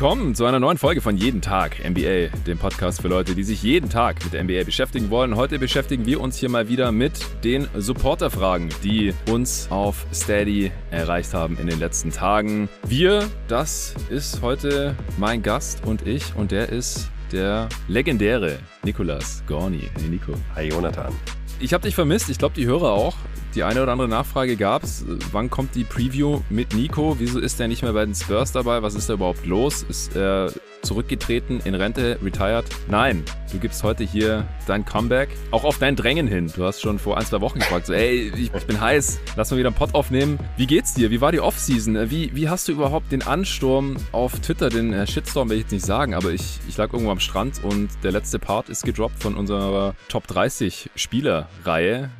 willkommen 0.00 0.34
zu 0.34 0.46
einer 0.46 0.58
neuen 0.58 0.78
Folge 0.78 1.02
von 1.02 1.18
Jeden 1.18 1.42
Tag 1.42 1.76
NBA, 1.86 2.34
dem 2.46 2.56
Podcast 2.56 3.02
für 3.02 3.08
Leute, 3.08 3.34
die 3.34 3.44
sich 3.44 3.62
jeden 3.62 3.90
Tag 3.90 4.24
mit 4.24 4.32
der 4.32 4.42
NBA 4.42 4.64
beschäftigen 4.64 5.10
wollen. 5.10 5.36
Heute 5.36 5.58
beschäftigen 5.58 6.06
wir 6.06 6.22
uns 6.22 6.38
hier 6.38 6.48
mal 6.48 6.70
wieder 6.70 6.90
mit 6.90 7.12
den 7.44 7.68
Supporterfragen, 7.76 8.70
die 8.82 9.12
uns 9.30 9.70
auf 9.70 10.06
Steady 10.10 10.72
erreicht 10.90 11.34
haben 11.34 11.58
in 11.58 11.66
den 11.66 11.78
letzten 11.78 12.12
Tagen. 12.12 12.70
Wir, 12.86 13.28
das 13.46 13.94
ist 14.08 14.40
heute 14.40 14.96
mein 15.18 15.42
Gast 15.42 15.84
und 15.84 16.06
ich 16.06 16.34
und 16.34 16.50
der 16.50 16.70
ist 16.70 17.10
der 17.30 17.68
legendäre 17.86 18.58
Nikolas 18.82 19.44
Gorni. 19.46 19.90
Hey 20.00 20.08
Nico. 20.08 20.32
Hi 20.54 20.70
Jonathan. 20.70 21.12
Ich 21.58 21.74
habe 21.74 21.82
dich 21.82 21.94
vermisst, 21.94 22.30
ich 22.30 22.38
glaube 22.38 22.54
die 22.54 22.64
Hörer 22.64 22.92
auch. 22.92 23.16
Die 23.54 23.64
eine 23.64 23.82
oder 23.82 23.90
andere 23.90 24.08
Nachfrage 24.08 24.56
gab 24.56 24.84
es. 24.84 25.04
Wann 25.32 25.50
kommt 25.50 25.74
die 25.74 25.82
Preview 25.82 26.40
mit 26.50 26.72
Nico? 26.72 27.16
Wieso 27.18 27.40
ist 27.40 27.58
er 27.60 27.66
nicht 27.66 27.82
mehr 27.82 27.92
bei 27.92 28.04
den 28.04 28.14
Spurs 28.14 28.52
dabei? 28.52 28.80
Was 28.82 28.94
ist 28.94 29.08
da 29.08 29.14
überhaupt 29.14 29.44
los? 29.44 29.82
Ist 29.82 30.14
er 30.14 30.52
zurückgetreten, 30.82 31.60
in 31.64 31.74
Rente, 31.74 32.16
retired? 32.22 32.64
Nein, 32.88 33.24
du 33.50 33.58
gibst 33.58 33.82
heute 33.82 34.04
hier 34.04 34.46
dein 34.68 34.84
Comeback. 34.84 35.30
Auch 35.50 35.64
auf 35.64 35.78
dein 35.78 35.96
Drängen 35.96 36.28
hin. 36.28 36.52
Du 36.54 36.64
hast 36.64 36.80
schon 36.80 37.00
vor 37.00 37.18
ein, 37.18 37.26
zwei 37.26 37.40
Wochen 37.40 37.58
gefragt, 37.58 37.86
so, 37.86 37.92
ey, 37.92 38.32
ich, 38.36 38.54
ich 38.54 38.66
bin 38.66 38.80
heiß, 38.80 39.18
lass 39.36 39.50
mal 39.50 39.56
wieder 39.56 39.68
einen 39.68 39.76
Pod 39.76 39.94
aufnehmen. 39.94 40.38
Wie 40.56 40.68
geht's 40.68 40.94
dir? 40.94 41.10
Wie 41.10 41.20
war 41.20 41.32
die 41.32 41.40
Offseason? 41.40 42.08
Wie, 42.08 42.34
wie 42.34 42.48
hast 42.48 42.68
du 42.68 42.72
überhaupt 42.72 43.10
den 43.10 43.22
Ansturm 43.22 43.96
auf 44.12 44.38
Twitter, 44.38 44.68
den 44.68 44.92
äh, 44.92 45.08
Shitstorm 45.08 45.50
will 45.50 45.56
ich 45.56 45.64
jetzt 45.64 45.72
nicht 45.72 45.86
sagen, 45.86 46.14
aber 46.14 46.30
ich, 46.30 46.60
ich 46.68 46.76
lag 46.76 46.92
irgendwo 46.92 47.10
am 47.10 47.20
Strand 47.20 47.64
und 47.64 47.88
der 48.04 48.12
letzte 48.12 48.38
Part 48.38 48.68
ist 48.68 48.84
gedroppt 48.84 49.20
von 49.20 49.34
unserer 49.34 49.96
Top 50.08 50.28
30 50.28 50.90
Spieler-Reihe. 50.94 52.10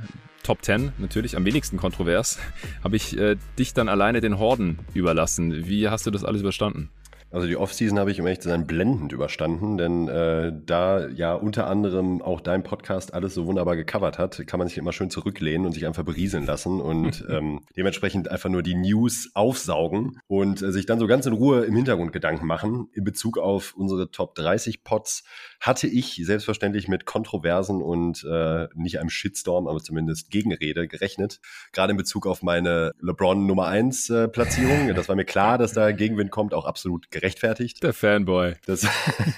Top 0.51 0.65
10, 0.65 0.95
natürlich 0.99 1.37
am 1.37 1.45
wenigsten 1.45 1.77
kontrovers, 1.77 2.37
habe 2.83 2.97
ich 2.97 3.17
äh, 3.17 3.37
dich 3.57 3.73
dann 3.73 3.89
alleine 3.89 4.21
den 4.21 4.37
Horden 4.37 4.81
überlassen. 4.95 5.69
Wie 5.69 5.89
hast 5.89 6.07
du 6.07 6.11
das 6.11 6.25
alles 6.25 6.41
überstanden? 6.41 6.89
Also 7.33 7.47
die 7.47 7.57
Offseason 7.57 7.99
habe 7.99 8.11
ich 8.11 8.21
um 8.21 8.27
ehrlich 8.27 8.41
zu 8.41 8.49
sein 8.49 8.67
blendend 8.67 9.13
überstanden, 9.13 9.79
denn 9.79 10.09
äh, 10.09 10.53
da 10.67 11.07
ja 11.09 11.35
unter 11.35 11.69
anderem 11.69 12.23
auch 12.23 12.41
dein 12.41 12.65
Podcast 12.65 13.15
alles 13.15 13.35
so 13.35 13.47
wunderbar 13.47 13.77
gecovert 13.77 14.19
hat, 14.19 14.45
kann 14.49 14.59
man 14.59 14.67
sich 14.67 14.79
immer 14.79 14.93
schön 14.93 15.11
zurücklehnen 15.11 15.65
und 15.65 15.73
sich 15.73 15.87
einfach 15.87 16.03
berieseln 16.03 16.45
lassen 16.45 16.81
und 16.81 17.25
ähm, 17.31 17.61
dementsprechend 17.77 18.29
einfach 18.29 18.51
nur 18.51 18.63
die 18.63 18.75
News 18.75 19.31
aufsaugen 19.35 20.21
und 20.27 20.61
äh, 20.61 20.73
sich 20.73 20.87
dann 20.87 20.99
so 20.99 21.07
ganz 21.07 21.25
in 21.27 21.33
Ruhe 21.33 21.65
im 21.65 21.77
Hintergrund 21.77 22.13
Gedanken 22.13 22.47
machen 22.47 22.89
in 22.95 23.05
Bezug 23.05 23.39
auf 23.39 23.75
unsere 23.77 24.11
Top 24.11 24.35
30 24.35 24.83
Pots 24.83 25.23
hatte 25.61 25.87
ich 25.87 26.21
selbstverständlich 26.25 26.89
mit 26.89 27.05
Kontroversen 27.05 27.83
und 27.83 28.25
äh, 28.25 28.67
nicht 28.75 28.99
einem 28.99 29.11
Shitstorm, 29.11 29.69
aber 29.69 29.81
zumindest 29.81 30.31
Gegenrede 30.31 30.89
gerechnet. 30.89 31.41
Gerade 31.73 31.93
in 31.93 31.97
Bezug 31.97 32.27
auf 32.27 32.43
meine 32.43 32.93
LeBron 33.01 33.47
Nummer 33.47 33.67
1 33.67 34.11
äh, 34.11 34.29
Platzierung. 34.29 34.95
Das 34.95 35.09
war 35.09 35.17
mir 35.17 35.27
klar, 35.27 35.59
dass 35.59 35.73
da 35.73 35.93
Gegenwind 35.93 36.31
kommt, 36.31 36.55
auch 36.55 36.65
absolut 36.65 37.11
gerechtfertigt. 37.21 37.83
Der 37.83 37.93
Fanboy. 37.93 38.55
Das, 38.67 38.87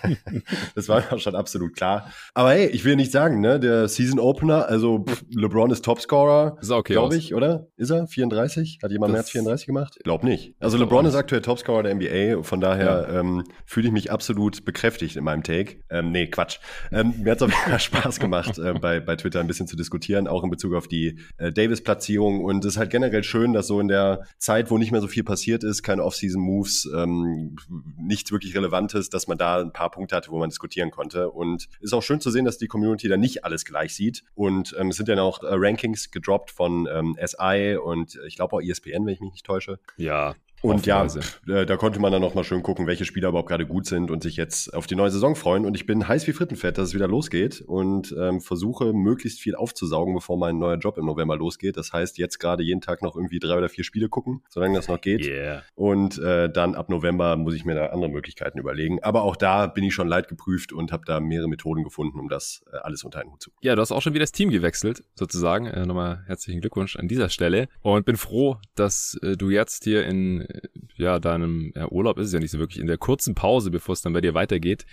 das 0.75 0.89
war 0.89 1.03
mir 1.11 1.19
schon 1.19 1.35
absolut 1.35 1.75
klar. 1.77 2.11
Aber 2.35 2.51
hey, 2.53 2.67
ich 2.67 2.85
will 2.85 2.97
nicht 2.97 3.13
sagen, 3.13 3.41
ne, 3.41 3.59
der 3.61 3.89
Season 3.89 4.19
Opener, 4.19 4.69
also 4.69 5.05
pff, 5.05 5.23
LeBron 5.31 5.71
ist 5.71 5.85
Topscorer, 5.85 6.57
Ist 6.61 6.71
okay 6.71 6.93
glaube 6.95 7.17
ich, 7.17 7.35
oder? 7.35 7.67
Ist 7.77 7.91
er 7.91 8.07
34? 8.07 8.79
Hat 8.83 8.91
jemand 8.91 9.11
Das- 9.11 9.13
mehr 9.13 9.21
als 9.21 9.31
34 9.31 9.67
gemacht? 9.67 9.99
Glaub 10.05 10.23
nicht. 10.25 10.55
Also 10.61 10.79
LeBron 10.79 11.07
ist 11.07 11.15
aktuell 11.15 11.43
Topscorer 11.43 11.83
der 11.83 11.95
NBA, 11.95 12.43
von 12.43 12.61
daher 12.61 13.09
ähm, 13.11 13.45
fühle 13.67 13.89
ich 13.89 13.93
mich 13.93 14.11
absolut 14.13 14.65
bekräftigt 14.65 15.17
in 15.17 15.25
meinem 15.25 15.43
Take. 15.43 15.77
Ähm, 15.91 16.13
nee, 16.13 16.27
Quatsch. 16.29 16.59
Ähm, 16.91 17.15
mir 17.23 17.33
hat 17.33 17.39
es 17.39 17.43
auf 17.43 17.51
jeden 17.51 17.71
Fall 17.71 17.81
Spaß 18.03 18.21
gemacht, 18.21 18.59
äh, 18.59 18.75
bei, 18.75 19.01
bei 19.01 19.17
Twitter 19.17 19.41
ein 19.41 19.47
bisschen 19.47 19.67
zu 19.67 19.77
diskutieren, 19.77 20.29
auch 20.29 20.45
in 20.45 20.51
Bezug 20.51 20.75
auf 20.75 20.89
die 20.89 21.19
äh, 21.39 21.53
Davis-Platzierung. 21.53 22.45
Und 22.45 22.65
es 22.65 22.75
ist 22.75 22.79
halt 22.79 22.91
generell 22.91 23.25
schön, 23.25 23.53
dass 23.53 23.67
so 23.67 23.81
in 23.81 23.89
der 23.89 24.23
Zeit, 24.39 24.71
wo 24.71 24.79
nicht 24.79 24.93
mehr 24.93 25.01
so 25.01 25.09
viel 25.09 25.25
passiert 25.25 25.65
ist, 25.65 25.83
keine 25.83 26.05
Off-Season-Moves, 26.05 26.89
ähm, 26.97 27.57
nichts 27.97 28.31
wirklich 28.33 28.55
Relevantes, 28.55 29.11
dass 29.11 29.27
man 29.27 29.39
da 29.39 29.61
ein 29.61 29.73
paar 29.73 29.91
Punkte 29.91 30.17
hatte, 30.17 30.31
wo 30.31 30.39
man 30.39 30.51
diskutieren 30.51 30.91
konnte. 30.91 31.31
Und 31.31 31.69
ist 31.81 31.93
auch 31.93 32.03
schön 32.03 32.21
zu 32.21 32.31
sehen, 32.31 32.45
dass 32.45 32.59
die 32.59 32.69
Community 32.69 33.09
da 33.09 33.17
nicht 33.17 33.45
alles 33.45 33.65
gleich 33.65 33.95
sieht. 33.95 34.25
Und 34.35 34.75
ähm, 34.79 34.89
es 34.89 34.97
sind 34.97 35.09
ja 35.09 35.21
auch 35.23 35.43
äh, 35.43 35.49
Rankings 35.51 36.11
gedroppt 36.11 36.51
von 36.51 36.89
ähm, 36.93 37.17
SI 37.25 37.79
und 37.83 38.17
äh, 38.17 38.27
ich 38.27 38.37
glaube 38.37 38.57
auch 38.57 38.61
ESPN, 38.61 39.07
wenn 39.07 39.15
ich 39.15 39.21
mich 39.21 39.33
nicht 39.33 39.47
täusche. 39.47 39.79
Ja. 39.97 40.35
Und 40.63 40.87
ja, 40.87 41.05
äh, 41.49 41.67
da 41.67 41.77
konnte 41.77 42.01
man 42.01 42.13
dann 42.13 42.23
noch 42.23 42.35
mal 42.35 42.45
schön 42.45 42.63
gucken, 42.63 42.87
welche 42.87 43.05
Spieler 43.05 43.31
überhaupt 43.31 43.49
gerade 43.49 43.67
gut 43.67 43.87
sind 43.87 44.11
und 44.11 44.23
sich 44.23 44.37
jetzt 44.37 44.73
auf 44.73 44.87
die 44.87 44.95
neue 44.95 45.11
Saison 45.11 45.35
freuen. 45.35 45.67
Und 45.67 45.75
ich 45.75 45.87
bin 45.87 46.07
heiß 46.07 46.27
wie 46.29 46.33
Frittenfett, 46.33 46.79
dass 46.79 46.89
es 46.89 46.95
wieder 46.95 47.09
losgeht 47.09 47.61
und 47.61 48.15
ähm, 48.19 48.41
versuche 48.41 48.93
möglichst 48.93 49.41
viel 49.41 49.57
aufzusaugen, 49.57 50.15
bevor 50.15 50.39
mein 50.39 50.59
neuer 50.59 50.77
Job 50.77 50.99
im 50.99 51.07
November 51.07 51.37
losgeht. 51.37 51.77
Das 51.77 51.93
heißt, 51.93 52.17
jetzt 52.19 52.39
gerade 52.39 52.63
jeden 52.63 52.81
Tag 52.81 53.03
noch 53.03 53.17
irgendwie 53.17 53.41
drei 53.41 53.59
oder 53.59 53.69
vier 53.69 53.85
Spiele 53.85 54.09
gucken, 54.09 54.43
solange 54.49 54.77
das 54.77 54.89
noch 54.89 55.01
geht. 55.01 55.27
Yeah. 55.27 55.63
Und 55.75 56.19
äh, 56.19 56.51
dann 56.51 56.77
ab 56.77 56.89
November 56.89 57.37
muss 57.37 57.55
ich 57.55 57.65
mir 57.65 57.75
da 57.75 57.87
andere 57.87 58.11
Möglichkeiten 58.11 58.59
überlegen. 58.59 59.03
Aber 59.03 59.23
auch 59.23 59.37
da 59.37 59.67
bin 59.67 59.83
ich 59.83 59.95
schon 59.95 60.07
leidgeprüft 60.07 60.73
und 60.73 60.93
habe 60.93 61.03
da 61.07 61.19
mehrere 61.19 61.49
Methoden 61.49 61.83
gefunden, 61.83 62.21
um 62.21 62.29
das 62.29 62.63
äh, 62.73 62.77
alles 62.77 63.03
unter 63.03 63.21
einen 63.21 63.33
Hut 63.33 63.43
zu. 63.43 63.51
Ja, 63.63 63.75
du 63.75 63.81
hast 63.81 63.91
auch 63.91 64.03
schon 64.03 64.15
wieder 64.15 64.23
das 64.23 64.33
Team 64.33 64.51
gewechselt, 64.51 65.03
sozusagen. 65.15 65.67
Äh, 65.67 65.87
nochmal 65.87 66.23
herzlichen 66.27 66.61
Glückwunsch 66.61 66.97
an 66.97 67.09
dieser 67.09 67.31
Stelle. 67.31 67.69
Und 67.81 68.07
bin 68.07 68.17
froh, 68.17 68.59
dass 68.77 69.19
äh, 69.23 69.37
du 69.37 69.51
jetzt 69.51 69.85
hier 69.85 70.07
in 70.07 70.47
ja, 70.97 71.19
deinem 71.19 71.73
ja, 71.75 71.91
Urlaub 71.91 72.19
ist 72.19 72.29
es 72.29 72.33
ja 72.33 72.41
nicht 72.41 72.51
so 72.51 72.59
wirklich, 72.59 72.81
in 72.81 72.87
der 72.87 72.99
kurzen 72.99 73.35
Pause, 73.35 73.71
bevor 73.71 73.93
es 73.93 74.03
dann 74.03 74.13
bei 74.13 74.21
dir 74.21 74.35
weitergeht, 74.35 74.87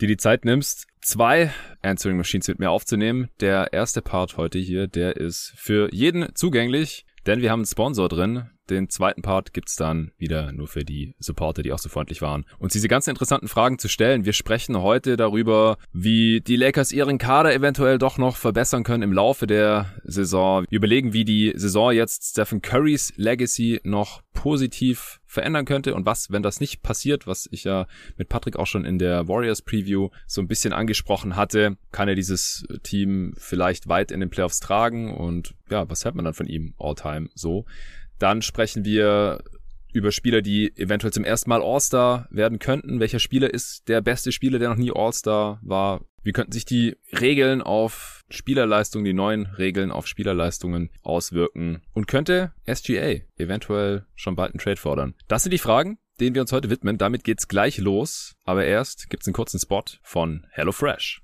dir 0.00 0.08
die 0.08 0.16
Zeit 0.16 0.44
nimmst, 0.44 0.86
zwei 1.02 1.52
Answering 1.82 2.16
Machines 2.16 2.48
mit 2.48 2.58
mir 2.58 2.70
aufzunehmen. 2.70 3.28
Der 3.40 3.72
erste 3.72 4.02
Part 4.02 4.36
heute 4.36 4.58
hier, 4.58 4.86
der 4.86 5.16
ist 5.16 5.52
für 5.56 5.92
jeden 5.92 6.34
zugänglich, 6.34 7.06
denn 7.26 7.40
wir 7.40 7.50
haben 7.50 7.60
einen 7.60 7.66
Sponsor 7.66 8.08
drin. 8.08 8.50
Den 8.70 8.88
zweiten 8.88 9.22
Part 9.22 9.52
gibt's 9.52 9.76
dann 9.76 10.12
wieder 10.16 10.52
nur 10.52 10.68
für 10.68 10.84
die 10.84 11.14
Supporter, 11.18 11.62
die 11.62 11.72
auch 11.72 11.78
so 11.78 11.88
freundlich 11.88 12.22
waren, 12.22 12.46
uns 12.58 12.72
diese 12.72 12.88
ganzen 12.88 13.10
interessanten 13.10 13.48
Fragen 13.48 13.78
zu 13.78 13.88
stellen. 13.88 14.24
Wir 14.24 14.32
sprechen 14.32 14.80
heute 14.80 15.16
darüber, 15.16 15.76
wie 15.92 16.40
die 16.40 16.56
Lakers 16.56 16.92
ihren 16.92 17.18
Kader 17.18 17.52
eventuell 17.52 17.98
doch 17.98 18.16
noch 18.16 18.36
verbessern 18.36 18.84
können 18.84 19.02
im 19.02 19.12
Laufe 19.12 19.46
der 19.46 19.86
Saison. 20.04 20.64
Wir 20.68 20.76
überlegen, 20.76 21.12
wie 21.12 21.24
die 21.24 21.52
Saison 21.56 21.92
jetzt 21.92 22.30
Stephen 22.30 22.62
Currys 22.62 23.12
Legacy 23.16 23.80
noch 23.82 24.22
positiv 24.32 25.20
verändern 25.26 25.64
könnte 25.64 25.94
und 25.94 26.06
was, 26.06 26.30
wenn 26.30 26.42
das 26.42 26.60
nicht 26.60 26.82
passiert, 26.82 27.26
was 27.26 27.48
ich 27.52 27.64
ja 27.64 27.86
mit 28.16 28.28
Patrick 28.28 28.56
auch 28.56 28.66
schon 28.66 28.84
in 28.84 28.98
der 28.98 29.28
Warriors 29.28 29.62
Preview 29.62 30.08
so 30.26 30.40
ein 30.40 30.48
bisschen 30.48 30.72
angesprochen 30.72 31.36
hatte, 31.36 31.76
kann 31.92 32.08
er 32.08 32.14
dieses 32.14 32.64
Team 32.82 33.34
vielleicht 33.36 33.88
weit 33.88 34.10
in 34.10 34.20
den 34.20 34.30
Playoffs 34.30 34.60
tragen 34.60 35.14
und 35.14 35.54
ja, 35.70 35.88
was 35.88 36.04
hält 36.04 36.14
man 36.14 36.24
dann 36.24 36.34
von 36.34 36.46
ihm 36.46 36.74
all 36.78 36.94
time 36.94 37.28
so? 37.34 37.64
Dann 38.20 38.42
sprechen 38.42 38.84
wir 38.84 39.42
über 39.92 40.12
Spieler, 40.12 40.42
die 40.42 40.76
eventuell 40.76 41.12
zum 41.12 41.24
ersten 41.24 41.50
Mal 41.50 41.62
All-Star 41.62 42.28
werden 42.30 42.60
könnten. 42.60 43.00
Welcher 43.00 43.18
Spieler 43.18 43.52
ist 43.52 43.88
der 43.88 44.00
beste 44.02 44.30
Spieler, 44.30 44.60
der 44.60 44.68
noch 44.68 44.76
nie 44.76 44.92
All-Star 44.94 45.58
war? 45.62 46.02
Wie 46.22 46.32
könnten 46.32 46.52
sich 46.52 46.66
die 46.66 46.96
Regeln 47.18 47.62
auf 47.62 48.20
Spielerleistungen, 48.28 49.06
die 49.06 49.14
neuen 49.14 49.46
Regeln 49.46 49.90
auf 49.90 50.06
Spielerleistungen 50.06 50.90
auswirken? 51.02 51.82
Und 51.94 52.06
könnte 52.06 52.52
SGA 52.70 53.22
eventuell 53.38 54.04
schon 54.14 54.36
bald 54.36 54.52
einen 54.52 54.60
Trade 54.60 54.76
fordern? 54.76 55.14
Das 55.26 55.42
sind 55.42 55.52
die 55.52 55.58
Fragen, 55.58 55.98
denen 56.20 56.34
wir 56.34 56.42
uns 56.42 56.52
heute 56.52 56.68
widmen. 56.68 56.98
Damit 56.98 57.24
geht's 57.24 57.48
gleich 57.48 57.78
los. 57.78 58.36
Aber 58.44 58.66
erst 58.66 59.08
gibt's 59.08 59.26
einen 59.26 59.34
kurzen 59.34 59.58
Spot 59.58 59.84
von 60.02 60.46
HelloFresh. 60.50 61.22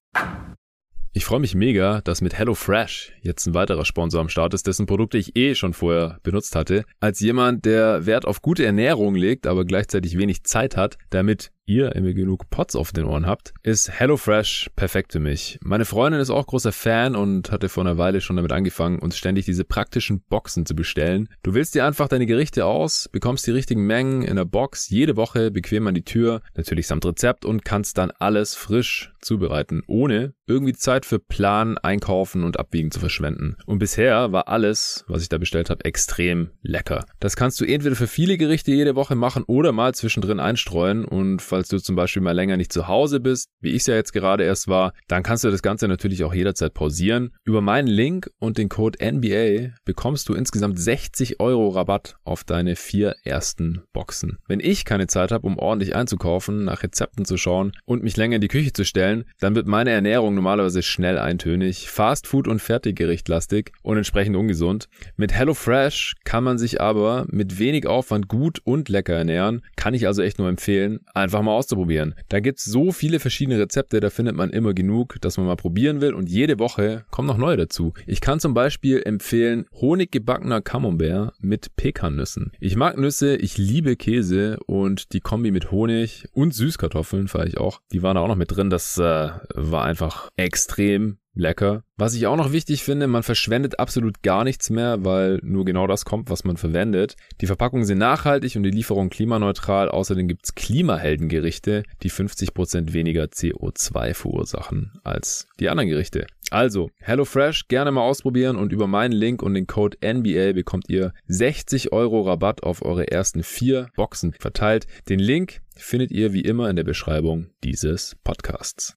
Ich 1.17 1.25
freue 1.25 1.41
mich 1.41 1.55
mega, 1.55 2.03
dass 2.03 2.21
mit 2.21 2.37
HelloFresh 2.37 3.15
jetzt 3.23 3.47
ein 3.47 3.55
weiterer 3.55 3.87
Sponsor 3.87 4.21
am 4.21 4.29
Start 4.29 4.53
ist, 4.53 4.67
dessen 4.67 4.85
Produkte 4.85 5.17
ich 5.17 5.35
eh 5.35 5.55
schon 5.55 5.73
vorher 5.73 6.19
benutzt 6.23 6.55
hatte. 6.55 6.85
Als 7.01 7.21
jemand, 7.21 7.65
der 7.65 8.05
Wert 8.05 8.27
auf 8.27 8.43
gute 8.43 8.67
Ernährung 8.67 9.15
legt, 9.15 9.47
aber 9.47 9.65
gleichzeitig 9.65 10.19
wenig 10.19 10.45
Zeit 10.45 10.77
hat, 10.77 10.99
damit 11.09 11.53
ihr 11.67 11.95
immer 11.95 12.13
genug 12.13 12.49
Pots 12.51 12.77
auf 12.77 12.93
den 12.93 13.05
Ohren 13.05 13.27
habt, 13.27 13.53
ist 13.63 13.91
HelloFresh 13.91 14.71
perfekt 14.77 15.13
für 15.13 15.21
mich. 15.21 15.59
Meine 15.63 15.85
Freundin 15.85 16.21
ist 16.21 16.31
auch 16.31 16.47
großer 16.47 16.73
Fan 16.73 17.17
und 17.17 17.51
hatte 17.51 17.69
vor 17.69 17.85
einer 17.85 17.99
Weile 17.99 18.21
schon 18.21 18.37
damit 18.37 18.53
angefangen, 18.53 18.99
uns 18.99 19.17
ständig 19.17 19.45
diese 19.45 19.65
praktischen 19.65 20.21
Boxen 20.29 20.65
zu 20.65 20.75
bestellen. 20.75 21.29
Du 21.43 21.55
wählst 21.55 21.75
dir 21.75 21.85
einfach 21.85 22.09
deine 22.09 22.27
Gerichte 22.27 22.65
aus, 22.65 23.09
bekommst 23.11 23.47
die 23.47 23.51
richtigen 23.51 23.87
Mengen 23.87 24.23
in 24.23 24.37
der 24.37 24.45
Box 24.45 24.89
jede 24.89 25.17
Woche 25.17 25.51
bequem 25.51 25.87
an 25.87 25.95
die 25.95 26.05
Tür, 26.05 26.41
natürlich 26.55 26.87
samt 26.87 27.05
Rezept 27.05 27.45
und 27.45 27.65
kannst 27.65 27.99
dann 27.99 28.13
alles 28.19 28.55
frisch 28.55 29.13
zubereiten, 29.21 29.83
ohne 29.87 30.35
irgendwie 30.47 30.73
Zeit 30.73 31.05
für 31.05 31.19
Planen, 31.19 31.77
Einkaufen 31.79 32.45
und 32.45 32.59
Abwiegen 32.59 32.91
zu 32.91 33.01
verschwenden. 33.01 33.57
Und 33.67 33.79
bisher 33.79 34.31
war 34.33 34.49
alles, 34.49 35.05
was 35.09 35.23
ich 35.23 35.29
da 35.29 35.39
bestellt 35.39 35.71
habe, 35.71 35.85
extrem 35.85 36.51
lecker. 36.63 37.05
Das 37.19 37.35
kannst 37.37 37.61
du 37.61 37.65
entweder 37.65 37.97
für 37.97 38.07
viele 38.07 38.39
Gerichte 38.39 38.71
jede 38.71 38.95
Woche 38.95 39.17
machen 39.17 39.43
oder 39.47 39.73
mal 39.73 39.95
zwischendrin 39.95 40.39
einstreuen 40.39 41.05
und 41.05 41.43
du 41.65 41.79
zum 41.79 41.97
Beispiel 41.97 42.23
mal 42.23 42.33
länger 42.33 42.57
nicht 42.57 42.73
zu 42.73 42.89
Hause 42.89 43.21
bist, 43.21 43.49
wie 43.61 43.71
ich 43.71 43.83
es 43.83 43.87
ja 43.87 43.95
jetzt 43.95 44.13
gerade 44.13 44.45
erst 44.45 44.69
war, 44.69 44.93
dann 45.09 45.23
kannst 45.23 45.45
du 45.45 45.51
das 45.51 45.63
Ganze 45.63 45.89
natürlich 45.89 46.25
auch 46.25 46.35
jederzeit 46.35 46.75
pausieren. 46.75 47.33
Über 47.45 47.61
meinen 47.61 47.89
Link 47.89 48.31
und 48.39 48.59
den 48.59 48.69
Code 48.69 48.99
NBA 49.03 49.75
bekommst 49.85 50.29
du 50.29 50.35
insgesamt 50.35 50.79
60 50.79 51.41
Euro 51.41 51.69
Rabatt 51.69 52.17
auf 52.25 52.45
deine 52.45 52.77
vier 52.77 53.17
ersten 53.25 53.83
Boxen. 53.93 54.39
Wenn 54.47 54.61
ich 54.61 54.85
keine 54.85 55.07
Zeit 55.07 55.33
habe, 55.33 55.47
um 55.47 55.59
ordentlich 55.59 55.95
einzukaufen, 55.95 56.65
nach 56.65 56.83
Rezepten 56.83 57.25
zu 57.25 57.37
schauen 57.37 57.73
und 57.85 58.03
mich 58.03 58.17
länger 58.17 58.37
in 58.37 58.41
die 58.41 58.49
Küche 58.49 58.73
zu 58.73 58.85
stellen, 58.85 59.25
dann 59.41 59.55
wird 59.55 59.67
meine 59.67 59.91
Ernährung 59.91 60.35
normalerweise 60.35 60.83
schnell 60.83 61.19
eintönig, 61.19 61.91
Fastfood 61.91 62.49
und 62.49 62.61
Fertiggerichtlastig 62.61 63.73
und 63.83 63.97
entsprechend 63.97 64.37
ungesund. 64.37 64.89
Mit 65.17 65.33
HelloFresh 65.33 66.15
kann 66.25 66.45
man 66.45 66.59
sich 66.59 66.81
aber 66.81 67.27
mit 67.29 67.59
wenig 67.59 67.87
Aufwand 67.87 68.29
gut 68.29 68.61
und 68.65 68.89
lecker 68.89 69.15
ernähren. 69.15 69.63
Kann 69.77 69.95
ich 69.95 70.07
also 70.07 70.23
echt 70.23 70.39
nur 70.39 70.49
empfehlen. 70.49 71.01
Einfach 71.15 71.43
mal 71.47 71.57
auszuprobieren. 71.57 72.15
Da 72.29 72.41
gibt's 72.41 72.65
so 72.65 72.93
viele 72.93 73.21
verschiedene 73.21 73.59
Rezepte, 73.59 74.01
da 74.01 74.11
findet 74.11 74.37
man 74.37 74.51
immer 74.51 74.75
genug, 74.75 75.17
dass 75.21 75.37
man 75.37 75.47
mal 75.47 75.57
probieren 75.57 76.01
will 76.01 76.15
und 76.15 76.29
jede 76.29 76.59
Woche 76.59 77.05
kommen 77.11 77.29
noch 77.29 77.39
neue 77.39 77.57
dazu. 77.57 77.93
Ich 78.07 78.21
kann 78.21 78.41
zum 78.41 78.55
Beispiel 78.55 79.03
empfehlen 79.05 79.67
Honiggebackener 79.81 80.61
Camembert 80.61 81.35
mit 81.41 81.77
Pekannüssen. 81.77 82.53
Ich 82.61 82.77
mag 82.77 82.99
Nüsse, 82.99 83.37
ich 83.37 83.59
liebe 83.59 83.97
Käse 83.97 84.59
und 84.67 85.13
die 85.13 85.21
Kombi 85.21 85.51
mit 85.51 85.71
Honig 85.71 86.29
und 86.33 86.55
Süßkartoffeln 86.55 87.29
fahre 87.29 87.49
ich 87.49 87.59
auch. 87.59 87.81
Die 87.93 88.03
waren 88.03 88.17
da 88.17 88.21
auch 88.21 88.29
noch 88.29 88.37
mit 88.37 88.55
drin. 88.55 88.71
Das 88.71 88.99
äh, 88.99 89.31
war 89.55 89.85
einfach 89.85 90.31
extrem 90.37 91.19
lecker. 91.37 91.85
Was 91.97 92.15
ich 92.15 92.27
auch 92.27 92.37
noch 92.37 92.53
wichtig 92.53 92.83
finde, 92.83 93.07
man 93.07 93.23
verschwendet 93.23 93.79
absolut 93.79 94.23
gar 94.23 94.45
nichts 94.45 94.71
mehr, 94.71 95.05
weil 95.05 95.39
nur 95.43 95.65
genau 95.65 95.87
das 95.87 96.05
kommt, 96.05 96.29
was 96.31 96.45
man 96.45 96.57
verwendet. 96.57 97.17
Die 97.41 97.47
Verpackungen 97.47 97.85
sind 97.85 97.99
nachhaltig 97.99 98.57
und 98.57 98.65
die 98.65 98.71
Lieferung 98.71 99.09
klimaneutral. 99.09 99.89
Außerdem 99.89 100.29
gibt's 100.29 100.55
Klimaheldengerichte, 100.55 101.85
die 102.03 102.11
50% 102.11 102.93
weniger 102.93 103.25
CO2 103.25 104.15
verursachen 104.15 104.93
als 105.05 105.47
die 105.61 105.69
anderen 105.69 105.89
Gerichte. 105.89 106.27
Also, 106.51 106.91
HelloFresh 107.01 107.67
gerne 107.69 107.91
mal 107.91 108.03
ausprobieren 108.03 108.57
und 108.57 108.73
über 108.73 108.87
meinen 108.87 109.13
Link 109.13 109.43
und 109.43 109.55
den 109.55 109.67
Code 109.67 109.99
NBA 110.05 110.53
bekommt 110.53 110.89
ihr 110.89 111.13
60 111.27 111.93
Euro 111.93 112.23
Rabatt 112.23 112.63
auf 112.63 112.83
eure 112.83 113.11
ersten 113.11 113.43
vier 113.43 113.89
Boxen 113.97 114.33
verteilt. 114.39 114.87
Den 115.09 115.19
Link 115.19 115.61
findet 115.75 116.13
ihr 116.13 116.33
wie 116.33 116.43
immer 116.43 116.71
in 116.71 116.77
der 116.77 116.85
Beschreibung 116.85 117.49
dieses 117.65 118.17
Podcasts. 118.23 118.97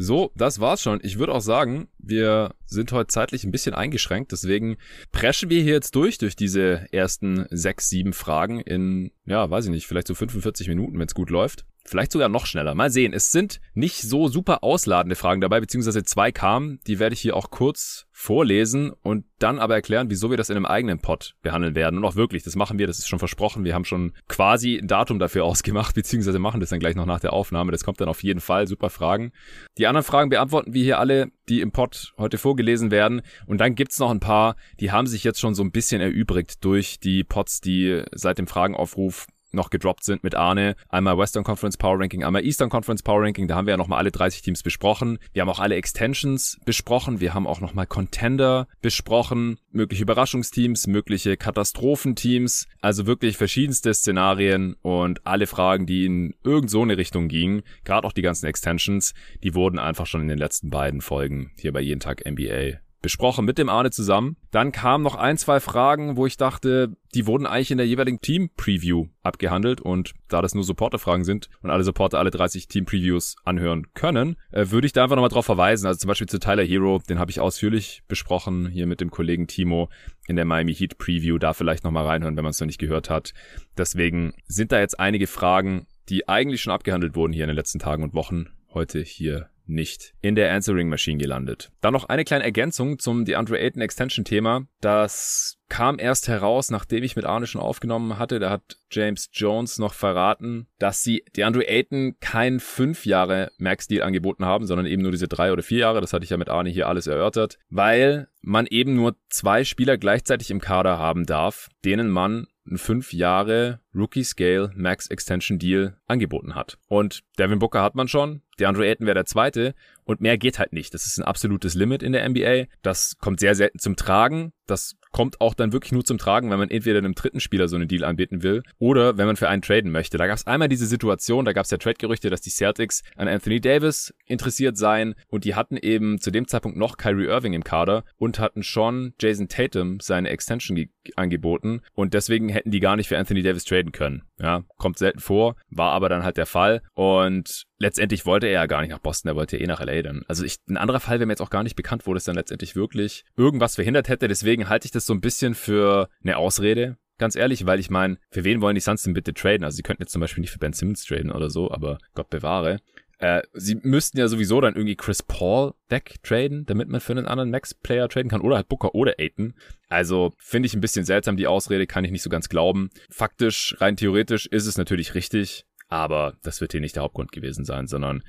So, 0.00 0.30
das 0.36 0.60
war's 0.60 0.80
schon. 0.80 1.00
Ich 1.02 1.18
würde 1.18 1.34
auch 1.34 1.40
sagen, 1.40 1.88
wir 1.98 2.54
sind 2.66 2.92
heute 2.92 3.08
zeitlich 3.08 3.42
ein 3.42 3.50
bisschen 3.50 3.74
eingeschränkt, 3.74 4.30
deswegen 4.30 4.76
preschen 5.10 5.50
wir 5.50 5.60
hier 5.60 5.72
jetzt 5.72 5.96
durch, 5.96 6.18
durch 6.18 6.36
diese 6.36 6.86
ersten 6.92 7.46
sechs, 7.50 7.88
sieben 7.88 8.12
Fragen 8.12 8.60
in, 8.60 9.10
ja, 9.28 9.50
weiß 9.50 9.66
ich 9.66 9.70
nicht, 9.70 9.86
vielleicht 9.86 10.06
so 10.06 10.14
45 10.14 10.68
Minuten, 10.68 10.98
wenn 10.98 11.06
es 11.06 11.14
gut 11.14 11.30
läuft. 11.30 11.64
Vielleicht 11.88 12.12
sogar 12.12 12.28
noch 12.28 12.44
schneller. 12.44 12.74
Mal 12.74 12.90
sehen. 12.90 13.14
Es 13.14 13.32
sind 13.32 13.60
nicht 13.72 14.02
so 14.02 14.28
super 14.28 14.62
ausladende 14.62 15.16
Fragen 15.16 15.40
dabei, 15.40 15.58
beziehungsweise 15.60 16.04
zwei 16.04 16.30
kamen. 16.30 16.80
Die 16.86 16.98
werde 16.98 17.14
ich 17.14 17.20
hier 17.20 17.34
auch 17.34 17.50
kurz 17.50 18.06
vorlesen 18.12 18.92
und 19.02 19.24
dann 19.38 19.58
aber 19.58 19.74
erklären, 19.74 20.10
wieso 20.10 20.28
wir 20.28 20.36
das 20.36 20.50
in 20.50 20.56
einem 20.56 20.66
eigenen 20.66 20.98
Pod 20.98 21.34
behandeln 21.40 21.74
werden. 21.74 21.96
Und 21.96 22.04
auch 22.04 22.14
wirklich, 22.14 22.42
das 22.42 22.56
machen 22.56 22.78
wir, 22.78 22.86
das 22.86 22.98
ist 22.98 23.08
schon 23.08 23.18
versprochen. 23.18 23.64
Wir 23.64 23.74
haben 23.74 23.86
schon 23.86 24.12
quasi 24.28 24.76
ein 24.76 24.86
Datum 24.86 25.18
dafür 25.18 25.44
ausgemacht, 25.46 25.94
beziehungsweise 25.94 26.38
machen 26.38 26.60
das 26.60 26.68
dann 26.70 26.80
gleich 26.80 26.94
noch 26.94 27.06
nach 27.06 27.20
der 27.20 27.32
Aufnahme. 27.32 27.72
Das 27.72 27.84
kommt 27.84 28.00
dann 28.02 28.08
auf 28.08 28.22
jeden 28.22 28.40
Fall. 28.40 28.66
Super 28.66 28.90
Fragen. 28.90 29.32
Die 29.78 29.86
anderen 29.86 30.04
Fragen 30.04 30.28
beantworten 30.28 30.74
wir 30.74 30.82
hier 30.82 30.98
alle, 30.98 31.30
die 31.48 31.60
im 31.60 31.72
Pod 31.72 32.12
heute 32.18 32.38
vorgelesen 32.38 32.90
werden. 32.90 33.22
Und 33.46 33.58
dann 33.58 33.74
gibt's 33.74 33.98
noch 33.98 34.10
ein 34.10 34.20
paar, 34.20 34.56
die 34.80 34.92
haben 34.92 35.06
sich 35.06 35.24
jetzt 35.24 35.40
schon 35.40 35.54
so 35.54 35.62
ein 35.62 35.72
bisschen 35.72 36.00
erübrigt 36.00 36.64
durch 36.64 37.00
die 37.00 37.24
Pods, 37.24 37.60
die 37.60 38.02
seit 38.12 38.38
dem 38.38 38.46
Fragenaufruf 38.46 39.26
noch 39.52 39.70
gedroppt 39.70 40.04
sind 40.04 40.22
mit 40.24 40.34
Arne. 40.34 40.76
Einmal 40.88 41.18
Western 41.18 41.44
Conference 41.44 41.76
Power 41.76 42.00
Ranking, 42.00 42.24
einmal 42.24 42.44
Eastern 42.44 42.70
Conference 42.70 43.02
Power 43.02 43.22
Ranking. 43.22 43.48
Da 43.48 43.56
haben 43.56 43.66
wir 43.66 43.72
ja 43.72 43.76
nochmal 43.76 43.98
alle 43.98 44.10
30 44.10 44.42
Teams 44.42 44.62
besprochen. 44.62 45.18
Wir 45.32 45.42
haben 45.42 45.48
auch 45.48 45.60
alle 45.60 45.76
Extensions 45.76 46.58
besprochen. 46.64 47.20
Wir 47.20 47.34
haben 47.34 47.46
auch 47.46 47.60
nochmal 47.60 47.86
Contender 47.86 48.68
besprochen. 48.80 49.58
Mögliche 49.70 50.02
Überraschungsteams, 50.02 50.86
mögliche 50.86 51.36
Katastrophenteams. 51.36 52.66
Also 52.80 53.06
wirklich 53.06 53.36
verschiedenste 53.36 53.92
Szenarien 53.94 54.74
und 54.82 55.26
alle 55.26 55.46
Fragen, 55.46 55.86
die 55.86 56.06
in 56.06 56.34
irgend 56.44 56.70
so 56.70 56.82
eine 56.82 56.96
Richtung 56.96 57.28
gingen. 57.28 57.62
Gerade 57.84 58.06
auch 58.06 58.12
die 58.12 58.22
ganzen 58.22 58.46
Extensions. 58.46 59.14
Die 59.42 59.54
wurden 59.54 59.78
einfach 59.78 60.06
schon 60.06 60.22
in 60.22 60.28
den 60.28 60.38
letzten 60.38 60.70
beiden 60.70 61.00
Folgen 61.00 61.52
hier 61.56 61.72
bei 61.72 61.80
Jeden 61.80 62.00
Tag 62.00 62.24
NBA 62.28 62.80
besprochen 63.00 63.44
mit 63.44 63.58
dem 63.58 63.68
Arne 63.68 63.90
zusammen. 63.90 64.36
Dann 64.50 64.72
kamen 64.72 65.04
noch 65.04 65.14
ein, 65.14 65.38
zwei 65.38 65.60
Fragen, 65.60 66.16
wo 66.16 66.26
ich 66.26 66.36
dachte, 66.36 66.96
die 67.14 67.26
wurden 67.26 67.46
eigentlich 67.46 67.70
in 67.70 67.78
der 67.78 67.86
jeweiligen 67.86 68.20
Team-Preview 68.20 69.06
abgehandelt 69.22 69.80
und 69.80 70.12
da 70.28 70.42
das 70.42 70.54
nur 70.54 70.64
Supporter-Fragen 70.64 71.24
sind 71.24 71.48
und 71.62 71.70
alle 71.70 71.84
Supporter 71.84 72.18
alle 72.18 72.30
30 72.30 72.68
Team-Previews 72.68 73.36
anhören 73.44 73.86
können, 73.94 74.36
äh, 74.50 74.66
würde 74.70 74.86
ich 74.86 74.92
da 74.92 75.04
einfach 75.04 75.16
nochmal 75.16 75.30
drauf 75.30 75.46
verweisen. 75.46 75.86
Also 75.86 76.00
zum 76.00 76.08
Beispiel 76.08 76.28
zu 76.28 76.38
Tyler 76.38 76.64
Hero, 76.64 77.00
den 77.08 77.18
habe 77.18 77.30
ich 77.30 77.40
ausführlich 77.40 78.02
besprochen 78.08 78.68
hier 78.68 78.86
mit 78.86 79.00
dem 79.00 79.10
Kollegen 79.10 79.46
Timo 79.46 79.88
in 80.26 80.36
der 80.36 80.44
Miami 80.44 80.74
Heat 80.74 80.98
Preview. 80.98 81.38
Da 81.38 81.52
vielleicht 81.52 81.84
nochmal 81.84 82.06
reinhören, 82.06 82.36
wenn 82.36 82.44
man 82.44 82.50
es 82.50 82.60
noch 82.60 82.66
nicht 82.66 82.80
gehört 82.80 83.10
hat. 83.10 83.32
Deswegen 83.76 84.34
sind 84.46 84.72
da 84.72 84.80
jetzt 84.80 84.98
einige 84.98 85.26
Fragen, 85.26 85.86
die 86.08 86.28
eigentlich 86.28 86.62
schon 86.62 86.72
abgehandelt 86.72 87.14
wurden 87.16 87.32
hier 87.32 87.44
in 87.44 87.48
den 87.48 87.56
letzten 87.56 87.78
Tagen 87.78 88.02
und 88.02 88.14
Wochen, 88.14 88.46
heute 88.72 89.00
hier 89.00 89.50
nicht 89.68 90.14
in 90.20 90.34
der 90.34 90.52
Answering 90.52 90.88
Machine 90.88 91.18
gelandet. 91.18 91.70
Dann 91.80 91.92
noch 91.92 92.08
eine 92.08 92.24
kleine 92.24 92.44
Ergänzung 92.44 92.98
zum 92.98 93.24
DeAndre 93.24 93.58
Ayton 93.58 93.82
Extension 93.82 94.24
Thema. 94.24 94.66
Das 94.80 95.58
kam 95.68 95.98
erst 95.98 96.28
heraus, 96.28 96.70
nachdem 96.70 97.04
ich 97.04 97.16
mit 97.16 97.26
Arne 97.26 97.46
schon 97.46 97.60
aufgenommen 97.60 98.18
hatte. 98.18 98.38
Da 98.38 98.50
hat 98.50 98.78
James 98.90 99.28
Jones 99.32 99.78
noch 99.78 99.92
verraten, 99.92 100.66
dass 100.78 101.02
sie 101.02 101.24
DeAndre 101.36 101.68
Ayton 101.68 102.16
kein 102.20 102.58
fünf 102.60 103.04
Jahre 103.04 103.50
Max-Deal 103.58 104.02
angeboten 104.02 104.44
haben, 104.44 104.66
sondern 104.66 104.86
eben 104.86 105.02
nur 105.02 105.12
diese 105.12 105.28
drei 105.28 105.52
oder 105.52 105.62
vier 105.62 105.80
Jahre. 105.80 106.00
Das 106.00 106.12
hatte 106.12 106.24
ich 106.24 106.30
ja 106.30 106.36
mit 106.36 106.48
Arne 106.48 106.70
hier 106.70 106.88
alles 106.88 107.06
erörtert, 107.06 107.58
weil 107.68 108.28
man 108.40 108.66
eben 108.66 108.94
nur 108.94 109.16
zwei 109.28 109.64
Spieler 109.64 109.98
gleichzeitig 109.98 110.50
im 110.50 110.60
Kader 110.60 110.98
haben 110.98 111.26
darf, 111.26 111.68
denen 111.84 112.08
man 112.08 112.46
ein 112.70 112.78
fünf 112.78 113.12
Jahre 113.12 113.80
Rookie 113.94 114.24
Scale 114.24 114.72
Max 114.74 115.08
Extension 115.08 115.58
Deal 115.58 115.96
angeboten 116.06 116.54
hat. 116.54 116.78
Und 116.88 117.22
Devin 117.38 117.58
Booker 117.58 117.82
hat 117.82 117.94
man 117.94 118.08
schon, 118.08 118.42
DeAndre 118.58 118.86
Ayton 118.86 119.06
wäre 119.06 119.14
der 119.14 119.24
zweite 119.24 119.74
und 120.04 120.20
mehr 120.20 120.38
geht 120.38 120.58
halt 120.58 120.72
nicht. 120.72 120.92
Das 120.94 121.06
ist 121.06 121.18
ein 121.18 121.24
absolutes 121.24 121.74
Limit 121.74 122.02
in 122.02 122.12
der 122.12 122.28
NBA. 122.28 122.66
Das 122.82 123.16
kommt 123.18 123.40
sehr 123.40 123.54
selten 123.54 123.78
zum 123.78 123.96
Tragen. 123.96 124.52
Das 124.66 124.96
kommt 125.12 125.40
auch 125.40 125.54
dann 125.54 125.72
wirklich 125.72 125.92
nur 125.92 126.04
zum 126.04 126.18
Tragen, 126.18 126.50
wenn 126.50 126.58
man 126.58 126.70
entweder 126.70 126.98
einem 126.98 127.14
dritten 127.14 127.40
Spieler 127.40 127.68
so 127.68 127.76
einen 127.76 127.88
Deal 127.88 128.04
anbieten 128.04 128.42
will 128.42 128.62
oder 128.78 129.18
wenn 129.18 129.26
man 129.26 129.36
für 129.36 129.48
einen 129.48 129.62
traden 129.62 129.90
möchte. 129.90 130.18
Da 130.18 130.26
gab 130.26 130.36
es 130.36 130.46
einmal 130.46 130.68
diese 130.68 130.86
Situation, 130.86 131.44
da 131.44 131.52
gab 131.52 131.64
es 131.64 131.70
ja 131.70 131.78
Trade-Gerüchte, 131.78 132.30
dass 132.30 132.40
die 132.40 132.50
Celtics 132.50 133.02
an 133.16 133.28
Anthony 133.28 133.60
Davis 133.60 134.14
interessiert 134.26 134.76
seien 134.76 135.14
und 135.28 135.44
die 135.44 135.54
hatten 135.54 135.76
eben 135.76 136.20
zu 136.20 136.30
dem 136.30 136.46
Zeitpunkt 136.46 136.76
noch 136.76 136.96
Kyrie 136.96 137.26
Irving 137.26 137.52
im 137.52 137.64
Kader 137.64 138.04
und 138.16 138.38
hatten 138.38 138.62
schon 138.62 139.14
Jason 139.20 139.48
Tatum 139.48 140.00
seine 140.00 140.28
Extension 140.30 140.86
angeboten 141.16 141.80
und 141.94 142.14
deswegen 142.14 142.48
hätten 142.48 142.70
die 142.70 142.80
gar 142.80 142.96
nicht 142.96 143.08
für 143.08 143.18
Anthony 143.18 143.42
Davis 143.42 143.64
traden 143.64 143.92
können. 143.92 144.22
Ja, 144.40 144.62
kommt 144.76 144.98
selten 144.98 145.18
vor, 145.18 145.56
war 145.68 145.92
aber 145.92 146.08
dann 146.08 146.22
halt 146.22 146.36
der 146.36 146.46
Fall 146.46 146.82
und 146.94 147.64
letztendlich 147.78 148.24
wollte 148.24 148.46
er 148.46 148.52
ja 148.52 148.66
gar 148.66 148.82
nicht 148.82 148.90
nach 148.90 149.00
Boston, 149.00 149.30
er 149.30 149.36
wollte 149.36 149.56
ja 149.56 149.64
eh 149.64 149.66
nach 149.66 149.80
LA 149.80 150.02
dann. 150.02 150.24
Also 150.28 150.44
ich, 150.44 150.58
ein 150.68 150.76
anderer 150.76 151.00
Fall 151.00 151.18
wäre 151.18 151.26
mir 151.26 151.32
jetzt 151.32 151.42
auch 151.42 151.50
gar 151.50 151.64
nicht 151.64 151.74
bekannt, 151.74 152.06
wo 152.06 152.14
das 152.14 152.24
dann 152.24 152.36
letztendlich 152.36 152.76
wirklich 152.76 153.24
irgendwas 153.36 153.74
verhindert 153.74 154.08
hätte, 154.08 154.28
deswegen 154.28 154.68
halte 154.68 154.86
ich 154.86 154.92
das 154.92 155.06
so 155.06 155.12
ein 155.12 155.20
bisschen 155.20 155.54
für 155.54 156.08
eine 156.22 156.36
Ausrede. 156.36 156.98
Ganz 157.18 157.34
ehrlich, 157.34 157.66
weil 157.66 157.80
ich 157.80 157.90
meine, 157.90 158.16
für 158.30 158.44
wen 158.44 158.60
wollen 158.60 158.76
die 158.76 158.80
Suns 158.80 159.02
denn 159.02 159.12
bitte 159.12 159.34
traden? 159.34 159.64
Also 159.64 159.74
sie 159.74 159.82
könnten 159.82 160.04
jetzt 160.04 160.12
zum 160.12 160.20
Beispiel 160.20 160.40
nicht 160.40 160.52
für 160.52 160.60
Ben 160.60 160.72
Simmons 160.72 161.04
traden 161.04 161.32
oder 161.32 161.50
so, 161.50 161.68
aber 161.68 161.98
Gott 162.14 162.30
bewahre. 162.30 162.78
Äh, 163.18 163.42
sie 163.52 163.76
müssten 163.82 164.18
ja 164.18 164.28
sowieso 164.28 164.60
dann 164.60 164.74
irgendwie 164.74 164.96
Chris 164.96 165.22
Paul 165.22 165.74
wegtraden, 165.88 166.66
damit 166.66 166.88
man 166.88 167.00
für 167.00 167.12
einen 167.12 167.26
anderen 167.26 167.50
Max-Player 167.50 168.08
traden 168.08 168.30
kann. 168.30 168.40
Oder 168.40 168.56
halt 168.56 168.68
Booker 168.68 168.94
oder 168.94 169.14
Aiton. 169.18 169.54
Also 169.88 170.34
finde 170.38 170.66
ich 170.66 170.74
ein 170.74 170.80
bisschen 170.80 171.04
seltsam, 171.04 171.36
die 171.36 171.46
Ausrede, 171.46 171.86
kann 171.86 172.04
ich 172.04 172.12
nicht 172.12 172.22
so 172.22 172.30
ganz 172.30 172.48
glauben. 172.48 172.90
Faktisch, 173.10 173.76
rein 173.80 173.96
theoretisch 173.96 174.46
ist 174.46 174.66
es 174.66 174.78
natürlich 174.78 175.14
richtig, 175.14 175.64
aber 175.88 176.36
das 176.42 176.60
wird 176.60 176.72
hier 176.72 176.80
nicht 176.80 176.96
der 176.96 177.02
Hauptgrund 177.02 177.32
gewesen 177.32 177.64
sein, 177.64 177.86
sondern 177.86 178.22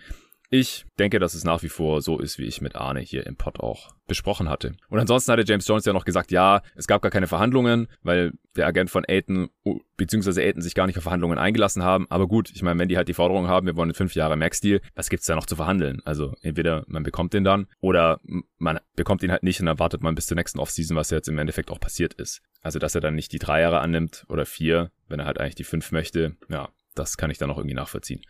ich 0.49 0.85
denke, 0.97 1.19
dass 1.19 1.35
es 1.35 1.43
nach 1.43 1.61
wie 1.61 1.69
vor 1.69 2.01
so 2.01 2.19
ist, 2.19 2.39
wie 2.39 2.45
ich 2.45 2.61
mit 2.61 2.75
Arne 2.75 3.01
hier 3.01 3.25
im 3.27 3.35
Pod 3.35 3.59
auch 3.59 3.91
besprochen 4.07 4.49
hatte. 4.49 4.73
Und 4.89 4.99
ansonsten 4.99 5.31
hatte 5.31 5.43
James 5.45 5.67
Jones 5.67 5.85
ja 5.85 5.93
noch 5.93 6.05
gesagt, 6.05 6.31
ja, 6.31 6.63
es 6.75 6.87
gab 6.87 7.03
gar 7.03 7.11
keine 7.11 7.27
Verhandlungen, 7.27 7.87
weil 8.01 8.33
der 8.55 8.65
Agent 8.65 8.89
von 8.89 9.05
Aiton 9.07 9.49
bzw. 9.97 10.41
Aiton 10.41 10.61
sich 10.61 10.73
gar 10.73 10.87
nicht 10.87 10.97
auf 10.97 11.03
Verhandlungen 11.03 11.37
eingelassen 11.37 11.83
haben. 11.83 12.07
Aber 12.09 12.27
gut, 12.27 12.49
ich 12.51 12.63
meine, 12.63 12.79
wenn 12.79 12.89
die 12.89 12.97
halt 12.97 13.07
die 13.07 13.13
Forderung 13.13 13.47
haben, 13.47 13.67
wir 13.67 13.75
wollen 13.75 13.93
fünf 13.93 14.15
Jahre 14.15 14.35
Max-Deal, 14.35 14.81
was 14.95 15.09
gibt's 15.09 15.27
da 15.27 15.35
noch 15.35 15.45
zu 15.45 15.55
verhandeln? 15.55 16.01
Also 16.03 16.33
entweder 16.41 16.83
man 16.87 17.03
bekommt 17.03 17.33
den 17.33 17.43
dann 17.43 17.67
oder 17.79 18.19
man 18.57 18.79
bekommt 18.95 19.21
ihn 19.21 19.31
halt 19.31 19.43
nicht 19.43 19.59
und 19.59 19.67
dann 19.67 19.79
wartet 19.79 20.01
man 20.01 20.15
bis 20.15 20.25
zur 20.25 20.35
nächsten 20.35 20.59
Offseason, 20.59 20.97
was 20.97 21.11
jetzt 21.11 21.29
im 21.29 21.37
Endeffekt 21.37 21.69
auch 21.69 21.79
passiert 21.79 22.15
ist. 22.15 22.41
Also 22.61 22.79
dass 22.79 22.95
er 22.95 23.01
dann 23.01 23.15
nicht 23.15 23.31
die 23.31 23.39
drei 23.39 23.61
Jahre 23.61 23.79
annimmt 23.79 24.25
oder 24.27 24.47
vier, 24.47 24.91
wenn 25.07 25.19
er 25.19 25.27
halt 25.27 25.39
eigentlich 25.39 25.55
die 25.55 25.63
fünf 25.63 25.91
möchte, 25.91 26.35
ja, 26.49 26.69
das 26.95 27.17
kann 27.17 27.31
ich 27.31 27.37
dann 27.37 27.49
auch 27.49 27.57
irgendwie 27.57 27.75
nachvollziehen. 27.75 28.21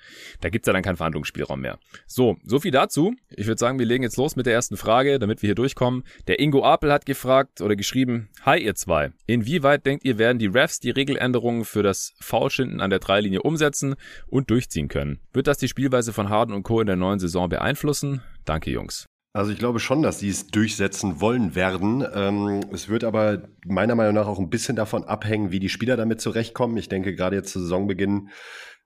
Da 0.41 0.49
gibt's 0.49 0.67
ja 0.67 0.73
dann 0.73 0.83
keinen 0.83 0.97
Verhandlungsspielraum 0.97 1.59
mehr. 1.59 1.79
So, 2.05 2.37
so 2.43 2.59
viel 2.59 2.71
dazu. 2.71 3.15
Ich 3.29 3.47
würde 3.47 3.59
sagen, 3.59 3.79
wir 3.79 3.85
legen 3.85 4.03
jetzt 4.03 4.17
los 4.17 4.35
mit 4.35 4.45
der 4.45 4.53
ersten 4.53 4.77
Frage, 4.77 5.19
damit 5.19 5.41
wir 5.41 5.47
hier 5.47 5.55
durchkommen. 5.55 6.03
Der 6.27 6.39
Ingo 6.39 6.63
Apel 6.63 6.91
hat 6.91 7.05
gefragt 7.05 7.61
oder 7.61 7.75
geschrieben, 7.75 8.29
Hi 8.43 8.59
ihr 8.63 8.75
zwei, 8.75 9.11
inwieweit 9.25 9.85
denkt 9.85 10.05
ihr, 10.05 10.17
werden 10.17 10.39
die 10.39 10.47
Refs 10.47 10.79
die 10.79 10.91
Regeländerungen 10.91 11.65
für 11.65 11.83
das 11.83 12.13
Foulschinden 12.19 12.81
an 12.81 12.89
der 12.89 12.99
Dreilinie 12.99 13.41
umsetzen 13.41 13.95
und 14.27 14.49
durchziehen 14.49 14.87
können? 14.87 15.19
Wird 15.33 15.47
das 15.47 15.57
die 15.57 15.67
Spielweise 15.67 16.13
von 16.13 16.29
Harden 16.29 16.53
und 16.53 16.63
Co. 16.63 16.81
in 16.81 16.87
der 16.87 16.95
neuen 16.95 17.19
Saison 17.19 17.49
beeinflussen? 17.49 18.21
Danke 18.45 18.71
Jungs. 18.71 19.05
Also 19.31 19.51
ich 19.51 19.59
glaube 19.59 19.79
schon, 19.79 20.01
dass 20.01 20.19
sie 20.19 20.29
es 20.29 20.47
durchsetzen 20.47 21.21
wollen 21.21 21.53
werden. 21.53 22.03
Ähm, 22.15 22.61
es 22.73 22.89
wird 22.89 23.03
aber 23.03 23.49
meiner 23.63 23.93
Meinung 23.93 24.15
nach 24.15 24.27
auch 24.27 24.39
ein 24.39 24.49
bisschen 24.49 24.75
davon 24.75 25.03
abhängen, 25.03 25.51
wie 25.51 25.59
die 25.59 25.69
Spieler 25.69 25.97
damit 25.97 26.19
zurechtkommen. 26.19 26.77
Ich 26.77 26.89
denke, 26.89 27.15
gerade 27.15 27.35
jetzt 27.35 27.51
zu 27.51 27.59
Saisonbeginn 27.59 28.29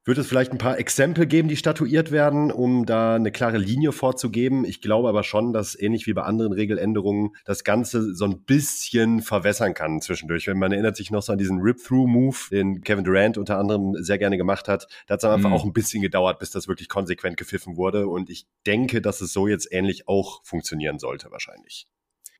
wird 0.05 0.17
es 0.17 0.27
vielleicht 0.27 0.51
ein 0.51 0.57
paar 0.57 0.77
Exempel 0.77 1.25
geben, 1.25 1.47
die 1.47 1.55
statuiert 1.55 2.11
werden, 2.11 2.51
um 2.51 2.85
da 2.85 3.15
eine 3.15 3.31
klare 3.31 3.57
Linie 3.57 3.91
vorzugeben. 3.91 4.65
Ich 4.65 4.81
glaube 4.81 5.07
aber 5.07 5.23
schon, 5.23 5.53
dass 5.53 5.79
ähnlich 5.79 6.07
wie 6.07 6.13
bei 6.13 6.23
anderen 6.23 6.51
Regeländerungen 6.51 7.31
das 7.45 7.63
Ganze 7.63 8.13
so 8.13 8.25
ein 8.25 8.41
bisschen 8.43 9.21
verwässern 9.21 9.73
kann 9.73 10.01
zwischendurch. 10.01 10.47
Wenn 10.47 10.59
man 10.59 10.71
erinnert 10.71 10.97
sich 10.97 11.11
noch 11.11 11.23
so 11.23 11.31
an 11.31 11.37
diesen 11.37 11.61
Rip-Through-Move, 11.61 12.37
den 12.51 12.81
Kevin 12.81 13.03
Durant 13.03 13.37
unter 13.37 13.57
anderem 13.57 13.95
sehr 13.95 14.17
gerne 14.17 14.37
gemacht 14.37 14.67
hat. 14.67 14.87
Da 15.07 15.13
hat 15.13 15.23
es 15.23 15.25
einfach 15.25 15.49
mhm. 15.49 15.55
auch 15.55 15.63
ein 15.63 15.73
bisschen 15.73 16.01
gedauert, 16.01 16.39
bis 16.39 16.51
das 16.51 16.67
wirklich 16.67 16.89
konsequent 16.89 17.37
gepfiffen 17.37 17.77
wurde. 17.77 18.07
Und 18.07 18.29
ich 18.29 18.45
denke, 18.65 19.01
dass 19.01 19.21
es 19.21 19.31
so 19.31 19.47
jetzt 19.47 19.69
ähnlich 19.71 20.07
auch 20.07 20.43
funktionieren 20.43 20.99
sollte 20.99 21.31
wahrscheinlich. 21.31 21.87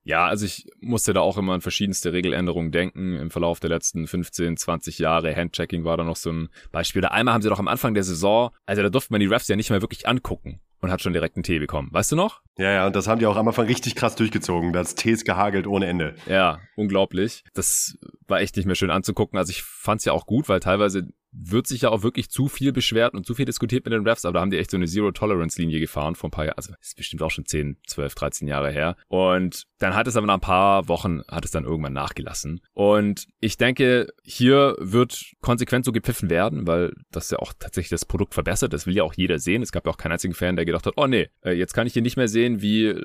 Ja, 0.04 0.26
also 0.26 0.46
ich 0.46 0.68
musste 0.82 1.14
da 1.14 1.22
auch 1.22 1.38
immer 1.38 1.54
an 1.54 1.62
verschiedenste 1.62 2.12
Regeländerungen 2.12 2.72
denken 2.72 3.16
im 3.18 3.32
Verlauf 3.32 3.60
der 3.60 3.70
letzten 3.70 4.06
15, 4.06 4.58
20 4.58 5.00
Jahre. 5.00 5.36
Handchecking 5.36 5.86
war 5.86 5.98
da 5.98 6.04
noch 6.04 6.18
so 6.18 6.32
ein 6.32 6.50
Beispiel. 6.72 7.02
Da 7.02 7.10
einmal 7.10 7.34
haben 7.34 7.42
sie 7.42 7.50
doch 7.50 7.60
am 7.60 7.68
Anfang 7.68 7.94
der 7.94 8.04
Saison, 8.04 8.52
also 8.66 8.82
da 8.82 8.90
durfte 8.90 9.14
man 9.14 9.22
die 9.22 9.28
Refs 9.28 9.48
ja 9.48 9.56
nicht 9.56 9.70
mehr 9.70 9.82
wirklich 9.82 10.08
angucken 10.08 10.60
und 10.84 10.92
hat 10.92 11.02
schon 11.02 11.14
direkt 11.14 11.38
einen 11.38 11.44
Tee 11.44 11.60
bekommen. 11.60 11.88
Weißt 11.92 12.12
du 12.12 12.18
noch? 12.18 12.42
Ja, 12.58 12.72
ja, 12.72 12.86
und 12.86 12.96
das 12.96 13.08
haben 13.08 13.20
die 13.20 13.26
auch 13.26 13.38
am 13.38 13.48
Anfang 13.48 13.66
richtig 13.66 13.96
krass 13.96 14.16
durchgezogen. 14.16 14.74
Das 14.74 14.96
Tees 14.96 15.24
gehagelt 15.24 15.66
ohne 15.66 15.86
Ende. 15.86 16.16
Ja, 16.28 16.60
unglaublich. 16.76 17.46
Das 17.54 17.98
war 18.28 18.42
echt 18.42 18.58
nicht 18.58 18.66
mehr 18.66 18.76
schön 18.76 18.92
anzugucken. 18.92 19.40
Also 19.40 19.52
ich 19.52 19.64
fand's 19.64 20.04
ja 20.04 20.12
auch 20.12 20.26
gut, 20.26 20.50
weil 20.50 20.60
teilweise 20.60 21.08
wird 21.34 21.68
sich 21.68 21.82
ja 21.82 21.90
auch 21.90 22.04
wirklich 22.04 22.30
zu 22.30 22.48
viel 22.48 22.72
beschwert 22.72 23.14
und 23.14 23.26
zu 23.26 23.34
viel 23.34 23.46
diskutiert 23.46 23.86
mit 23.86 23.94
den 23.94 24.08
Refs, 24.08 24.26
aber 24.26 24.36
da 24.36 24.42
haben 24.42 24.52
die 24.52 24.58
echt 24.58 24.72
so 24.72 24.78
eine 24.78 24.86
Zero-Tolerance-Linie 24.86 25.80
gefahren 25.80 26.16
vor 26.16 26.30
ein 26.30 26.32
paar 26.32 26.46
Jahren. 26.46 26.58
Also 26.58 26.74
ist 26.80 26.96
bestimmt 26.96 27.22
auch 27.24 27.32
schon 27.32 27.46
10, 27.46 27.78
12, 27.88 28.16
13 28.16 28.48
Jahre 28.48 28.72
her. 28.72 28.96
Und 29.08 29.64
dann 29.80 29.96
hat 29.96 30.08
es 30.08 30.16
aber 30.16 30.28
nach 30.28 30.36
ein 30.36 30.42
paar 30.42 30.88
Wochen, 30.88 31.22
hat 31.28 31.44
es 31.46 31.52
dann 31.52 31.66
irgendwann 31.66 31.94
nachgelassen. 31.94 32.62
Und 32.74 33.28
ich 33.40 33.58
denke, 33.58 34.08
hier 34.24 34.76
wird 34.80 35.34
konsequent 35.42 35.86
so 35.86 35.92
gepfiffen 35.92 36.30
werden, 36.30 36.68
weil 36.68 36.94
das 37.12 37.32
ja 37.32 37.40
auch 37.40 37.54
tatsächlich 37.58 37.90
das 37.90 38.06
Produkt 38.06 38.34
verbessert. 38.34 38.72
Das 38.74 38.86
will 38.86 38.96
ja 38.96 39.04
auch 39.04 39.14
jeder 39.14 39.40
sehen. 39.40 39.62
Es 39.62 39.72
gab 39.72 39.86
ja 39.86 39.92
auch 39.92 39.98
keinen 39.98 40.14
einzigen 40.14 40.34
Fan, 40.34 40.56
der 40.56 40.66
gedacht 40.66 40.86
hat, 40.86 40.94
oh 40.98 41.08
nee, 41.08 41.30
äh, 41.44 41.52
jetzt 41.52 41.74
kann 41.74 41.88
ich 41.88 41.94
hier 41.94 42.02
nicht 42.02 42.18
mehr 42.18 42.28
sehen, 42.28 42.62
wie 42.62 42.96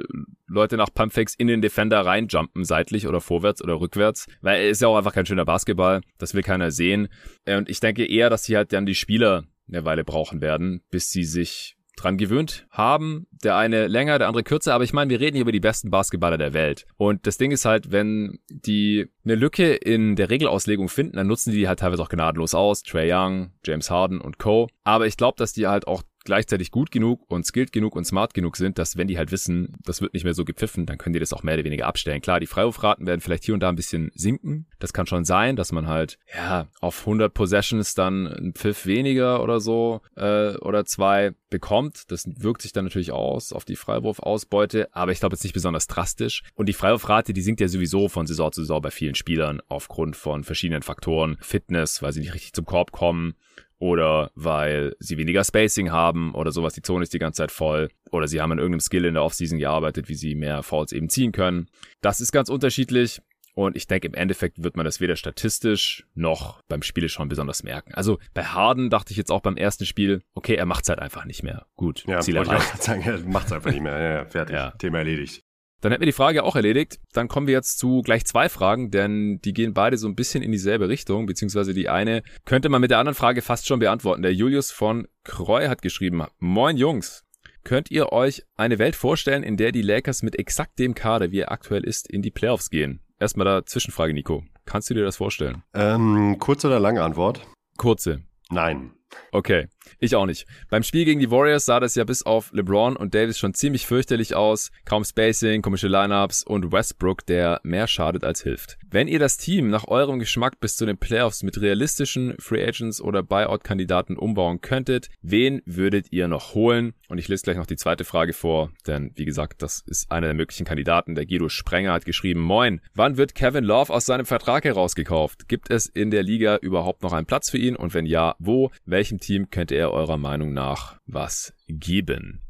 Leute 0.47 0.77
nach 0.77 0.93
Pumpfakes 0.93 1.35
in 1.35 1.47
den 1.47 1.63
Defender 1.63 2.05
reinjumpen, 2.05 2.65
seitlich 2.65 3.07
oder 3.07 3.21
vorwärts 3.21 3.63
oder 3.63 3.81
rückwärts, 3.81 4.27
weil 4.41 4.67
es 4.67 4.73
ist 4.73 4.83
ja 4.83 4.89
auch 4.89 4.97
einfach 4.97 5.15
kein 5.15 5.27
schöner 5.27 5.45
Basketball. 5.45 6.01
Das 6.19 6.35
will 6.35 6.43
keiner 6.43 6.71
sehen. 6.71 7.09
Und 7.47 7.69
ich 7.69 7.81
denke 7.81 8.07
eher, 8.19 8.31
dass 8.31 8.45
sie 8.45 8.57
halt 8.57 8.73
dann 8.73 8.87
die 8.87 8.95
Spieler 8.95 9.45
eine 9.69 9.85
Weile 9.85 10.05
brauchen 10.05 10.41
werden, 10.41 10.83
bis 10.91 11.11
sie 11.11 11.25
sich 11.25 11.77
dran 11.97 12.17
gewöhnt 12.17 12.67
haben. 12.71 13.27
Der 13.43 13.57
eine 13.57 13.87
länger, 13.89 14.19
der 14.19 14.29
andere 14.29 14.45
kürzer, 14.45 14.75
aber 14.75 14.85
ich 14.85 14.93
meine, 14.93 15.11
wir 15.11 15.21
reden 15.21 15.35
hier 15.35 15.43
über 15.43 15.53
die 15.53 15.61
besten 15.61 15.91
Basketballer 15.91 16.39
der 16.39 16.55
Welt. 16.55 16.87
Und 16.97 17.27
das 17.27 17.39
Ding 17.39 17.51
ist 17.51 17.65
halt, 17.65 17.91
wenn 17.91 18.39
die 18.49 19.07
eine 19.25 19.35
Lücke 19.35 19.75
in 19.75 20.17
der 20.17 20.31
Regelauslegung 20.31 20.89
finden, 20.89 21.17
dann 21.17 21.27
nutzen 21.27 21.53
die 21.53 21.69
halt 21.69 21.81
teilweise 21.81 22.03
auch 22.03 22.09
gnadenlos 22.09 22.55
aus. 22.55 22.83
Trey 22.83 23.13
Young, 23.13 23.53
James 23.65 23.91
Harden 23.91 24.21
und 24.21 24.39
Co. 24.39 24.69
Aber 24.85 25.07
ich 25.07 25.17
glaube, 25.17 25.37
dass 25.39 25.53
die 25.53 25.67
halt 25.67 25.87
auch 25.87 26.03
gleichzeitig 26.29 26.71
gut 26.71 26.91
genug 26.91 27.25
und 27.31 27.47
skilled 27.47 27.73
genug 27.73 27.97
und 27.97 28.05
smart 28.05 28.35
genug 28.35 28.59
sind, 28.59 28.77
dass 28.79 28.99
wenn 28.99 29.09
die 29.09 29.17
halt 29.17 29.33
wissen, 29.33 29.73
das 29.83 30.03
wird 30.03 30.13
nicht 30.13 30.25
mehr 30.25 30.35
so 30.35 30.45
gepfiffen, 30.45 30.85
dann 30.85 30.99
können 30.99 31.15
die 31.15 31.21
das 31.21 31.33
auch 31.33 31.43
mehr 31.43 31.55
oder 31.55 31.65
weniger 31.65 31.87
abstellen. 31.87 32.21
Klar, 32.21 32.39
die 32.39 32.47
Freiwurfraten 32.47 33.07
werden 33.07 33.23
vielleicht 33.23 33.45
hier 33.45 33.55
und 33.55 33.61
da 33.61 33.71
ein 33.71 33.77
bisschen 33.77 34.11
sinken. 34.15 34.67
Das 34.79 34.93
kann 34.93 35.07
schon 35.07 35.25
sein, 35.25 35.57
dass 35.57 35.73
man 35.73 35.89
halt, 35.89 36.19
ja, 36.35 36.69
auf 36.83 37.01
100 37.01 37.33
Possessions 37.33 37.95
dann 37.95 38.27
einen 38.27 38.53
Pfiff 38.53 38.85
weniger 38.85 39.43
oder 39.43 39.59
so 39.59 40.03
äh, 40.17 40.55
oder 40.57 40.85
zwei 40.85 41.33
bekommt. 41.49 42.13
Das 42.13 42.27
wirkt 42.27 42.61
sich 42.61 42.75
dann 42.75 42.85
natürlich 42.85 43.11
aus 43.11 43.55
auf 43.55 43.65
die 43.65 43.77
Freiwurfausbeute, 43.77 44.95
aber 44.95 45.13
ich 45.13 45.21
glaube 45.21 45.35
jetzt 45.35 45.45
nicht 45.45 45.55
besonders 45.55 45.87
drastisch. 45.87 46.43
Und 46.57 46.69
die 46.69 46.75
Freiwurfrate, 46.75 47.33
die 47.33 47.41
sinkt 47.41 47.63
ja 47.63 47.69
sowieso 47.69 48.11
von 48.11 48.27
Saison 48.27 48.53
zu 48.53 48.61
Saison 48.61 48.83
bei 48.83 48.91
vielen 48.91 49.15
Spielern 49.15 49.63
aufgrund 49.69 50.15
von 50.15 50.45
verschiedenen 50.45 50.83
Faktoren. 50.83 51.39
Fitness, 51.41 52.03
weil 52.03 52.13
sie 52.13 52.21
nicht 52.21 52.35
richtig 52.35 52.53
zum 52.53 52.67
Korb 52.67 52.93
kommen 52.93 53.35
oder 53.79 54.31
weil 54.35 54.95
sie 54.99 55.19
weniger 55.19 55.45
Spacing 55.45 55.91
haben 55.91 56.35
oder 56.35 56.53
sowas, 56.53 56.75
die 56.75 56.83
Zone 56.83 57.03
ist 57.03 57.15
die 57.15 57.19
ganze 57.19 57.39
Zeit 57.39 57.53
voll 57.53 57.89
oder 58.11 58.29
sie 58.29 58.41
haben 58.41 58.53
an 58.53 58.59
irgendeinem 58.59 58.81
Skill 58.81 59.05
in 59.05 59.15
der 59.15 59.23
Offseason 59.23 59.59
gearbeitet, 59.59 60.09
wie 60.09 60.15
sie 60.15 60.35
mehr 60.35 60.63
Fouls 60.63 60.93
eben 60.93 61.09
ziehen 61.09 61.33
können. 61.33 61.69
Das 62.01 62.21
ist 62.21 62.33
ganz 62.33 62.49
unterschiedlich. 62.49 63.21
Und 63.55 63.77
ich 63.77 63.89
denke, 63.89 64.07
im 64.07 64.15
Endeffekt 64.15 64.63
wird 64.63 64.77
man 64.77 64.85
das 64.85 65.01
weder 65.01 65.17
statistisch 65.17 66.07
noch 66.15 66.63
beim 66.69 66.83
Spiel 66.83 67.09
schon 67.09 67.29
besonders 67.29 67.65
merken. 67.65 67.93
Also 67.93 68.21
bei 68.33 68.45
Harden 68.45 68.89
dachte 68.89 69.11
ich 69.11 69.17
jetzt 69.17 69.33
auch 69.33 69.41
beim 69.41 69.57
ersten 69.57 69.85
Spiel, 69.85 70.23
okay, 70.33 70.55
er 70.55 70.65
macht's 70.65 70.89
halt 70.89 71.01
einfach 71.01 71.25
nicht 71.25 71.43
mehr. 71.43 71.67
Gut, 71.75 72.05
ja, 72.07 72.21
Ziel 72.21 72.37
erreicht. 72.37 72.71
Ich 72.75 72.83
sagen, 72.83 73.03
er 73.03 73.19
macht's 73.25 73.51
einfach 73.51 73.73
nicht 73.73 73.83
mehr. 73.83 73.99
Ja, 73.99 74.11
ja, 74.19 74.25
fertig. 74.27 74.55
Ja. 74.55 74.71
Thema 74.79 74.99
erledigt. 74.99 75.43
Dann 75.81 75.93
hätten 75.93 76.03
wir 76.03 76.07
die 76.07 76.13
Frage 76.13 76.43
auch 76.43 76.57
erledigt. 76.57 76.99
Dann 77.13 77.29
kommen 77.29 77.47
wir 77.47 77.55
jetzt 77.55 77.79
zu 77.79 78.03
gleich 78.03 78.25
zwei 78.25 78.49
Fragen, 78.49 78.91
denn 78.91 79.41
die 79.45 79.53
gehen 79.53 79.75
beide 79.75 79.97
so 79.97 80.09
ein 80.09 80.17
bisschen 80.17 80.43
in 80.43 80.51
dieselbe 80.51 80.89
Richtung, 80.89 81.27
beziehungsweise 81.27 81.73
die 81.73 81.89
eine 81.89 82.23
könnte 82.45 82.69
man 82.69 82.81
mit 82.81 82.91
der 82.91 82.99
anderen 82.99 83.15
Frage 83.15 83.43
fast 83.43 83.67
schon 83.67 83.79
beantworten. 83.79 84.23
Der 84.23 84.35
Julius 84.35 84.71
von 84.73 85.07
Kreu 85.25 85.69
hat 85.69 85.83
geschrieben, 85.83 86.25
Moin 86.39 86.77
Jungs, 86.77 87.25
könnt 87.63 87.91
ihr 87.91 88.13
euch 88.13 88.43
eine 88.57 88.79
Welt 88.79 88.97
vorstellen, 88.97 89.43
in 89.43 89.57
der 89.57 89.73
die 89.73 89.83
Lakers 89.83 90.23
mit 90.23 90.39
exakt 90.39 90.79
dem 90.79 90.95
Kader, 90.95 91.31
wie 91.31 91.41
er 91.41 91.53
aktuell 91.53 91.85
ist, 91.85 92.11
in 92.11 92.23
die 92.23 92.31
Playoffs 92.31 92.71
gehen? 92.71 93.01
Erstmal 93.21 93.45
da 93.45 93.65
Zwischenfrage, 93.65 94.15
Nico. 94.15 94.45
Kannst 94.65 94.91
du 94.91 94.95
dir 94.95 95.05
das 95.05 95.17
vorstellen? 95.17 95.63
Ähm, 95.75 96.39
kurze 96.39 96.67
oder 96.67 96.81
lange 96.81 97.03
Antwort? 97.03 97.47
Kurze. 97.77 98.23
Nein. 98.51 98.93
Okay. 99.33 99.69
Ich 99.99 100.15
auch 100.15 100.27
nicht. 100.27 100.47
Beim 100.71 100.83
Spiel 100.83 101.05
gegen 101.05 101.21
die 101.21 101.31
Warriors 101.31 101.67
sah 101.67 101.81
das 101.81 101.95
ja 101.95 102.05
bis 102.05 102.23
auf 102.25 102.53
LeBron 102.53 102.97
und 102.97 103.15
Davis 103.15 103.39
schon 103.39 103.55
ziemlich 103.55 103.87
fürchterlich 103.87 104.35
aus. 104.35 104.71
Kaum 104.85 105.05
Spacing, 105.05 105.63
komische 105.63 105.89
Lineups 105.89 106.43
und 106.43 106.73
Westbrook, 106.73 107.27
der 107.27 107.61
mehr 107.63 107.87
schadet 107.87 108.25
als 108.25 108.43
hilft. 108.43 108.79
Wenn 108.91 109.09
ihr 109.09 109.19
das 109.19 109.37
Team 109.37 109.69
nach 109.69 109.87
eurem 109.89 110.19
Geschmack 110.19 110.61
bis 110.61 110.77
zu 110.77 110.87
den 110.87 110.97
Playoffs 110.97 111.43
mit 111.43 111.61
realistischen 111.61 112.35
Free 112.39 112.67
Agents 112.67 113.01
oder 113.01 113.23
Buyout-Kandidaten 113.23 114.17
umbauen 114.17 114.61
könntet, 114.61 115.09
wen 115.23 115.61
würdet 115.67 116.07
ihr 116.11 116.29
noch 116.29 116.55
holen? 116.55 116.95
Und 117.09 117.19
ich 117.19 117.29
lese 117.29 117.45
gleich 117.45 117.57
noch 117.57 117.67
die 117.67 117.77
zweite 117.77 118.05
Frage 118.05 118.33
vor, 118.33 118.71
denn 118.87 119.13
wie 119.17 119.25
gesagt, 119.25 119.63
das 119.63 119.83
ist 119.87 120.11
einer 120.11 120.29
der 120.29 120.35
möglichen 120.35 120.67
Kandidaten. 120.67 121.15
Der 121.15 121.27
Guido 121.27 121.49
Sprenger 121.49 121.93
hat 121.93 122.05
geschrieben, 122.05 122.41
Moin, 122.41 122.81
wann 122.95 123.17
wird 123.17 123.35
Kevin 123.35 123.65
Love 123.65 123.93
aus 123.93 124.07
seinem 124.07 124.27
Vertrag 124.27 124.65
herausgekauft? 124.65 125.49
Gibt 125.49 125.71
es 125.71 125.87
in 125.87 126.11
der 126.11 126.23
Liga 126.23 126.57
überhaupt 126.57 127.03
noch 127.03 127.13
einen 127.13 127.27
Platz 127.27 127.51
für 127.51 127.59
ihn? 127.59 127.77
Und 127.77 127.95
wenn 127.95 128.07
ja, 128.07 128.37
wo? 128.39 128.71
Welchem 128.85 129.21
Team 129.21 129.51
könnte 129.51 129.75
er 129.75 129.78
eurer 129.87 130.19
Meinung 130.19 130.53
nach 130.53 130.99
was 131.07 131.55
geben? 131.69 132.43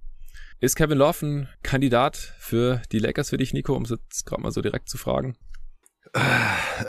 Ist 0.61 0.75
Kevin 0.75 0.99
Love 0.99 1.27
ein 1.27 1.49
Kandidat 1.63 2.17
für 2.17 2.83
die 2.91 2.99
Lakers 2.99 3.31
für 3.31 3.37
dich, 3.37 3.53
Nico, 3.53 3.75
um 3.75 3.85
es 3.85 3.91
jetzt 3.91 4.25
gerade 4.27 4.43
mal 4.43 4.51
so 4.51 4.61
direkt 4.61 4.89
zu 4.89 4.99
fragen? 4.99 5.37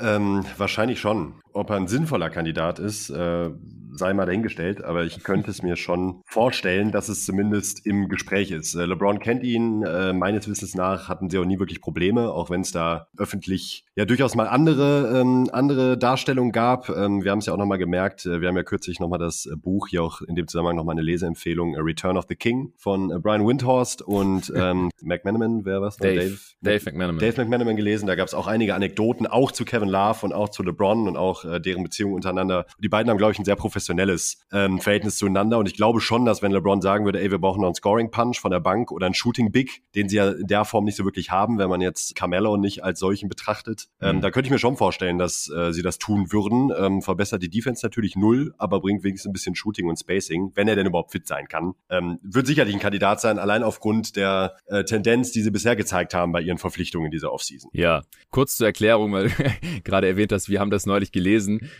Ähm, 0.01 0.45
wahrscheinlich 0.57 0.99
schon. 0.99 1.41
Ob 1.59 1.71
er 1.71 1.75
ein 1.75 1.87
sinnvoller 1.87 2.29
Kandidat 2.29 2.79
ist, 2.79 3.09
äh, 3.09 3.49
sei 3.91 4.13
mal 4.13 4.25
dahingestellt, 4.25 4.83
aber 4.83 5.03
ich 5.03 5.23
könnte 5.23 5.51
es 5.51 5.61
mir 5.61 5.75
schon 5.75 6.21
vorstellen, 6.25 6.91
dass 6.91 7.09
es 7.09 7.25
zumindest 7.25 7.85
im 7.85 8.07
Gespräch 8.07 8.51
ist. 8.51 8.75
Äh, 8.75 8.85
LeBron 8.85 9.19
kennt 9.19 9.43
ihn, 9.43 9.83
äh, 9.83 10.13
meines 10.13 10.47
Wissens 10.47 10.75
nach 10.75 11.09
hatten 11.09 11.29
sie 11.29 11.37
auch 11.37 11.45
nie 11.45 11.59
wirklich 11.59 11.81
Probleme, 11.81 12.31
auch 12.31 12.49
wenn 12.49 12.61
es 12.61 12.71
da 12.71 13.07
öffentlich 13.17 13.85
ja 13.95 14.05
durchaus 14.05 14.35
mal 14.35 14.47
andere, 14.47 15.19
ähm, 15.19 15.49
andere 15.51 15.97
Darstellungen 15.97 16.51
gab. 16.51 16.89
Ähm, 16.89 17.23
wir 17.23 17.31
haben 17.31 17.39
es 17.39 17.47
ja 17.47 17.53
auch 17.53 17.57
nochmal 17.57 17.77
gemerkt, 17.77 18.25
äh, 18.25 18.41
wir 18.41 18.47
haben 18.47 18.57
ja 18.57 18.63
kürzlich 18.63 18.99
nochmal 18.99 19.19
das 19.19 19.45
äh, 19.45 19.55
Buch, 19.55 19.87
hier 19.89 20.03
auch 20.03 20.21
in 20.21 20.35
dem 20.35 20.47
Zusammenhang 20.47 20.77
nochmal 20.77 20.93
eine 20.93 21.01
Leseempfehlung, 21.01 21.75
A 21.75 21.81
Return 21.81 22.17
of 22.17 22.25
the 22.29 22.35
King 22.35 22.71
von 22.77 23.11
äh, 23.11 23.19
Brian 23.19 23.45
Windhorst 23.45 24.01
und 24.01 24.51
ähm, 24.55 24.89
McManaman, 25.01 25.65
wer 25.65 25.81
was? 25.81 25.97
Dave, 25.97 26.15
Dave, 26.15 26.39
Dave 26.61 26.85
McManaman. 26.85 27.19
Dave 27.19 27.41
McManaman 27.41 27.75
gelesen, 27.75 28.07
da 28.07 28.15
gab 28.15 28.27
es 28.27 28.33
auch 28.33 28.47
einige 28.47 28.75
Anekdoten, 28.75 29.27
auch 29.27 29.51
zu 29.51 29.65
Kevin 29.65 29.89
Love 29.89 30.25
und 30.25 30.33
auch 30.33 30.49
zu 30.49 30.63
LeBron 30.63 31.07
und 31.07 31.17
auch 31.17 31.43
äh, 31.49 31.61
deren 31.61 31.83
Beziehung 31.83 32.13
untereinander. 32.13 32.65
Die 32.79 32.89
beiden 32.89 33.09
haben, 33.09 33.17
glaube 33.17 33.33
ich, 33.33 33.39
ein 33.39 33.45
sehr 33.45 33.55
professionelles 33.55 34.39
ähm, 34.51 34.79
Verhältnis 34.79 35.17
zueinander 35.17 35.57
und 35.57 35.67
ich 35.67 35.75
glaube 35.75 36.01
schon, 36.01 36.25
dass 36.25 36.41
wenn 36.41 36.51
LeBron 36.51 36.81
sagen 36.81 37.05
würde, 37.05 37.21
ey, 37.21 37.31
wir 37.31 37.39
brauchen 37.39 37.61
noch 37.61 37.67
einen 37.67 37.75
Scoring 37.75 38.11
Punch 38.11 38.39
von 38.39 38.51
der 38.51 38.59
Bank 38.59 38.91
oder 38.91 39.05
einen 39.05 39.15
Shooting 39.15 39.51
Big, 39.51 39.81
den 39.95 40.09
sie 40.09 40.17
ja 40.17 40.29
in 40.31 40.47
der 40.47 40.65
Form 40.65 40.85
nicht 40.85 40.95
so 40.95 41.05
wirklich 41.05 41.31
haben, 41.31 41.57
wenn 41.57 41.69
man 41.69 41.81
jetzt 41.81 42.15
Carmelo 42.15 42.57
nicht 42.57 42.83
als 42.83 42.99
solchen 42.99 43.29
betrachtet, 43.29 43.87
ähm, 44.01 44.17
mhm. 44.17 44.21
da 44.21 44.31
könnte 44.31 44.47
ich 44.47 44.51
mir 44.51 44.59
schon 44.59 44.77
vorstellen, 44.77 45.17
dass 45.17 45.49
äh, 45.49 45.73
sie 45.73 45.81
das 45.81 45.97
tun 45.97 46.31
würden. 46.31 46.71
Ähm, 46.77 47.01
verbessert 47.01 47.41
die 47.41 47.49
Defense 47.49 47.85
natürlich 47.85 48.15
null, 48.15 48.53
aber 48.57 48.81
bringt 48.81 49.03
wenigstens 49.03 49.29
ein 49.29 49.33
bisschen 49.33 49.55
Shooting 49.55 49.87
und 49.87 49.97
Spacing, 49.97 50.51
wenn 50.55 50.67
er 50.67 50.75
denn 50.75 50.87
überhaupt 50.87 51.11
fit 51.11 51.27
sein 51.27 51.47
kann. 51.47 51.73
Ähm, 51.89 52.19
wird 52.23 52.47
sicherlich 52.47 52.73
ein 52.73 52.79
Kandidat 52.79 53.21
sein, 53.21 53.39
allein 53.39 53.63
aufgrund 53.63 54.15
der 54.15 54.55
äh, 54.67 54.83
Tendenz, 54.83 55.31
die 55.31 55.41
sie 55.41 55.51
bisher 55.51 55.75
gezeigt 55.75 56.13
haben 56.13 56.31
bei 56.31 56.41
ihren 56.41 56.57
Verpflichtungen 56.57 57.05
in 57.05 57.11
dieser 57.11 57.31
Offseason. 57.31 57.69
Ja, 57.73 58.03
kurz 58.31 58.57
zur 58.57 58.67
Erklärung, 58.67 59.11
weil 59.13 59.31
gerade 59.83 60.07
erwähnt 60.07 60.31
hast, 60.31 60.49
wir 60.49 60.59
haben 60.59 60.71
das 60.71 60.85
neulich 60.85 61.11
gelesen. 61.11 61.28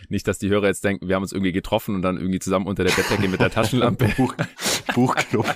Nicht, 0.08 0.26
dass 0.28 0.38
die 0.38 0.48
Hörer 0.48 0.66
jetzt 0.66 0.84
denken, 0.84 1.08
wir 1.08 1.14
haben 1.14 1.22
uns 1.22 1.32
irgendwie 1.32 1.52
getroffen 1.52 1.94
und 1.94 2.02
dann 2.02 2.16
irgendwie 2.16 2.38
zusammen 2.38 2.66
unter 2.66 2.84
der 2.84 2.92
Bettdecke 2.92 3.28
mit 3.28 3.40
der 3.40 3.50
Taschenlampe. 3.50 4.10
Buch, 4.16 4.34
Buchclub. 4.94 5.46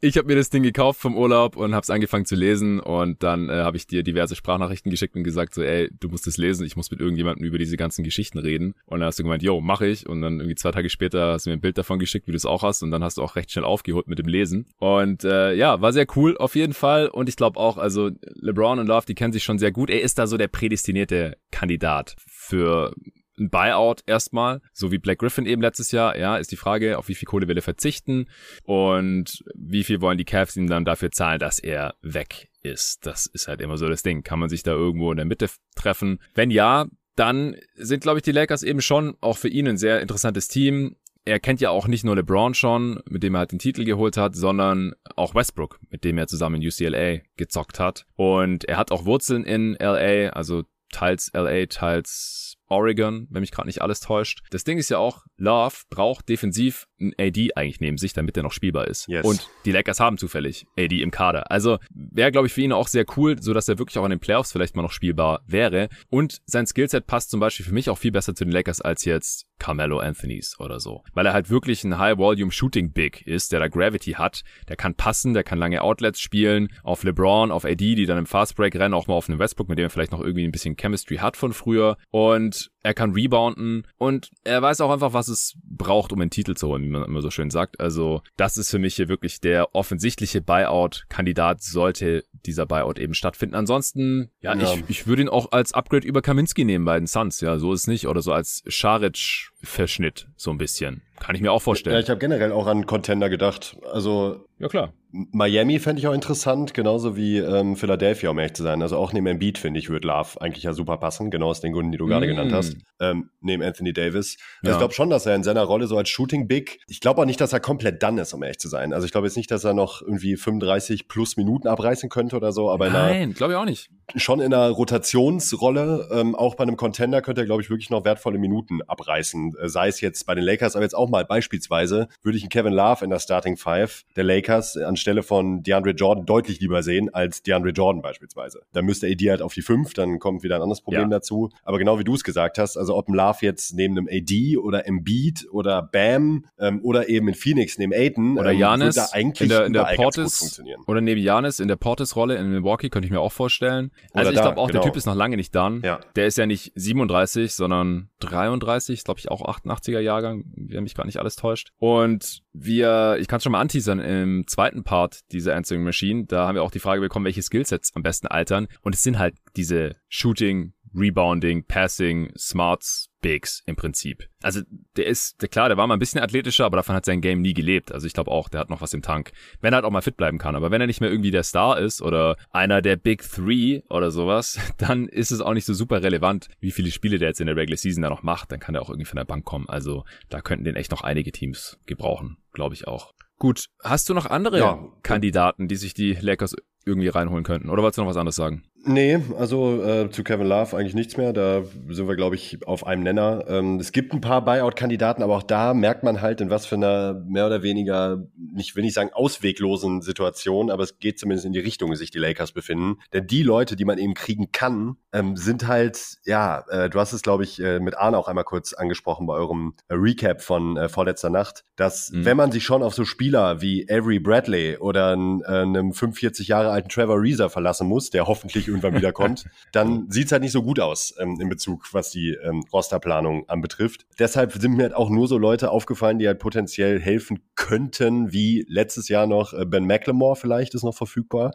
ich 0.00 0.16
habe 0.16 0.28
mir 0.28 0.36
das 0.36 0.50
Ding 0.50 0.62
gekauft 0.62 1.00
vom 1.00 1.16
Urlaub 1.16 1.56
und 1.56 1.74
habe 1.74 1.82
es 1.82 1.90
angefangen 1.90 2.24
zu 2.24 2.34
lesen 2.34 2.80
und 2.80 3.22
dann 3.22 3.48
äh, 3.48 3.52
habe 3.52 3.76
ich 3.76 3.86
dir 3.86 4.02
diverse 4.02 4.36
Sprachnachrichten 4.36 4.90
geschickt 4.90 5.16
und 5.16 5.24
gesagt 5.24 5.54
so, 5.54 5.62
ey, 5.62 5.90
du 6.00 6.08
musst 6.08 6.26
es 6.26 6.36
lesen, 6.36 6.66
ich 6.66 6.76
muss 6.76 6.90
mit 6.90 7.00
irgendjemandem 7.00 7.44
über 7.44 7.58
diese 7.58 7.76
ganzen 7.76 8.04
Geschichten 8.04 8.38
reden. 8.38 8.74
Und 8.86 9.00
dann 9.00 9.06
hast 9.06 9.18
du 9.18 9.22
gemeint, 9.22 9.42
yo, 9.42 9.60
mache 9.60 9.86
ich. 9.86 10.08
Und 10.08 10.22
dann 10.22 10.38
irgendwie 10.38 10.54
zwei 10.54 10.70
Tage 10.70 10.90
später 10.90 11.32
hast 11.32 11.46
du 11.46 11.50
mir 11.50 11.56
ein 11.56 11.60
Bild 11.60 11.78
davon 11.78 11.98
geschickt, 11.98 12.26
wie 12.26 12.32
du 12.32 12.36
es 12.36 12.46
auch 12.46 12.62
hast 12.62 12.82
und 12.82 12.90
dann 12.90 13.02
hast 13.02 13.18
du 13.18 13.22
auch 13.22 13.36
recht 13.36 13.50
schnell 13.50 13.64
aufgeholt 13.64 14.08
mit 14.08 14.18
dem 14.18 14.26
Lesen. 14.26 14.66
Und 14.78 15.24
äh, 15.24 15.54
ja, 15.54 15.80
war 15.80 15.92
sehr 15.92 16.06
cool 16.16 16.36
auf 16.38 16.54
jeden 16.54 16.74
Fall 16.74 17.08
und 17.08 17.28
ich 17.28 17.36
glaube 17.36 17.58
auch, 17.58 17.78
also 17.78 18.10
LeBron 18.40 18.78
und 18.78 18.86
Love, 18.86 19.06
die 19.06 19.14
kennen 19.14 19.32
sich 19.32 19.44
schon 19.44 19.58
sehr 19.58 19.72
gut. 19.72 19.90
Er 19.90 20.02
ist 20.02 20.18
da 20.18 20.26
so 20.26 20.36
der 20.36 20.48
prädestinierte 20.48 21.36
Kandidat 21.50 21.81
für 22.26 22.94
ein 23.38 23.50
Buyout 23.50 24.02
erstmal, 24.06 24.60
so 24.72 24.92
wie 24.92 24.98
Black 24.98 25.18
Griffin 25.18 25.46
eben 25.46 25.62
letztes 25.62 25.90
Jahr, 25.90 26.16
ja, 26.16 26.36
ist 26.36 26.52
die 26.52 26.56
Frage, 26.56 26.98
auf 26.98 27.08
wie 27.08 27.14
viel 27.14 27.26
Kohle 27.26 27.48
will 27.48 27.56
er 27.56 27.62
verzichten 27.62 28.28
und 28.64 29.42
wie 29.54 29.84
viel 29.84 30.00
wollen 30.00 30.18
die 30.18 30.24
Cavs 30.24 30.56
ihm 30.56 30.68
dann 30.68 30.84
dafür 30.84 31.10
zahlen, 31.10 31.38
dass 31.38 31.58
er 31.58 31.94
weg 32.02 32.50
ist. 32.62 33.06
Das 33.06 33.26
ist 33.26 33.48
halt 33.48 33.60
immer 33.60 33.78
so 33.78 33.88
das 33.88 34.02
Ding. 34.02 34.22
Kann 34.22 34.38
man 34.38 34.48
sich 34.48 34.62
da 34.62 34.72
irgendwo 34.72 35.10
in 35.10 35.16
der 35.16 35.26
Mitte 35.26 35.48
treffen? 35.74 36.20
Wenn 36.34 36.50
ja, 36.50 36.86
dann 37.16 37.56
sind, 37.74 38.02
glaube 38.02 38.18
ich, 38.18 38.22
die 38.22 38.32
Lakers 38.32 38.62
eben 38.62 38.80
schon 38.80 39.16
auch 39.20 39.36
für 39.36 39.48
ihn 39.48 39.68
ein 39.68 39.76
sehr 39.76 40.00
interessantes 40.00 40.48
Team. 40.48 40.96
Er 41.24 41.38
kennt 41.38 41.60
ja 41.60 41.70
auch 41.70 41.86
nicht 41.86 42.04
nur 42.04 42.16
LeBron 42.16 42.54
schon, 42.54 43.00
mit 43.08 43.22
dem 43.22 43.34
er 43.34 43.40
halt 43.40 43.52
den 43.52 43.58
Titel 43.58 43.84
geholt 43.84 44.16
hat, 44.16 44.34
sondern 44.34 44.94
auch 45.14 45.34
Westbrook, 45.34 45.78
mit 45.88 46.04
dem 46.04 46.18
er 46.18 46.26
zusammen 46.26 46.60
in 46.60 46.68
UCLA 46.68 47.20
gezockt 47.36 47.78
hat. 47.78 48.06
Und 48.16 48.64
er 48.64 48.76
hat 48.76 48.90
auch 48.90 49.04
Wurzeln 49.04 49.44
in 49.44 49.76
LA, 49.78 50.30
also 50.30 50.64
teils 50.92 51.30
LA, 51.34 51.66
teils 51.66 52.56
Oregon, 52.72 53.28
wenn 53.30 53.40
mich 53.40 53.50
gerade 53.50 53.68
nicht 53.68 53.82
alles 53.82 54.00
täuscht. 54.00 54.42
Das 54.50 54.64
Ding 54.64 54.78
ist 54.78 54.90
ja 54.90 54.98
auch, 54.98 55.24
Love 55.36 55.76
braucht 55.90 56.28
defensiv 56.28 56.86
ein 57.00 57.12
AD 57.18 57.54
eigentlich 57.54 57.80
neben 57.80 57.98
sich, 57.98 58.12
damit 58.12 58.36
er 58.36 58.42
noch 58.42 58.52
spielbar 58.52 58.88
ist. 58.88 59.06
Yes. 59.08 59.24
Und 59.24 59.48
die 59.64 59.72
Lakers 59.72 60.00
haben 60.00 60.18
zufällig 60.18 60.66
AD 60.78 61.02
im 61.02 61.10
Kader. 61.10 61.50
Also 61.50 61.78
wäre, 61.90 62.32
glaube 62.32 62.46
ich, 62.46 62.52
für 62.52 62.62
ihn 62.62 62.72
auch 62.72 62.88
sehr 62.88 63.04
cool, 63.16 63.40
so 63.40 63.52
dass 63.52 63.68
er 63.68 63.78
wirklich 63.78 63.98
auch 63.98 64.04
in 64.04 64.10
den 64.10 64.20
Playoffs 64.20 64.52
vielleicht 64.52 64.76
mal 64.76 64.82
noch 64.82 64.92
spielbar 64.92 65.42
wäre. 65.46 65.88
Und 66.10 66.40
sein 66.46 66.66
Skillset 66.66 67.06
passt 67.06 67.30
zum 67.30 67.40
Beispiel 67.40 67.66
für 67.66 67.74
mich 67.74 67.90
auch 67.90 67.98
viel 67.98 68.12
besser 68.12 68.34
zu 68.34 68.44
den 68.44 68.52
Lakers 68.52 68.80
als 68.80 69.04
jetzt 69.04 69.46
Carmelo 69.58 69.98
Anthonys 70.00 70.58
oder 70.58 70.80
so. 70.80 71.04
Weil 71.12 71.26
er 71.26 71.32
halt 71.32 71.50
wirklich 71.50 71.84
ein 71.84 71.98
High-Volume-Shooting-Big 71.98 73.26
ist, 73.26 73.52
der 73.52 73.60
da 73.60 73.68
Gravity 73.68 74.12
hat. 74.12 74.42
Der 74.68 74.76
kann 74.76 74.94
passen, 74.94 75.34
der 75.34 75.44
kann 75.44 75.58
lange 75.58 75.82
Outlets 75.82 76.20
spielen, 76.20 76.68
auf 76.82 77.04
LeBron, 77.04 77.50
auf 77.50 77.64
AD, 77.64 77.76
die 77.76 78.06
dann 78.06 78.18
im 78.18 78.26
Fastbreak 78.26 78.74
rennen, 78.74 78.94
auch 78.94 79.06
mal 79.06 79.14
auf 79.14 79.28
einen 79.28 79.38
Westbrook, 79.38 79.68
mit 79.68 79.78
dem 79.78 79.86
er 79.86 79.90
vielleicht 79.90 80.12
noch 80.12 80.20
irgendwie 80.20 80.44
ein 80.44 80.52
bisschen 80.52 80.76
Chemistry 80.76 81.18
hat 81.18 81.36
von 81.36 81.52
früher. 81.52 81.96
Und 82.10 82.61
er 82.82 82.94
kann 82.94 83.12
rebounden 83.12 83.86
und 83.98 84.30
er 84.44 84.62
weiß 84.62 84.80
auch 84.80 84.90
einfach, 84.90 85.12
was 85.12 85.28
es 85.28 85.56
braucht, 85.62 86.12
um 86.12 86.20
einen 86.20 86.30
Titel 86.30 86.54
zu 86.54 86.68
holen, 86.68 86.82
wie 86.82 86.88
man 86.88 87.04
immer 87.04 87.22
so 87.22 87.30
schön 87.30 87.50
sagt. 87.50 87.80
Also 87.80 88.22
das 88.36 88.56
ist 88.56 88.70
für 88.70 88.78
mich 88.78 88.96
hier 88.96 89.08
wirklich 89.08 89.40
der 89.40 89.74
offensichtliche 89.74 90.40
Buyout-Kandidat, 90.40 91.62
sollte 91.62 92.24
dieser 92.46 92.66
Buyout 92.66 92.98
eben 92.98 93.14
stattfinden. 93.14 93.54
Ansonsten, 93.54 94.30
ja, 94.40 94.54
ja. 94.54 94.74
Ich, 94.74 94.84
ich 94.88 95.06
würde 95.06 95.22
ihn 95.22 95.28
auch 95.28 95.52
als 95.52 95.72
Upgrade 95.72 96.06
über 96.06 96.22
Kaminski 96.22 96.64
nehmen 96.64 96.84
bei 96.84 96.98
den 96.98 97.06
Suns. 97.06 97.40
Ja, 97.40 97.58
so 97.58 97.72
ist 97.72 97.82
es 97.82 97.86
nicht. 97.86 98.08
Oder 98.08 98.22
so 98.22 98.32
als 98.32 98.62
Scharic-Verschnitt, 98.66 100.28
so 100.36 100.50
ein 100.50 100.58
bisschen. 100.58 101.02
Kann 101.20 101.34
ich 101.36 101.40
mir 101.40 101.52
auch 101.52 101.62
vorstellen. 101.62 101.94
Ja, 101.94 102.00
ich 102.00 102.10
habe 102.10 102.18
generell 102.18 102.52
auch 102.52 102.66
an 102.66 102.86
Contender 102.86 103.30
gedacht. 103.30 103.76
Also 103.92 104.44
ja 104.58 104.68
klar. 104.68 104.92
Miami 105.12 105.78
fände 105.78 106.00
ich 106.00 106.06
auch 106.06 106.14
interessant, 106.14 106.72
genauso 106.72 107.16
wie 107.16 107.36
ähm, 107.36 107.76
Philadelphia, 107.76 108.30
um 108.30 108.38
ehrlich 108.38 108.54
zu 108.54 108.62
sein. 108.62 108.80
Also 108.80 108.96
auch 108.96 109.12
neben 109.12 109.26
Embiid, 109.26 109.58
finde 109.58 109.78
ich, 109.78 109.90
würde 109.90 110.08
Love 110.08 110.40
eigentlich 110.40 110.64
ja 110.64 110.72
super 110.72 110.96
passen, 110.96 111.30
genau 111.30 111.48
aus 111.48 111.60
den 111.60 111.74
Gründen, 111.74 111.92
die 111.92 111.98
du 111.98 112.06
gerade 112.06 112.26
mm. 112.26 112.30
genannt 112.30 112.52
hast, 112.52 112.76
ähm, 112.98 113.28
neben 113.42 113.62
Anthony 113.62 113.92
Davis. 113.92 114.38
Also 114.62 114.70
ja. 114.70 114.72
ich 114.72 114.78
glaube 114.78 114.94
schon, 114.94 115.10
dass 115.10 115.26
er 115.26 115.34
in 115.34 115.42
seiner 115.42 115.64
Rolle 115.64 115.86
so 115.86 115.98
als 115.98 116.08
Shooting 116.08 116.48
Big, 116.48 116.80
ich 116.88 117.00
glaube 117.00 117.20
auch 117.20 117.26
nicht, 117.26 117.40
dass 117.42 117.52
er 117.52 117.60
komplett 117.60 118.02
done 118.02 118.22
ist, 118.22 118.32
um 118.32 118.42
ehrlich 118.42 118.58
zu 118.58 118.68
sein. 118.68 118.94
Also 118.94 119.04
ich 119.04 119.12
glaube 119.12 119.26
jetzt 119.26 119.36
nicht, 119.36 119.50
dass 119.50 119.64
er 119.64 119.74
noch 119.74 120.00
irgendwie 120.00 120.36
35 120.36 121.08
plus 121.08 121.36
Minuten 121.36 121.68
abreißen 121.68 122.08
könnte 122.08 122.34
oder 122.36 122.52
so, 122.52 122.70
aber 122.70 122.88
Nein, 122.88 123.34
glaube 123.34 123.52
ich 123.52 123.58
auch 123.58 123.66
nicht. 123.66 123.90
Schon 124.16 124.40
in 124.40 124.52
einer 124.52 124.68
Rotationsrolle, 124.70 126.08
ähm, 126.12 126.34
auch 126.34 126.54
bei 126.54 126.62
einem 126.62 126.76
Contender 126.76 127.22
könnte 127.22 127.42
er, 127.42 127.46
glaube 127.46 127.62
ich, 127.62 127.70
wirklich 127.70 127.90
noch 127.90 128.04
wertvolle 128.04 128.38
Minuten 128.38 128.82
abreißen. 128.82 129.54
Äh, 129.60 129.68
sei 129.68 129.88
es 129.88 130.00
jetzt 130.00 130.26
bei 130.26 130.34
den 130.34 130.44
Lakers, 130.44 130.76
aber 130.76 130.84
jetzt 130.84 130.94
auch 130.94 131.08
mal 131.08 131.24
beispielsweise 131.24 132.08
würde 132.22 132.36
ich 132.36 132.44
einen 132.44 132.50
Kevin 132.50 132.72
Love 132.72 133.04
in 133.04 133.10
der 133.10 133.18
Starting 133.18 133.56
Five 133.56 134.04
der 134.16 134.24
Lakers 134.24 134.76
anstelle 134.76 135.22
von 135.22 135.62
DeAndre 135.62 135.92
Jordan 135.92 136.26
deutlich 136.26 136.60
lieber 136.60 136.82
sehen 136.82 137.12
als 137.12 137.42
DeAndre 137.42 137.70
Jordan 137.70 138.02
beispielsweise. 138.02 138.62
Da 138.72 138.82
müsste 138.82 139.06
AD 139.06 139.30
halt 139.30 139.42
auf 139.42 139.54
die 139.54 139.62
5, 139.62 139.94
dann 139.94 140.18
kommt 140.18 140.42
wieder 140.42 140.56
ein 140.56 140.62
anderes 140.62 140.80
Problem 140.80 141.10
ja. 141.10 141.18
dazu. 141.18 141.50
Aber 141.64 141.78
genau 141.78 141.98
wie 141.98 142.04
du 142.04 142.14
es 142.14 142.24
gesagt 142.24 142.58
hast, 142.58 142.76
also 142.76 142.96
ob 142.96 143.08
ein 143.08 143.14
Love 143.14 143.38
jetzt 143.40 143.74
neben 143.74 143.96
einem 143.96 144.08
AD 144.10 144.56
oder 144.58 144.86
Embiid 144.86 145.48
oder 145.50 145.82
Bam 145.82 146.44
ähm, 146.58 146.80
oder 146.82 147.08
eben 147.08 147.28
in 147.28 147.34
Phoenix 147.34 147.78
neben 147.78 147.92
Aiden 147.92 148.38
oder 148.38 148.52
Janis 148.52 148.96
ähm, 148.96 149.04
eigentlich 149.12 149.40
in 149.42 149.48
der, 149.48 149.66
in 149.66 149.72
der 149.72 149.84
Portis 149.96 150.60
oder 150.86 151.00
neben 151.00 151.20
Janis 151.20 151.60
in 151.60 151.68
der 151.68 151.76
Portis-Rolle 151.76 152.36
in 152.36 152.50
Milwaukee 152.50 152.88
könnte 152.88 153.06
ich 153.06 153.12
mir 153.12 153.20
auch 153.20 153.32
vorstellen. 153.32 153.90
Also 154.12 154.30
ich 154.30 154.40
glaube 154.40 154.58
auch, 154.58 154.68
genau. 154.68 154.80
der 154.80 154.90
Typ 154.90 154.96
ist 154.96 155.06
noch 155.06 155.14
lange 155.14 155.36
nicht 155.36 155.54
done. 155.54 155.80
Ja. 155.82 156.00
Der 156.16 156.26
ist 156.26 156.38
ja 156.38 156.46
nicht 156.46 156.72
37, 156.74 157.54
sondern 157.54 158.10
33, 158.20 159.04
glaube 159.04 159.20
ich 159.20 159.30
auch 159.30 159.42
88er 159.42 160.00
Jahrgang, 160.00 160.44
wenn 160.54 160.82
mich 160.82 160.94
gerade 160.94 161.08
nicht 161.08 161.18
alles 161.18 161.36
täuscht. 161.36 161.72
Und 161.78 162.42
wir, 162.52 163.16
ich 163.20 163.28
kann 163.28 163.38
es 163.38 163.44
schon 163.44 163.52
mal 163.52 163.60
anteasern, 163.60 164.00
im 164.00 164.46
zweiten 164.46 164.84
Part 164.84 165.20
dieser 165.32 165.56
Answering 165.56 165.82
Machine, 165.82 166.24
da 166.26 166.46
haben 166.46 166.54
wir 166.54 166.62
auch 166.62 166.70
die 166.70 166.80
Frage 166.80 167.00
bekommen, 167.00 167.24
welche 167.24 167.42
Skillsets 167.42 167.92
am 167.94 168.02
besten 168.02 168.26
altern. 168.26 168.68
Und 168.82 168.94
es 168.94 169.02
sind 169.02 169.18
halt 169.18 169.34
diese 169.56 169.96
Shooting, 170.08 170.74
Rebounding, 170.94 171.64
Passing, 171.64 172.32
Smarts, 172.36 173.08
Bigs 173.22 173.62
im 173.66 173.76
Prinzip. 173.76 174.28
Also 174.42 174.60
der 174.96 175.06
ist, 175.06 175.40
der, 175.40 175.48
klar, 175.48 175.68
der 175.68 175.78
war 175.78 175.86
mal 175.86 175.94
ein 175.94 176.00
bisschen 176.00 176.20
athletischer, 176.20 176.66
aber 176.66 176.76
davon 176.76 176.94
hat 176.94 177.04
sein 177.04 177.20
Game 177.20 177.40
nie 177.40 177.54
gelebt. 177.54 177.92
Also 177.92 178.06
ich 178.06 178.12
glaube 178.12 178.30
auch, 178.30 178.48
der 178.48 178.60
hat 178.60 178.68
noch 178.68 178.80
was 178.80 178.92
im 178.92 179.00
Tank. 179.00 179.32
Wenn 179.60 179.72
er 179.72 179.76
halt 179.76 179.84
auch 179.84 179.90
mal 179.90 180.02
fit 180.02 180.16
bleiben 180.16 180.38
kann. 180.38 180.56
Aber 180.56 180.70
wenn 180.70 180.80
er 180.80 180.86
nicht 180.86 181.00
mehr 181.00 181.10
irgendwie 181.10 181.30
der 181.30 181.44
Star 181.44 181.78
ist 181.78 182.02
oder 182.02 182.36
einer 182.50 182.82
der 182.82 182.96
Big 182.96 183.22
Three 183.22 183.82
oder 183.88 184.10
sowas, 184.10 184.58
dann 184.78 185.08
ist 185.08 185.30
es 185.30 185.40
auch 185.40 185.54
nicht 185.54 185.64
so 185.64 185.72
super 185.72 186.02
relevant, 186.02 186.48
wie 186.60 186.72
viele 186.72 186.90
Spiele 186.90 187.18
der 187.18 187.28
jetzt 187.28 187.40
in 187.40 187.46
der 187.46 187.56
Regular 187.56 187.78
Season 187.78 188.02
da 188.02 188.10
noch 188.10 188.22
macht. 188.22 188.52
Dann 188.52 188.60
kann 188.60 188.74
er 188.74 188.82
auch 188.82 188.90
irgendwie 188.90 189.06
von 189.06 189.16
der 189.16 189.24
Bank 189.24 189.44
kommen. 189.44 189.68
Also 189.68 190.04
da 190.28 190.40
könnten 190.40 190.64
den 190.64 190.76
echt 190.76 190.90
noch 190.90 191.02
einige 191.02 191.32
Teams 191.32 191.78
gebrauchen, 191.86 192.38
glaube 192.52 192.74
ich 192.74 192.88
auch. 192.88 193.12
Gut, 193.38 193.66
hast 193.82 194.08
du 194.08 194.14
noch 194.14 194.26
andere 194.26 194.58
ja. 194.58 194.78
Kandidaten, 195.02 195.66
die 195.66 195.74
sich 195.76 195.94
die 195.94 196.12
Lakers 196.12 196.54
irgendwie 196.84 197.08
reinholen 197.08 197.44
könnten? 197.44 197.70
Oder 197.70 197.82
wolltest 197.82 197.98
du 197.98 198.02
noch 198.02 198.08
was 198.08 198.16
anderes 198.16 198.36
sagen? 198.36 198.62
Nee, 198.84 199.20
also 199.38 199.80
äh, 199.82 200.10
zu 200.10 200.24
Kevin 200.24 200.46
Love 200.46 200.76
eigentlich 200.76 200.94
nichts 200.94 201.16
mehr. 201.16 201.32
Da 201.32 201.62
sind 201.88 202.08
wir, 202.08 202.16
glaube 202.16 202.34
ich, 202.34 202.66
auf 202.66 202.84
einem 202.84 203.04
Nenner. 203.04 203.44
Ähm, 203.46 203.78
es 203.78 203.92
gibt 203.92 204.12
ein 204.12 204.20
paar 204.20 204.44
Buyout-Kandidaten, 204.44 205.22
aber 205.22 205.36
auch 205.36 205.42
da 205.44 205.72
merkt 205.72 206.02
man 206.02 206.20
halt, 206.20 206.40
in 206.40 206.50
was 206.50 206.66
für 206.66 206.74
einer 206.74 207.14
mehr 207.26 207.46
oder 207.46 207.62
weniger, 207.62 208.26
nicht 208.36 208.74
will 208.74 208.84
ich 208.84 208.94
sagen, 208.94 209.10
ausweglosen 209.12 210.02
Situation, 210.02 210.70
aber 210.70 210.82
es 210.82 210.98
geht 210.98 211.20
zumindest 211.20 211.46
in 211.46 211.52
die 211.52 211.60
Richtung, 211.60 211.90
in 211.90 211.96
sich 211.96 212.10
die 212.10 212.18
Lakers 212.18 212.52
befinden. 212.52 212.98
Denn 213.12 213.26
die 213.26 213.44
Leute, 213.44 213.76
die 213.76 213.84
man 213.84 213.98
eben 213.98 214.14
kriegen 214.14 214.50
kann, 214.50 214.96
ähm, 215.12 215.36
sind 215.36 215.68
halt, 215.68 216.16
ja, 216.24 216.64
äh, 216.68 216.90
du 216.90 216.98
hast 216.98 217.12
es, 217.12 217.22
glaube 217.22 217.44
ich, 217.44 217.60
äh, 217.60 217.78
mit 217.78 217.96
Arne 217.96 218.18
auch 218.18 218.26
einmal 218.26 218.44
kurz 218.44 218.72
angesprochen 218.72 219.26
bei 219.26 219.34
eurem 219.34 219.74
äh, 219.88 219.94
Recap 219.94 220.42
von 220.42 220.76
äh, 220.76 220.88
vorletzter 220.88 221.30
Nacht, 221.30 221.64
dass 221.76 222.10
mhm. 222.10 222.24
wenn 222.24 222.36
man 222.36 222.50
sich 222.50 222.64
schon 222.64 222.82
auf 222.82 222.94
so 222.94 223.04
Spieler 223.04 223.60
wie 223.60 223.86
Avery 223.88 224.18
Bradley 224.18 224.76
oder 224.78 225.12
äh, 225.12 225.14
einem 225.14 225.92
45 225.92 226.48
Jahre 226.48 226.70
alten 226.70 226.88
Trevor 226.88 227.20
Reeser 227.20 227.48
verlassen 227.48 227.86
muss, 227.86 228.10
der 228.10 228.26
hoffentlich 228.26 228.71
irgendwann 228.72 228.94
wiederkommt, 228.94 229.44
dann 229.72 230.10
sieht's 230.10 230.32
halt 230.32 230.42
nicht 230.42 230.52
so 230.52 230.62
gut 230.62 230.80
aus 230.80 231.14
ähm, 231.18 231.38
in 231.40 231.48
Bezug, 231.48 231.92
was 231.92 232.10
die 232.10 232.30
ähm, 232.30 232.64
Rosterplanung 232.72 233.48
anbetrifft. 233.48 234.06
Deshalb 234.18 234.52
sind 234.52 234.74
mir 234.76 234.84
halt 234.84 234.94
auch 234.94 235.10
nur 235.10 235.28
so 235.28 235.38
Leute 235.38 235.70
aufgefallen, 235.70 236.18
die 236.18 236.26
halt 236.26 236.38
potenziell 236.38 237.00
helfen 237.00 237.40
könnten, 237.54 238.32
wie 238.32 238.64
letztes 238.68 239.08
Jahr 239.08 239.26
noch 239.26 239.52
äh, 239.52 239.64
Ben 239.64 239.86
McLemore 239.86 240.36
vielleicht 240.36 240.74
ist 240.74 240.82
noch 240.82 240.96
verfügbar. 240.96 241.52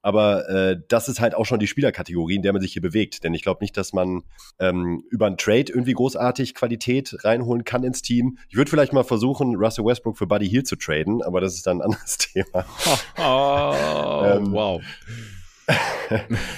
Aber 0.00 0.48
äh, 0.48 0.80
das 0.88 1.08
ist 1.08 1.20
halt 1.20 1.34
auch 1.34 1.44
schon 1.44 1.58
die 1.58 1.66
Spielerkategorie, 1.66 2.36
in 2.36 2.42
der 2.42 2.52
man 2.52 2.62
sich 2.62 2.72
hier 2.72 2.82
bewegt. 2.82 3.24
Denn 3.24 3.34
ich 3.34 3.42
glaube 3.42 3.62
nicht, 3.62 3.76
dass 3.76 3.92
man 3.92 4.22
ähm, 4.60 5.02
über 5.10 5.26
einen 5.26 5.36
Trade 5.36 5.66
irgendwie 5.68 5.92
großartig 5.92 6.54
Qualität 6.54 7.16
reinholen 7.24 7.64
kann 7.64 7.82
ins 7.82 8.00
Team. 8.00 8.38
Ich 8.48 8.56
würde 8.56 8.70
vielleicht 8.70 8.92
mal 8.92 9.04
versuchen, 9.04 9.56
Russell 9.56 9.84
Westbrook 9.84 10.16
für 10.16 10.26
Buddy 10.26 10.48
Hield 10.48 10.68
zu 10.68 10.76
traden, 10.76 11.22
aber 11.22 11.40
das 11.40 11.54
ist 11.54 11.66
dann 11.66 11.78
ein 11.78 11.90
anderes 11.90 12.18
Thema. 12.18 12.64
Oh, 13.20 14.22
ähm, 14.24 14.52
wow 14.52 14.80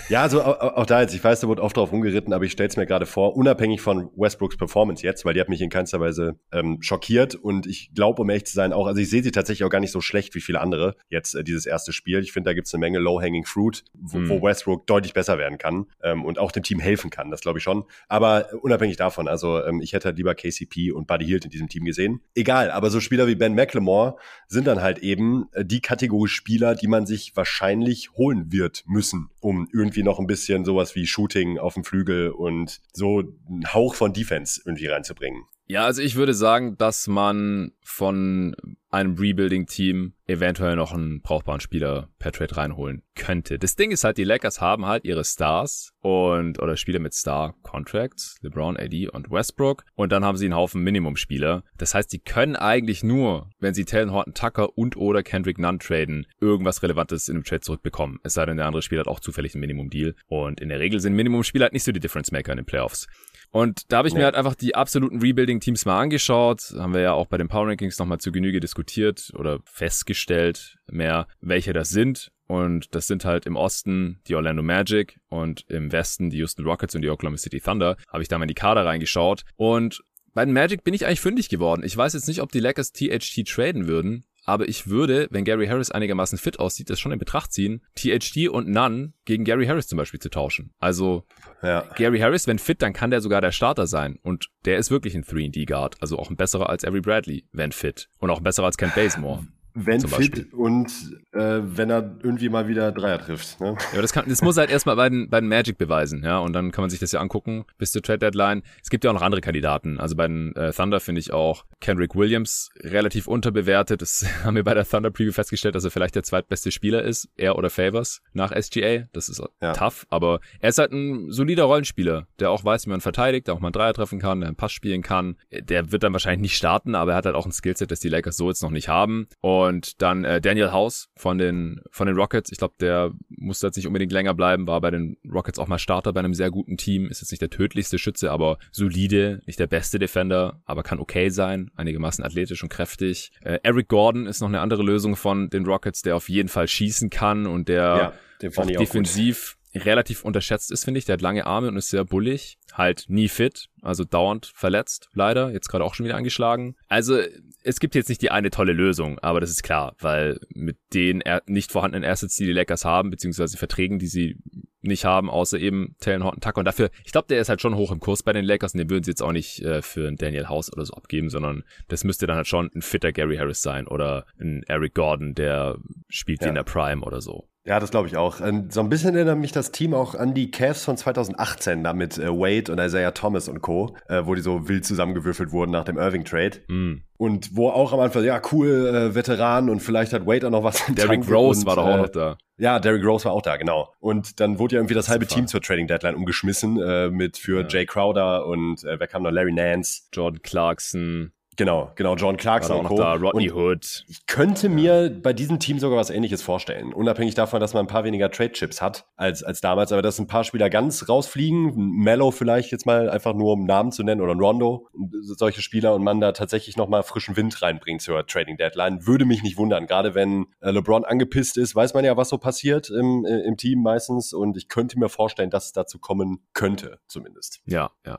ja, 0.08 0.22
also 0.22 0.42
auch, 0.42 0.86
da 0.86 1.00
jetzt, 1.00 1.14
ich 1.14 1.22
weiß, 1.22 1.40
da 1.40 1.48
wurde 1.48 1.62
oft 1.62 1.76
drauf 1.76 1.90
rumgeritten, 1.92 2.32
aber 2.32 2.44
ich 2.44 2.52
stelle 2.52 2.68
es 2.68 2.76
mir 2.76 2.86
gerade 2.86 3.06
vor, 3.06 3.36
unabhängig 3.36 3.80
von 3.80 4.10
Westbrooks 4.16 4.56
Performance 4.56 5.04
jetzt, 5.04 5.24
weil 5.24 5.34
die 5.34 5.40
hat 5.40 5.48
mich 5.48 5.60
in 5.60 5.70
keinster 5.70 6.00
Weise 6.00 6.36
ähm, 6.52 6.80
schockiert 6.80 7.34
und 7.34 7.66
ich 7.66 7.92
glaube, 7.94 8.22
um 8.22 8.30
ehrlich 8.30 8.46
zu 8.46 8.54
sein, 8.54 8.72
auch, 8.72 8.86
also 8.86 9.00
ich 9.00 9.10
sehe 9.10 9.22
sie 9.22 9.32
tatsächlich 9.32 9.64
auch 9.64 9.70
gar 9.70 9.80
nicht 9.80 9.90
so 9.90 10.00
schlecht 10.00 10.34
wie 10.34 10.40
viele 10.40 10.60
andere 10.60 10.94
jetzt 11.08 11.34
äh, 11.34 11.42
dieses 11.42 11.66
erste 11.66 11.92
Spiel. 11.92 12.20
Ich 12.20 12.32
finde, 12.32 12.50
da 12.50 12.54
gibt 12.54 12.68
es 12.68 12.74
eine 12.74 12.80
Menge 12.80 12.98
Low-Hanging 12.98 13.44
Fruit, 13.44 13.84
wo, 13.94 14.18
mhm. 14.18 14.28
wo, 14.28 14.42
Westbrook 14.42 14.86
deutlich 14.86 15.12
besser 15.12 15.38
werden 15.38 15.58
kann 15.58 15.86
ähm, 16.02 16.24
und 16.24 16.38
auch 16.38 16.52
dem 16.52 16.62
Team 16.62 16.78
helfen 16.78 17.10
kann, 17.10 17.30
das 17.30 17.40
glaube 17.40 17.58
ich 17.58 17.64
schon. 17.64 17.84
Aber 18.08 18.48
unabhängig 18.62 18.96
davon, 18.96 19.26
also 19.26 19.62
ähm, 19.64 19.80
ich 19.80 19.92
hätte 19.92 20.06
halt 20.06 20.18
lieber 20.18 20.34
KCP 20.34 20.92
und 20.92 21.08
Buddy 21.08 21.26
Hield 21.26 21.44
in 21.44 21.50
diesem 21.50 21.68
Team 21.68 21.84
gesehen. 21.84 22.20
Egal, 22.34 22.70
aber 22.70 22.90
so 22.90 23.00
Spieler 23.00 23.26
wie 23.26 23.34
Ben 23.34 23.54
McLemore 23.54 24.16
sind 24.46 24.66
dann 24.68 24.80
halt 24.80 24.98
eben 24.98 25.48
äh, 25.52 25.64
die 25.64 25.80
Kategorie 25.80 26.28
Spieler, 26.28 26.76
die 26.76 26.86
man 26.86 27.06
sich 27.06 27.32
wahrscheinlich 27.34 28.12
holen 28.12 28.52
wird 28.52 28.84
müssen 28.86 28.99
um 29.40 29.68
irgendwie 29.72 30.02
noch 30.02 30.18
ein 30.18 30.26
bisschen 30.26 30.64
sowas 30.64 30.94
wie 30.94 31.06
Shooting 31.06 31.58
auf 31.58 31.74
dem 31.74 31.84
Flügel 31.84 32.30
und 32.30 32.80
so 32.92 33.22
einen 33.48 33.72
Hauch 33.72 33.94
von 33.94 34.12
Defense 34.12 34.60
irgendwie 34.64 34.86
reinzubringen. 34.86 35.44
Ja, 35.70 35.84
also 35.84 36.02
ich 36.02 36.16
würde 36.16 36.34
sagen, 36.34 36.76
dass 36.78 37.06
man 37.06 37.70
von 37.80 38.56
einem 38.90 39.14
Rebuilding-Team 39.14 40.14
eventuell 40.26 40.74
noch 40.74 40.92
einen 40.92 41.22
brauchbaren 41.22 41.60
Spieler 41.60 42.08
per 42.18 42.32
Trade 42.32 42.56
reinholen 42.56 43.02
könnte. 43.14 43.56
Das 43.56 43.76
Ding 43.76 43.92
ist 43.92 44.02
halt, 44.02 44.18
die 44.18 44.24
Lakers 44.24 44.60
haben 44.60 44.86
halt 44.86 45.04
ihre 45.04 45.24
Stars 45.24 45.92
und 46.00 46.60
oder 46.60 46.76
Spieler 46.76 46.98
mit 46.98 47.14
Star-Contracts, 47.14 48.38
LeBron, 48.42 48.76
AD 48.76 49.10
und 49.10 49.30
Westbrook 49.30 49.84
und 49.94 50.10
dann 50.10 50.24
haben 50.24 50.36
sie 50.36 50.46
einen 50.46 50.56
Haufen 50.56 50.82
Minimum-Spieler. 50.82 51.62
Das 51.78 51.94
heißt, 51.94 52.10
sie 52.10 52.18
können 52.18 52.56
eigentlich 52.56 53.04
nur, 53.04 53.50
wenn 53.60 53.72
sie 53.74 53.84
Talon 53.84 54.10
Horton 54.10 54.34
Tucker 54.34 54.76
und 54.76 54.96
oder 54.96 55.22
Kendrick 55.22 55.60
Nunn 55.60 55.78
traden, 55.78 56.26
irgendwas 56.40 56.82
Relevantes 56.82 57.28
in 57.28 57.36
dem 57.36 57.44
Trade 57.44 57.60
zurückbekommen. 57.60 58.18
Es 58.24 58.34
sei 58.34 58.44
denn, 58.44 58.56
der 58.56 58.66
andere 58.66 58.82
Spieler 58.82 59.02
hat 59.02 59.08
auch 59.08 59.20
zufällig 59.20 59.54
einen 59.54 59.60
Minimum-Deal 59.60 60.16
und 60.26 60.60
in 60.60 60.68
der 60.68 60.80
Regel 60.80 60.98
sind 60.98 61.14
Minimum-Spieler 61.14 61.66
halt 61.66 61.74
nicht 61.74 61.84
so 61.84 61.92
die 61.92 62.00
Difference-Maker 62.00 62.50
in 62.50 62.56
den 62.56 62.66
Playoffs. 62.66 63.06
Und 63.50 63.90
da 63.92 63.98
habe 63.98 64.08
ich 64.08 64.14
nee. 64.14 64.20
mir 64.20 64.26
halt 64.26 64.36
einfach 64.36 64.54
die 64.54 64.74
absoluten 64.74 65.20
Rebuilding-Teams 65.20 65.84
mal 65.84 66.00
angeschaut. 66.00 66.72
Haben 66.76 66.94
wir 66.94 67.00
ja 67.00 67.12
auch 67.12 67.26
bei 67.26 67.36
den 67.36 67.48
Power 67.48 67.66
Rankings 67.66 67.98
nochmal 67.98 68.18
zu 68.18 68.30
Genüge 68.30 68.60
diskutiert 68.60 69.32
oder 69.34 69.60
festgestellt 69.64 70.78
mehr, 70.90 71.26
welche 71.40 71.72
das 71.72 71.90
sind. 71.90 72.30
Und 72.46 72.94
das 72.94 73.06
sind 73.06 73.24
halt 73.24 73.46
im 73.46 73.56
Osten 73.56 74.20
die 74.26 74.34
Orlando 74.34 74.62
Magic 74.62 75.20
und 75.28 75.64
im 75.68 75.92
Westen 75.92 76.30
die 76.30 76.38
Houston 76.38 76.64
Rockets 76.64 76.94
und 76.94 77.02
die 77.02 77.10
Oklahoma 77.10 77.36
City 77.36 77.60
Thunder. 77.60 77.96
Habe 78.08 78.22
ich 78.22 78.28
da 78.28 78.38
mal 78.38 78.44
in 78.44 78.48
die 78.48 78.54
Kader 78.54 78.84
reingeschaut. 78.84 79.44
Und 79.56 80.02
bei 80.32 80.44
den 80.44 80.54
Magic 80.54 80.84
bin 80.84 80.94
ich 80.94 81.06
eigentlich 81.06 81.20
fündig 81.20 81.48
geworden. 81.48 81.82
Ich 81.84 81.96
weiß 81.96 82.12
jetzt 82.12 82.28
nicht, 82.28 82.40
ob 82.40 82.52
die 82.52 82.60
Lakers 82.60 82.92
THT 82.92 83.46
traden 83.48 83.86
würden, 83.86 84.24
aber 84.50 84.68
ich 84.68 84.88
würde, 84.88 85.28
wenn 85.30 85.44
Gary 85.44 85.68
Harris 85.68 85.90
einigermaßen 85.90 86.36
fit 86.36 86.58
aussieht, 86.58 86.90
das 86.90 86.98
schon 86.98 87.12
in 87.12 87.18
Betracht 87.18 87.52
ziehen, 87.52 87.82
THT 87.94 88.48
und 88.48 88.68
Nunn 88.68 89.14
gegen 89.24 89.44
Gary 89.44 89.66
Harris 89.66 89.86
zum 89.86 89.96
Beispiel 89.96 90.18
zu 90.18 90.28
tauschen. 90.28 90.74
Also 90.80 91.24
ja. 91.62 91.82
Gary 91.94 92.18
Harris, 92.18 92.46
wenn 92.46 92.58
fit, 92.58 92.82
dann 92.82 92.92
kann 92.92 93.10
der 93.10 93.20
sogar 93.20 93.40
der 93.40 93.52
Starter 93.52 93.86
sein. 93.86 94.18
Und 94.22 94.48
der 94.64 94.78
ist 94.78 94.90
wirklich 94.90 95.14
ein 95.14 95.22
3D-Guard, 95.22 95.98
also 96.00 96.18
auch 96.18 96.30
ein 96.30 96.36
besserer 96.36 96.68
als 96.68 96.84
Avery 96.84 97.00
Bradley, 97.00 97.46
wenn 97.52 97.70
fit. 97.70 98.08
Und 98.18 98.30
auch 98.30 98.38
ein 98.38 98.44
besserer 98.44 98.66
als 98.66 98.76
Kent 98.76 98.94
Bazemore. 98.96 99.46
Wenn 99.86 100.00
fit 100.06 100.52
und 100.52 100.90
äh, 101.32 101.60
wenn 101.62 101.90
er 101.90 102.16
irgendwie 102.22 102.48
mal 102.48 102.68
wieder 102.68 102.92
Dreier 102.92 103.18
trifft. 103.18 103.60
Ne? 103.60 103.76
Ja, 103.94 104.02
das, 104.02 104.12
kann, 104.12 104.24
das 104.28 104.42
muss 104.42 104.56
halt 104.56 104.70
erstmal 104.70 104.96
bei 104.96 105.08
den, 105.08 105.28
bei 105.30 105.40
den 105.40 105.48
Magic 105.48 105.78
beweisen, 105.78 106.22
ja. 106.24 106.38
Und 106.38 106.52
dann 106.52 106.72
kann 106.72 106.82
man 106.82 106.90
sich 106.90 107.00
das 107.00 107.12
ja 107.12 107.20
angucken 107.20 107.64
bis 107.78 107.92
zur 107.92 108.02
Trade 108.02 108.18
Deadline. 108.18 108.62
Es 108.82 108.90
gibt 108.90 109.04
ja 109.04 109.10
auch 109.10 109.14
noch 109.14 109.22
andere 109.22 109.40
Kandidaten. 109.40 109.98
Also 109.98 110.16
bei 110.16 110.26
den 110.26 110.54
äh, 110.56 110.72
Thunder 110.72 111.00
finde 111.00 111.20
ich 111.20 111.32
auch 111.32 111.64
Kendrick 111.80 112.14
Williams 112.14 112.70
relativ 112.80 113.26
unterbewertet. 113.26 114.02
Das 114.02 114.26
haben 114.44 114.56
wir 114.56 114.64
bei 114.64 114.74
der 114.74 114.88
Thunder 114.88 115.10
Preview 115.10 115.32
festgestellt, 115.32 115.74
dass 115.74 115.84
er 115.84 115.90
vielleicht 115.90 116.14
der 116.14 116.22
zweitbeste 116.22 116.70
Spieler 116.70 117.02
ist, 117.02 117.28
er 117.36 117.56
oder 117.56 117.70
Favors 117.70 118.22
nach 118.32 118.52
SGA. 118.52 119.04
Das 119.12 119.28
ist 119.28 119.42
ja. 119.60 119.72
tough, 119.72 120.06
aber 120.10 120.40
er 120.60 120.70
ist 120.70 120.78
halt 120.78 120.92
ein 120.92 121.30
solider 121.30 121.64
Rollenspieler, 121.64 122.26
der 122.38 122.50
auch 122.50 122.64
weiß, 122.64 122.86
wie 122.86 122.90
man 122.90 123.00
verteidigt, 123.00 123.46
der 123.46 123.54
auch 123.54 123.60
mal 123.60 123.68
einen 123.68 123.72
Dreier 123.72 123.94
treffen 123.94 124.18
kann, 124.18 124.40
der 124.40 124.48
einen 124.48 124.56
Pass 124.56 124.72
spielen 124.72 125.02
kann. 125.02 125.36
Der 125.52 125.92
wird 125.92 126.02
dann 126.02 126.12
wahrscheinlich 126.12 126.40
nicht 126.40 126.56
starten, 126.56 126.94
aber 126.94 127.12
er 127.12 127.16
hat 127.16 127.26
halt 127.26 127.36
auch 127.36 127.46
ein 127.46 127.52
Skillset, 127.52 127.90
das 127.90 128.00
die 128.00 128.08
Lakers 128.08 128.36
so 128.36 128.48
jetzt 128.48 128.62
noch 128.62 128.70
nicht 128.70 128.88
haben. 128.88 129.28
Und 129.40 129.69
und 129.70 130.02
dann 130.02 130.24
äh, 130.24 130.40
Daniel 130.40 130.72
House 130.72 131.08
von 131.16 131.38
den, 131.38 131.80
von 131.90 132.06
den 132.06 132.16
Rockets. 132.16 132.52
Ich 132.52 132.58
glaube, 132.58 132.74
der 132.80 133.12
musste 133.28 133.66
jetzt 133.66 133.76
nicht 133.76 133.86
unbedingt 133.86 134.12
länger 134.12 134.34
bleiben, 134.34 134.66
war 134.66 134.80
bei 134.80 134.90
den 134.90 135.16
Rockets 135.30 135.58
auch 135.58 135.68
mal 135.68 135.78
Starter 135.78 136.12
bei 136.12 136.20
einem 136.20 136.34
sehr 136.34 136.50
guten 136.50 136.76
Team. 136.76 137.06
Ist 137.06 137.22
jetzt 137.22 137.30
nicht 137.30 137.40
der 137.40 137.50
tödlichste 137.50 137.98
Schütze, 137.98 138.30
aber 138.30 138.58
solide, 138.72 139.40
nicht 139.46 139.58
der 139.58 139.66
beste 139.66 139.98
Defender, 139.98 140.60
aber 140.66 140.82
kann 140.82 140.98
okay 140.98 141.30
sein, 141.30 141.70
einigermaßen 141.76 142.24
athletisch 142.24 142.62
und 142.62 142.68
kräftig. 142.68 143.32
Äh, 143.42 143.60
Eric 143.62 143.88
Gordon 143.88 144.26
ist 144.26 144.40
noch 144.40 144.48
eine 144.48 144.60
andere 144.60 144.82
Lösung 144.82 145.16
von 145.16 145.48
den 145.48 145.64
Rockets, 145.64 146.02
der 146.02 146.16
auf 146.16 146.28
jeden 146.28 146.48
Fall 146.48 146.68
schießen 146.68 147.08
kann 147.08 147.46
und 147.46 147.68
der 147.68 148.12
ja, 148.42 148.50
auch 148.56 148.66
defensiv 148.66 149.56
relativ 149.74 150.24
unterschätzt 150.24 150.70
ist, 150.72 150.84
finde 150.84 150.98
ich. 150.98 151.04
Der 151.04 151.14
hat 151.14 151.22
lange 151.22 151.46
Arme 151.46 151.68
und 151.68 151.76
ist 151.76 151.90
sehr 151.90 152.04
bullig. 152.04 152.58
Halt 152.72 153.06
nie 153.08 153.28
fit, 153.28 153.68
also 153.82 154.04
dauernd 154.04 154.52
verletzt, 154.54 155.08
leider. 155.12 155.50
Jetzt 155.50 155.68
gerade 155.68 155.84
auch 155.84 155.94
schon 155.94 156.04
wieder 156.04 156.16
angeschlagen. 156.16 156.76
Also 156.88 157.18
es 157.62 157.80
gibt 157.80 157.94
jetzt 157.94 158.08
nicht 158.08 158.22
die 158.22 158.30
eine 158.30 158.50
tolle 158.50 158.72
Lösung, 158.72 159.18
aber 159.18 159.40
das 159.40 159.50
ist 159.50 159.62
klar, 159.62 159.94
weil 159.98 160.40
mit 160.54 160.78
den 160.94 161.22
nicht 161.46 161.72
vorhandenen 161.72 162.08
Assets, 162.08 162.36
die 162.36 162.46
die 162.46 162.52
Lakers 162.52 162.84
haben, 162.84 163.10
beziehungsweise 163.10 163.56
Verträgen, 163.56 163.98
die 163.98 164.06
sie 164.06 164.36
nicht 164.82 165.04
haben, 165.04 165.28
außer 165.28 165.58
eben 165.58 165.94
Talon 166.00 166.24
Horton 166.24 166.40
Tucker. 166.40 166.58
Und 166.58 166.64
dafür, 166.64 166.90
ich 167.04 167.12
glaube, 167.12 167.28
der 167.28 167.40
ist 167.40 167.48
halt 167.48 167.60
schon 167.60 167.76
hoch 167.76 167.92
im 167.92 168.00
Kurs 168.00 168.22
bei 168.22 168.32
den 168.32 168.44
Lakers 168.44 168.74
und 168.74 168.78
den 168.78 168.90
würden 168.90 169.04
sie 169.04 169.10
jetzt 169.10 169.22
auch 169.22 169.32
nicht 169.32 169.60
äh, 169.60 169.82
für 169.82 170.08
einen 170.08 170.16
Daniel 170.16 170.48
House 170.48 170.72
oder 170.72 170.84
so 170.86 170.94
abgeben, 170.94 171.28
sondern 171.28 171.64
das 171.88 172.04
müsste 172.04 172.26
dann 172.26 172.36
halt 172.36 172.46
schon 172.46 172.70
ein 172.74 172.82
fitter 172.82 173.12
Gary 173.12 173.36
Harris 173.36 173.62
sein 173.62 173.86
oder 173.86 174.24
ein 174.40 174.62
Eric 174.66 174.94
Gordon, 174.94 175.34
der 175.34 175.76
spielt 176.08 176.42
ja. 176.42 176.48
in 176.48 176.54
der 176.54 176.62
Prime 176.62 177.02
oder 177.02 177.20
so. 177.20 177.49
Ja, 177.64 177.78
das 177.78 177.90
glaube 177.90 178.08
ich 178.08 178.16
auch. 178.16 178.40
Ähm, 178.40 178.70
so 178.70 178.80
ein 178.80 178.88
bisschen 178.88 179.14
erinnert 179.14 179.38
mich 179.38 179.52
das 179.52 179.70
Team 179.70 179.92
auch 179.92 180.14
an 180.14 180.32
die 180.32 180.50
Cavs 180.50 180.84
von 180.84 180.96
2018, 180.96 181.84
da 181.84 181.92
mit 181.92 182.16
äh, 182.16 182.28
Wade 182.28 182.72
und 182.72 182.78
Isaiah 182.78 183.10
Thomas 183.10 183.48
und 183.48 183.60
Co., 183.60 183.94
äh, 184.08 184.22
wo 184.24 184.34
die 184.34 184.40
so 184.40 184.66
wild 184.66 184.86
zusammengewürfelt 184.86 185.52
wurden 185.52 185.70
nach 185.70 185.84
dem 185.84 185.98
Irving-Trade. 185.98 186.62
Mm. 186.68 187.02
Und 187.18 187.54
wo 187.54 187.68
auch 187.68 187.92
am 187.92 188.00
Anfang, 188.00 188.24
ja, 188.24 188.40
cool, 188.50 188.86
äh, 188.86 189.14
Veteran 189.14 189.68
und 189.68 189.80
vielleicht 189.80 190.14
hat 190.14 190.26
Wade 190.26 190.46
auch 190.46 190.50
noch 190.50 190.64
was. 190.64 190.82
Derrick 190.88 191.30
Rose 191.30 191.60
und, 191.60 191.66
war 191.66 191.76
doch 191.76 191.86
auch 191.86 191.98
noch 191.98 192.08
da. 192.08 192.38
Ja, 192.56 192.78
Derrick 192.78 193.04
Rose 193.04 193.26
war 193.26 193.32
auch 193.32 193.42
da, 193.42 193.58
genau. 193.58 193.92
Und 194.00 194.40
dann 194.40 194.58
wurde 194.58 194.76
ja 194.76 194.80
irgendwie 194.80 194.94
das 194.94 195.10
halbe 195.10 195.26
Team 195.26 195.46
zur 195.46 195.60
Trading 195.60 195.86
Deadline 195.86 196.14
umgeschmissen 196.14 196.80
äh, 196.80 197.10
mit 197.10 197.36
für 197.36 197.62
ja. 197.62 197.68
Jay 197.68 197.84
Crowder 197.84 198.46
und 198.46 198.84
äh, 198.84 198.98
wer 198.98 199.06
kam 199.06 199.22
noch? 199.22 199.30
Larry 199.30 199.52
Nance. 199.52 200.02
Jordan 200.12 200.40
Clarkson. 200.42 201.32
Genau, 201.56 201.90
genau, 201.94 202.14
John 202.14 202.36
Clarkson 202.36 202.78
auch 202.78 202.82
noch 202.84 202.96
da, 202.96 203.14
Rodney 203.14 203.50
Hood. 203.50 204.04
Ich 204.08 204.26
könnte 204.26 204.68
mir 204.68 205.10
bei 205.10 205.32
diesem 205.32 205.58
Team 205.58 205.78
sogar 205.78 205.98
was 205.98 206.08
ähnliches 206.08 206.42
vorstellen. 206.42 206.92
Unabhängig 206.92 207.34
davon, 207.34 207.60
dass 207.60 207.74
man 207.74 207.84
ein 207.84 207.88
paar 207.88 208.04
weniger 208.04 208.30
Trade-Chips 208.30 208.80
hat 208.80 209.06
als, 209.16 209.42
als 209.42 209.60
damals, 209.60 209.92
aber 209.92 210.00
dass 210.00 210.18
ein 210.18 210.26
paar 210.26 210.44
Spieler 210.44 210.70
ganz 210.70 211.08
rausfliegen, 211.08 211.74
Mellow 211.74 212.30
vielleicht 212.30 212.70
jetzt 212.70 212.86
mal 212.86 213.10
einfach 213.10 213.34
nur 213.34 213.52
um 213.52 213.64
Namen 213.64 213.92
zu 213.92 214.02
nennen 214.02 214.20
oder 214.20 214.34
ein 214.34 214.40
Rondo, 214.40 214.88
solche 215.20 215.60
Spieler 215.60 215.94
und 215.94 216.04
man 216.04 216.20
da 216.20 216.32
tatsächlich 216.32 216.76
nochmal 216.76 217.02
frischen 217.02 217.36
Wind 217.36 217.60
reinbringt 217.60 218.00
zur 218.00 218.26
Trading 218.26 218.56
Deadline, 218.56 219.06
würde 219.06 219.24
mich 219.24 219.42
nicht 219.42 219.58
wundern. 219.58 219.86
Gerade 219.86 220.14
wenn 220.14 220.46
äh, 220.60 220.70
LeBron 220.70 221.04
angepisst 221.04 221.58
ist, 221.58 221.74
weiß 221.74 221.94
man 221.94 222.04
ja, 222.04 222.16
was 222.16 222.28
so 222.28 222.38
passiert 222.38 222.90
im, 222.90 223.26
äh, 223.26 223.40
im 223.40 223.56
Team 223.56 223.82
meistens 223.82 224.32
und 224.32 224.56
ich 224.56 224.68
könnte 224.68 224.98
mir 224.98 225.08
vorstellen, 225.08 225.50
dass 225.50 225.66
es 225.66 225.72
dazu 225.72 225.98
kommen 225.98 226.46
könnte, 226.54 227.00
zumindest. 227.06 227.60
Ja, 227.66 227.90
ja. 228.06 228.18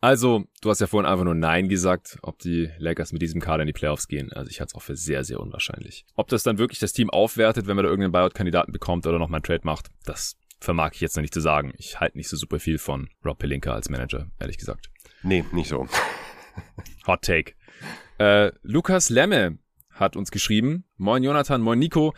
Also, 0.00 0.44
du 0.60 0.70
hast 0.70 0.80
ja 0.80 0.86
vorhin 0.86 1.10
einfach 1.10 1.24
nur 1.24 1.34
Nein 1.34 1.68
gesagt, 1.68 2.18
ob 2.22 2.38
die 2.38 2.70
Lakers 2.78 3.12
mit 3.12 3.22
diesem 3.22 3.40
Kader 3.40 3.62
in 3.62 3.68
die 3.68 3.72
Playoffs 3.72 4.08
gehen. 4.08 4.32
Also 4.32 4.50
ich 4.50 4.60
halte 4.60 4.72
es 4.72 4.74
auch 4.74 4.82
für 4.82 4.96
sehr, 4.96 5.24
sehr 5.24 5.40
unwahrscheinlich. 5.40 6.04
Ob 6.16 6.28
das 6.28 6.42
dann 6.42 6.58
wirklich 6.58 6.78
das 6.78 6.92
Team 6.92 7.10
aufwertet, 7.10 7.66
wenn 7.66 7.76
man 7.76 7.84
da 7.84 7.90
irgendeinen 7.90 8.12
Buyout-Kandidaten 8.12 8.72
bekommt 8.72 9.06
oder 9.06 9.18
nochmal 9.18 9.38
einen 9.38 9.44
Trade 9.44 9.62
macht, 9.64 9.90
das 10.04 10.36
vermag 10.60 10.92
ich 10.94 11.00
jetzt 11.00 11.16
noch 11.16 11.22
nicht 11.22 11.34
zu 11.34 11.40
sagen. 11.40 11.72
Ich 11.76 12.00
halte 12.00 12.16
nicht 12.16 12.28
so 12.28 12.36
super 12.36 12.58
viel 12.58 12.78
von 12.78 13.08
Rob 13.24 13.38
Pelinka 13.38 13.72
als 13.72 13.88
Manager, 13.88 14.30
ehrlich 14.38 14.58
gesagt. 14.58 14.90
Nee, 15.22 15.44
nicht 15.52 15.68
so. 15.68 15.86
Hot 17.06 17.22
Take. 17.22 17.54
Äh, 18.18 18.52
Lukas 18.62 19.08
Lemme 19.08 19.58
hat 19.90 20.16
uns 20.16 20.30
geschrieben. 20.30 20.84
Moin 20.96 21.22
Jonathan, 21.22 21.60
moin 21.60 21.78
Nico. 21.78 22.14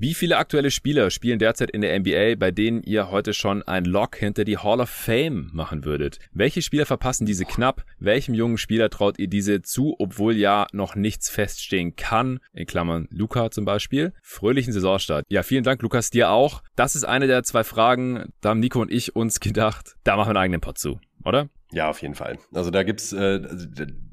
Wie 0.00 0.14
viele 0.14 0.36
aktuelle 0.36 0.70
Spieler 0.70 1.10
spielen 1.10 1.40
derzeit 1.40 1.72
in 1.72 1.80
der 1.80 1.98
NBA, 1.98 2.36
bei 2.36 2.52
denen 2.52 2.84
ihr 2.84 3.10
heute 3.10 3.34
schon 3.34 3.64
ein 3.64 3.84
Lock 3.84 4.14
hinter 4.14 4.44
die 4.44 4.56
Hall 4.56 4.80
of 4.80 4.88
Fame 4.88 5.50
machen 5.52 5.84
würdet? 5.84 6.20
Welche 6.32 6.62
Spieler 6.62 6.86
verpassen 6.86 7.26
diese 7.26 7.44
knapp? 7.44 7.84
Welchem 7.98 8.32
jungen 8.32 8.58
Spieler 8.58 8.90
traut 8.90 9.18
ihr 9.18 9.26
diese 9.26 9.60
zu, 9.60 9.96
obwohl 9.98 10.36
ja 10.36 10.68
noch 10.70 10.94
nichts 10.94 11.28
feststehen 11.28 11.96
kann? 11.96 12.38
In 12.52 12.66
Klammern 12.66 13.08
Luca 13.10 13.50
zum 13.50 13.64
Beispiel. 13.64 14.12
Fröhlichen 14.22 14.72
Saisonstart. 14.72 15.24
Ja, 15.30 15.42
vielen 15.42 15.64
Dank, 15.64 15.82
Lukas, 15.82 16.10
dir 16.10 16.30
auch. 16.30 16.62
Das 16.76 16.94
ist 16.94 17.02
eine 17.02 17.26
der 17.26 17.42
zwei 17.42 17.64
Fragen, 17.64 18.32
da 18.40 18.50
haben 18.50 18.60
Nico 18.60 18.80
und 18.80 18.92
ich 18.92 19.16
uns 19.16 19.40
gedacht, 19.40 19.96
da 20.04 20.14
machen 20.14 20.28
wir 20.28 20.36
einen 20.36 20.44
eigenen 20.44 20.60
Pod 20.60 20.78
zu, 20.78 21.00
oder? 21.24 21.48
Ja, 21.70 21.90
auf 21.90 22.00
jeden 22.00 22.14
Fall. 22.14 22.38
Also 22.54 22.70
da 22.70 22.82
gibt's, 22.82 23.12
äh, 23.12 23.40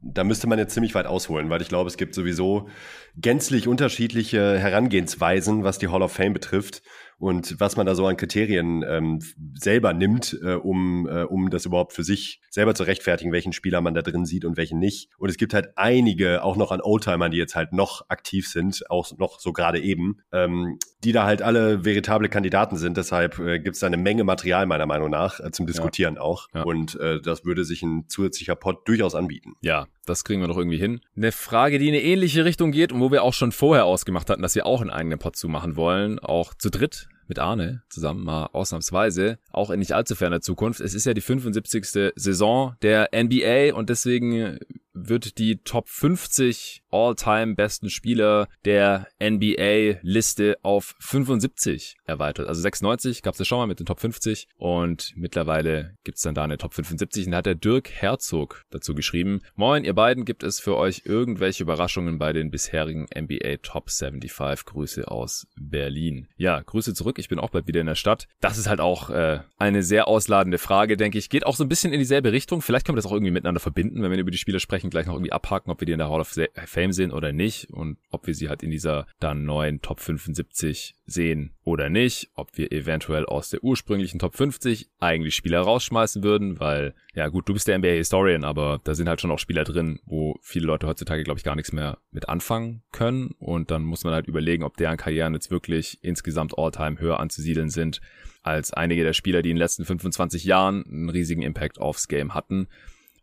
da 0.02 0.24
müsste 0.26 0.48
man 0.48 0.60
jetzt 0.60 0.74
ziemlich 0.74 0.94
weit 0.94 1.06
ausholen, 1.06 1.50
weil 1.50 1.62
ich 1.62 1.70
glaube, 1.70 1.88
es 1.88 1.96
gibt 1.96 2.13
sowieso 2.13 2.68
gänzlich 3.15 3.68
unterschiedliche 3.68 4.60
Herangehensweisen, 4.60 5.63
was 5.63 5.80
die 5.80 5.88
Hall 5.88 6.02
of 6.02 6.12
Fame 6.12 6.34
betrifft 6.34 6.82
und 7.17 7.60
was 7.60 7.78
man 7.78 7.86
da 7.86 7.95
so 7.95 8.06
an 8.08 8.17
Kriterien 8.17 8.84
ähm, 8.88 9.19
selber 9.56 9.93
nimmt, 9.93 10.38
äh, 10.43 10.54
um, 10.54 11.08
äh, 11.08 11.23
um 11.23 11.49
das 11.49 11.65
überhaupt 11.65 11.93
für 11.93 12.04
sich 12.04 12.41
selber 12.49 12.75
zu 12.75 12.84
rechtfertigen, 12.84 13.32
welchen 13.32 13.54
Spieler 13.54 13.82
man 13.82 13.93
da 13.93 14.01
drin 14.01 14.25
sieht 14.25 14.45
und 14.45 14.58
welchen 14.58 14.80
nicht. 14.80 15.10
Und 15.17 15.30
es 15.30 15.38
gibt 15.38 15.54
halt 15.54 15.69
einige, 15.78 16.43
auch 16.43 16.58
noch 16.58 16.71
an 16.71 16.82
Oldtimern, 16.82 17.32
die 17.32 17.38
jetzt 17.38 17.56
halt 17.56 17.73
noch 17.73 18.10
aktiv 18.10 18.47
sind, 18.47 18.89
auch 18.89 19.17
noch 19.17 19.39
so 19.39 19.54
gerade 19.54 19.80
eben, 19.80 20.17
ähm, 20.32 20.78
die 21.04 21.12
da 21.12 21.25
halt 21.25 21.41
alle 21.41 21.86
veritable 21.86 22.30
Kandidaten 22.30 22.78
sind. 22.78 22.97
Deshalb 22.97 23.39
äh, 23.39 23.60
gibt 23.60 23.75
es 23.75 23.80
da 23.80 23.88
eine 23.88 23.97
Menge 23.97 24.23
Material 24.23 24.65
meiner 24.65 24.86
Meinung 24.86 25.10
nach 25.10 25.39
äh, 25.39 25.51
zum 25.51 25.65
Diskutieren 25.65 26.15
ja. 26.15 26.21
auch. 26.21 26.47
Ja. 26.54 26.63
Und 26.63 26.99
äh, 26.99 27.21
das 27.21 27.45
würde 27.45 27.63
sich 27.63 27.82
ein 27.84 28.10
zusätzlicher 28.10 28.56
Pod 28.56 28.88
durchaus 28.88 29.15
anbieten. 29.15 29.54
Ja, 29.62 29.88
das 30.06 30.24
kriegen 30.24 30.41
wir 30.41 30.48
doch 30.48 30.58
irgendwie 30.58 30.78
hin. 30.78 31.02
Eine 31.15 31.32
Frage, 31.32 31.80
die 31.80 31.88
in 31.88 31.96
eine 31.96 32.04
ähnliche 32.04 32.46
Richtung 32.46 32.72
geht 32.72 32.91
und 32.91 33.00
wo 33.02 33.12
wir 33.12 33.24
auch 33.24 33.34
schon 33.34 33.52
vorher 33.52 33.86
ausgemacht 33.86 34.30
hatten, 34.30 34.41
dass 34.41 34.56
wir 34.56 34.65
auch 34.65 34.82
einen 34.82 34.89
eigenen 34.89 35.20
Pod 35.20 35.36
zu 35.36 35.48
machen 35.48 35.76
wollen, 35.76 36.20
auch 36.20 36.54
zu 36.54 36.70
dritt 36.70 37.08
mit 37.28 37.39
Arne 37.39 37.84
zusammen, 37.89 38.24
mal 38.24 38.48
ausnahmsweise, 38.54 39.39
auch 39.52 39.70
in 39.72 39.80
nicht 39.80 39.94
allzu 39.94 40.15
ferner 40.15 40.41
Zukunft. 40.41 40.80
Es 40.80 40.94
ist 40.94 41.06
ja 41.06 41.13
die 41.13 41.22
75. 41.22 42.13
Saison 42.15 42.76
der 42.82 43.10
NBA 43.13 43.74
und 43.74 43.89
deswegen 43.89 44.60
wird 44.95 45.38
die 45.38 45.58
Top 45.58 45.89
50 45.89 46.81
All-Time 46.89 47.55
besten 47.55 47.89
Spieler 47.89 48.47
der 48.63 49.08
NBA-Liste 49.21 50.58
auf 50.63 50.95
75 50.99 51.97
erweitert. 52.05 52.47
Also 52.47 52.62
96 52.62 53.21
gab 53.21 53.34
es 53.34 53.39
ja 53.39 53.45
schon 53.45 53.60
mal 53.60 53.67
mit 53.67 53.79
den 53.79 53.86
Top 53.86 53.99
50 53.99 54.47
und 54.58 55.13
mittlerweile 55.15 55.97
gibt's 56.03 56.21
dann 56.21 56.36
da 56.36 56.43
eine 56.43 56.58
Top 56.58 56.73
75 56.73 57.25
und 57.25 57.31
da 57.31 57.39
hat 57.39 57.45
der 57.45 57.55
Dirk 57.55 57.91
Herzog 57.91 58.63
dazu 58.69 58.95
geschrieben. 58.95 59.41
Moin, 59.55 59.84
ihr 59.84 59.93
beiden, 59.93 60.25
gibt 60.25 60.43
es 60.43 60.60
für 60.60 60.77
euch 60.77 61.01
irgendwelche 61.05 61.63
Überraschungen 61.63 62.17
bei 62.17 62.31
den 62.31 62.49
bisherigen 62.49 63.08
NBA 63.13 63.58
Top 63.62 63.89
75? 63.89 64.65
Grüße 64.65 65.08
aus 65.10 65.47
Berlin. 65.60 66.27
Ja, 66.38 66.62
Grüße 66.62 66.93
zurück, 66.93 67.19
ich 67.19 67.27
bin 67.27 67.39
auch 67.39 67.49
bald 67.49 67.67
wieder 67.67 67.81
in 67.81 67.88
der 67.88 67.95
Stadt. 67.95 68.27
Das 68.39 68.58
ist 68.58 68.67
halt 68.67 68.79
auch 68.79 69.10
äh, 69.10 69.39
eine 69.58 69.84
sehr 69.84 70.08
ausladende 70.08 70.58
Frage, 70.58 70.97
denke 70.97 71.17
ich. 71.17 71.29
Geht 71.29 71.45
auch 71.45 71.55
so 71.55 71.63
ein 71.63 71.69
bisschen 71.69 71.91
in 71.91 71.99
dieselbe 71.99 72.31
Richtung. 72.31 72.62
Vielleicht 72.62 72.86
können 72.86 72.95
wir 72.95 73.01
das 73.01 73.08
auch 73.08 73.13
irgendwie 73.13 73.31
miteinander 73.31 73.60
verbinden, 73.60 74.01
wenn 74.01 74.12
wir 74.12 74.17
über 74.17 74.31
die 74.31 74.38
Spieler 74.38 74.60
sprechen, 74.60 74.85
gleich 74.89 75.08
noch 75.08 75.15
irgendwie 75.15 75.32
abhaken, 75.32 75.71
ob 75.71 75.82
wir 75.82 75.86
die 75.86 75.93
in 75.93 76.00
der 76.00 76.10
Hall 76.10 76.21
of 76.21 76.38
Fame 76.65 76.86
Fame 76.86 76.93
sehen 76.93 77.12
oder 77.12 77.32
nicht 77.32 77.71
und 77.71 77.98
ob 78.12 78.28
wir 78.28 78.36
sie 78.36 78.50
halt 78.50 78.62
in 78.62 78.69
dieser 78.69 79.08
dann 79.19 79.45
neuen 79.45 79.82
Top 79.82 80.00
75 80.00 80.95
sehen 81.06 81.54
oder 81.63 81.89
nicht, 81.89 82.30
ob 82.36 82.58
wir 82.58 82.71
eventuell 82.71 83.26
aus 83.26 83.50
der 83.50 83.63
ursprünglichen 83.63 84.19
Top 84.19 84.36
50 84.36 84.89
eigentlich 85.00 85.36
Spieler 85.36 85.62
rausschmeißen 85.62 86.24
würden, 86.24 86.60
weil, 86.60 86.93
ja 87.13 87.28
gut, 87.28 87.50
du 87.50 87.54
bist 87.54 87.67
der 87.67 87.78
NBA-Historian, 87.78 88.43
aber 88.43 88.82
da 88.84 88.93
sind 88.93 89.10
halt 89.10 89.21
schon 89.21 89.32
auch 89.32 89.39
Spieler 89.39 89.63
drin, 89.63 90.00
wo 90.06 90.38
viele 90.41 90.67
Leute 90.67 90.88
heutzutage, 90.88 91.24
glaube 91.24 91.39
ich, 91.39 91.43
gar 91.43 91.56
nichts 91.56 91.71
mehr 91.71 91.98
mit 92.12 92.30
anfangen 92.30 92.84
können 92.91 93.32
und 93.39 93.71
dann 93.71 93.84
muss 93.84 94.04
man 94.04 94.13
halt 94.13 94.28
überlegen, 94.28 94.63
ob 94.63 94.78
deren 94.78 94.98
Karrieren 94.98 95.34
jetzt 95.34 95.52
wirklich 95.52 96.00
insgesamt 96.04 96.58
all-time 96.58 97.00
höher 97.00 97.19
anzusiedeln 97.19 97.69
sind 97.69 98.02
als 98.43 98.74
einige 98.74 99.04
der 99.04 99.13
Spieler, 99.13 99.41
die 99.41 99.50
in 99.50 99.56
den 99.56 99.62
letzten 99.62 99.86
25 99.86 100.43
Jahren 100.43 100.86
einen 100.86 101.10
riesigen 101.10 101.41
Impact 101.41 101.80
aufs 101.80 102.08
Game 102.08 102.36
hatten. 102.36 102.67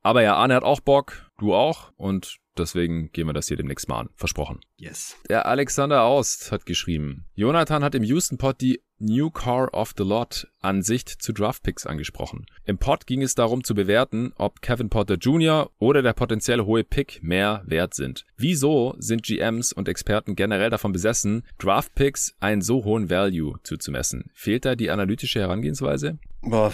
Aber 0.02 0.22
ja, 0.22 0.36
Arne 0.36 0.54
hat 0.54 0.64
auch 0.64 0.80
Bock, 0.80 1.30
du 1.38 1.54
auch 1.54 1.92
und 1.96 2.40
Deswegen 2.56 3.10
gehen 3.12 3.26
wir 3.26 3.32
das 3.32 3.48
hier 3.48 3.56
demnächst 3.56 3.88
mal 3.88 4.00
an. 4.00 4.10
Versprochen. 4.14 4.60
Yes. 4.76 5.16
Der 5.30 5.46
Alexander 5.46 6.02
Aust 6.02 6.52
hat 6.52 6.66
geschrieben. 6.66 7.24
Jonathan 7.34 7.82
hat 7.82 7.94
im 7.94 8.02
Houston 8.02 8.36
Pod 8.36 8.60
die 8.60 8.82
New 8.98 9.30
Car 9.30 9.72
of 9.72 9.94
the 9.96 10.04
Lot 10.04 10.46
Ansicht 10.60 11.08
zu 11.08 11.32
Draftpicks 11.32 11.86
angesprochen. 11.86 12.46
Im 12.64 12.78
Pod 12.78 13.06
ging 13.06 13.22
es 13.22 13.34
darum 13.34 13.64
zu 13.64 13.74
bewerten, 13.74 14.32
ob 14.36 14.60
Kevin 14.60 14.90
Porter 14.90 15.14
Jr. 15.14 15.70
oder 15.78 16.02
der 16.02 16.12
potenzielle 16.12 16.66
hohe 16.66 16.84
Pick 16.84 17.20
mehr 17.22 17.62
wert 17.64 17.94
sind. 17.94 18.26
Wieso 18.36 18.94
sind 18.98 19.22
GMs 19.24 19.72
und 19.72 19.88
Experten 19.88 20.36
generell 20.36 20.70
davon 20.70 20.92
besessen, 20.92 21.44
Draftpicks 21.58 22.34
einen 22.38 22.62
so 22.62 22.84
hohen 22.84 23.08
Value 23.08 23.54
zuzumessen? 23.64 24.30
Fehlt 24.34 24.66
da 24.66 24.76
die 24.76 24.90
analytische 24.90 25.40
Herangehensweise? 25.40 26.18
Boah, 26.44 26.72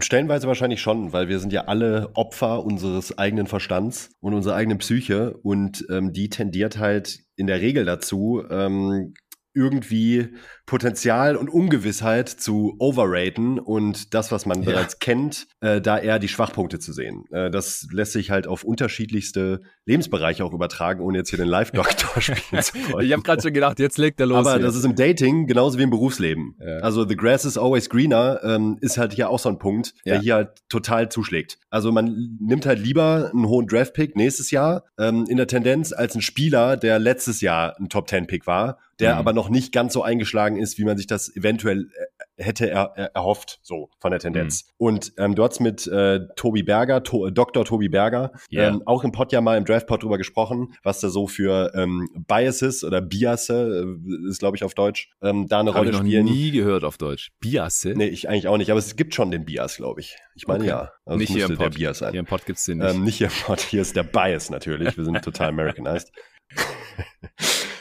stellenweise 0.00 0.48
wahrscheinlich 0.48 0.80
schon, 0.80 1.12
weil 1.12 1.28
wir 1.28 1.40
sind 1.40 1.52
ja 1.52 1.66
alle 1.66 2.10
Opfer 2.14 2.64
unseres 2.64 3.18
eigenen 3.18 3.46
Verstands 3.46 4.10
und 4.20 4.32
unserer 4.32 4.54
eigenen 4.54 4.78
Psyche 4.78 5.36
und 5.42 5.84
ähm, 5.90 6.14
die 6.14 6.30
tendiert 6.30 6.78
halt 6.78 7.20
in 7.36 7.46
der 7.46 7.60
Regel 7.60 7.84
dazu, 7.84 8.42
ähm, 8.48 9.12
irgendwie 9.52 10.34
Potenzial 10.70 11.34
und 11.34 11.48
Ungewissheit 11.48 12.28
zu 12.28 12.76
overraten 12.78 13.58
und 13.58 14.14
das, 14.14 14.30
was 14.30 14.46
man 14.46 14.62
ja. 14.62 14.70
bereits 14.70 15.00
kennt, 15.00 15.48
äh, 15.58 15.80
da 15.80 15.98
eher 15.98 16.20
die 16.20 16.28
Schwachpunkte 16.28 16.78
zu 16.78 16.92
sehen. 16.92 17.24
Äh, 17.32 17.50
das 17.50 17.88
lässt 17.90 18.12
sich 18.12 18.30
halt 18.30 18.46
auf 18.46 18.62
unterschiedlichste 18.62 19.62
Lebensbereiche 19.84 20.44
auch 20.44 20.52
übertragen, 20.52 21.00
ohne 21.00 21.18
jetzt 21.18 21.30
hier 21.30 21.38
den 21.40 21.48
Live-Doktor 21.48 22.20
spielen 22.20 22.62
zu 22.62 22.74
wollen. 22.92 23.04
Ich 23.04 23.12
habe 23.12 23.22
gerade 23.22 23.42
schon 23.42 23.52
gedacht, 23.52 23.80
jetzt 23.80 23.98
legt 23.98 24.20
er 24.20 24.26
los. 24.26 24.38
Aber 24.38 24.52
hier. 24.52 24.62
das 24.62 24.76
ist 24.76 24.84
im 24.84 24.94
Dating 24.94 25.48
genauso 25.48 25.76
wie 25.76 25.82
im 25.82 25.90
Berufsleben. 25.90 26.54
Ja. 26.64 26.76
Also 26.76 27.04
the 27.04 27.16
grass 27.16 27.44
is 27.44 27.58
always 27.58 27.90
greener 27.90 28.38
ähm, 28.44 28.78
ist 28.80 28.96
halt 28.96 29.12
hier 29.12 29.28
auch 29.28 29.40
so 29.40 29.48
ein 29.48 29.58
Punkt, 29.58 29.92
ja. 30.04 30.12
der 30.12 30.22
hier 30.22 30.34
halt 30.36 30.50
total 30.68 31.08
zuschlägt. 31.08 31.58
Also 31.70 31.90
man 31.90 32.38
nimmt 32.40 32.64
halt 32.64 32.78
lieber 32.78 33.32
einen 33.34 33.48
hohen 33.48 33.66
Draft-Pick 33.66 34.14
nächstes 34.14 34.52
Jahr 34.52 34.84
ähm, 35.00 35.26
in 35.28 35.36
der 35.36 35.48
Tendenz 35.48 35.92
als 35.92 36.14
einen 36.14 36.22
Spieler, 36.22 36.76
der 36.76 37.00
letztes 37.00 37.40
Jahr 37.40 37.76
ein 37.80 37.88
Top-10-Pick 37.88 38.46
war 38.46 38.78
der 39.00 39.14
mhm. 39.14 39.18
aber 39.18 39.32
noch 39.32 39.48
nicht 39.48 39.72
ganz 39.72 39.92
so 39.92 40.02
eingeschlagen 40.02 40.56
ist, 40.60 40.78
wie 40.78 40.84
man 40.84 40.96
sich 40.96 41.06
das 41.06 41.34
eventuell 41.34 41.88
äh, 42.36 42.42
hätte 42.42 42.70
er, 42.70 42.92
er, 42.96 43.06
erhofft, 43.14 43.58
so 43.62 43.90
von 43.98 44.10
der 44.10 44.20
Tendenz. 44.20 44.64
Mhm. 44.64 44.86
Und 44.86 45.12
ähm, 45.18 45.34
du 45.34 45.44
hast 45.44 45.60
mit 45.60 45.86
äh, 45.86 46.20
Tobi 46.36 46.62
Berger, 46.62 47.02
to 47.02 47.26
äh, 47.26 47.32
Dr. 47.32 47.64
Tobi 47.64 47.88
Berger, 47.88 48.32
yeah. 48.50 48.68
ähm, 48.68 48.82
auch 48.86 49.04
im 49.04 49.12
Pod 49.12 49.32
ja 49.32 49.40
mal 49.40 49.58
im 49.58 49.64
Draftpod 49.64 50.02
drüber 50.02 50.18
gesprochen, 50.18 50.74
was 50.82 51.00
da 51.00 51.08
so 51.08 51.26
für 51.26 51.72
ähm, 51.74 52.08
Biases 52.26 52.84
oder 52.84 53.00
Biasse, 53.00 53.84
äh, 53.84 54.28
ist 54.28 54.38
glaube 54.38 54.56
ich 54.56 54.64
auf 54.64 54.74
Deutsch, 54.74 55.10
ähm, 55.22 55.46
da 55.48 55.60
eine 55.60 55.70
Hab 55.70 55.80
Rolle 55.80 55.90
ich 55.90 55.96
noch 55.96 56.04
spielen. 56.04 56.24
nie 56.24 56.50
gehört 56.50 56.84
auf 56.84 56.96
Deutsch. 56.98 57.30
Biasse? 57.40 57.94
Nee, 57.94 58.06
ich 58.06 58.28
eigentlich 58.28 58.48
auch 58.48 58.56
nicht, 58.56 58.70
aber 58.70 58.78
es 58.78 58.96
gibt 58.96 59.14
schon 59.14 59.30
den 59.30 59.44
Bias, 59.44 59.76
glaube 59.76 60.00
ich. 60.00 60.16
Ich 60.34 60.46
meine 60.46 60.60
okay. 60.64 60.70
ja. 60.70 60.92
Also 61.04 61.18
nicht 61.18 61.32
hier 61.32 61.46
im 61.46 61.56
Pod. 61.56 61.60
der 61.60 61.78
Bias 61.78 61.98
sein. 61.98 62.12
Hier 62.12 62.20
im 62.20 62.26
Pod 62.26 62.46
gibt's 62.46 62.64
den 62.64 62.78
nicht. 62.78 62.94
Ähm, 62.94 63.04
nicht 63.04 63.18
hier 63.18 63.28
im 63.28 63.44
Pod, 63.44 63.60
hier 63.60 63.82
ist 63.82 63.96
der 63.96 64.04
Bias 64.04 64.50
natürlich. 64.50 64.96
Wir 64.96 65.04
sind 65.04 65.22
total 65.22 65.48
Americanized. 65.50 66.12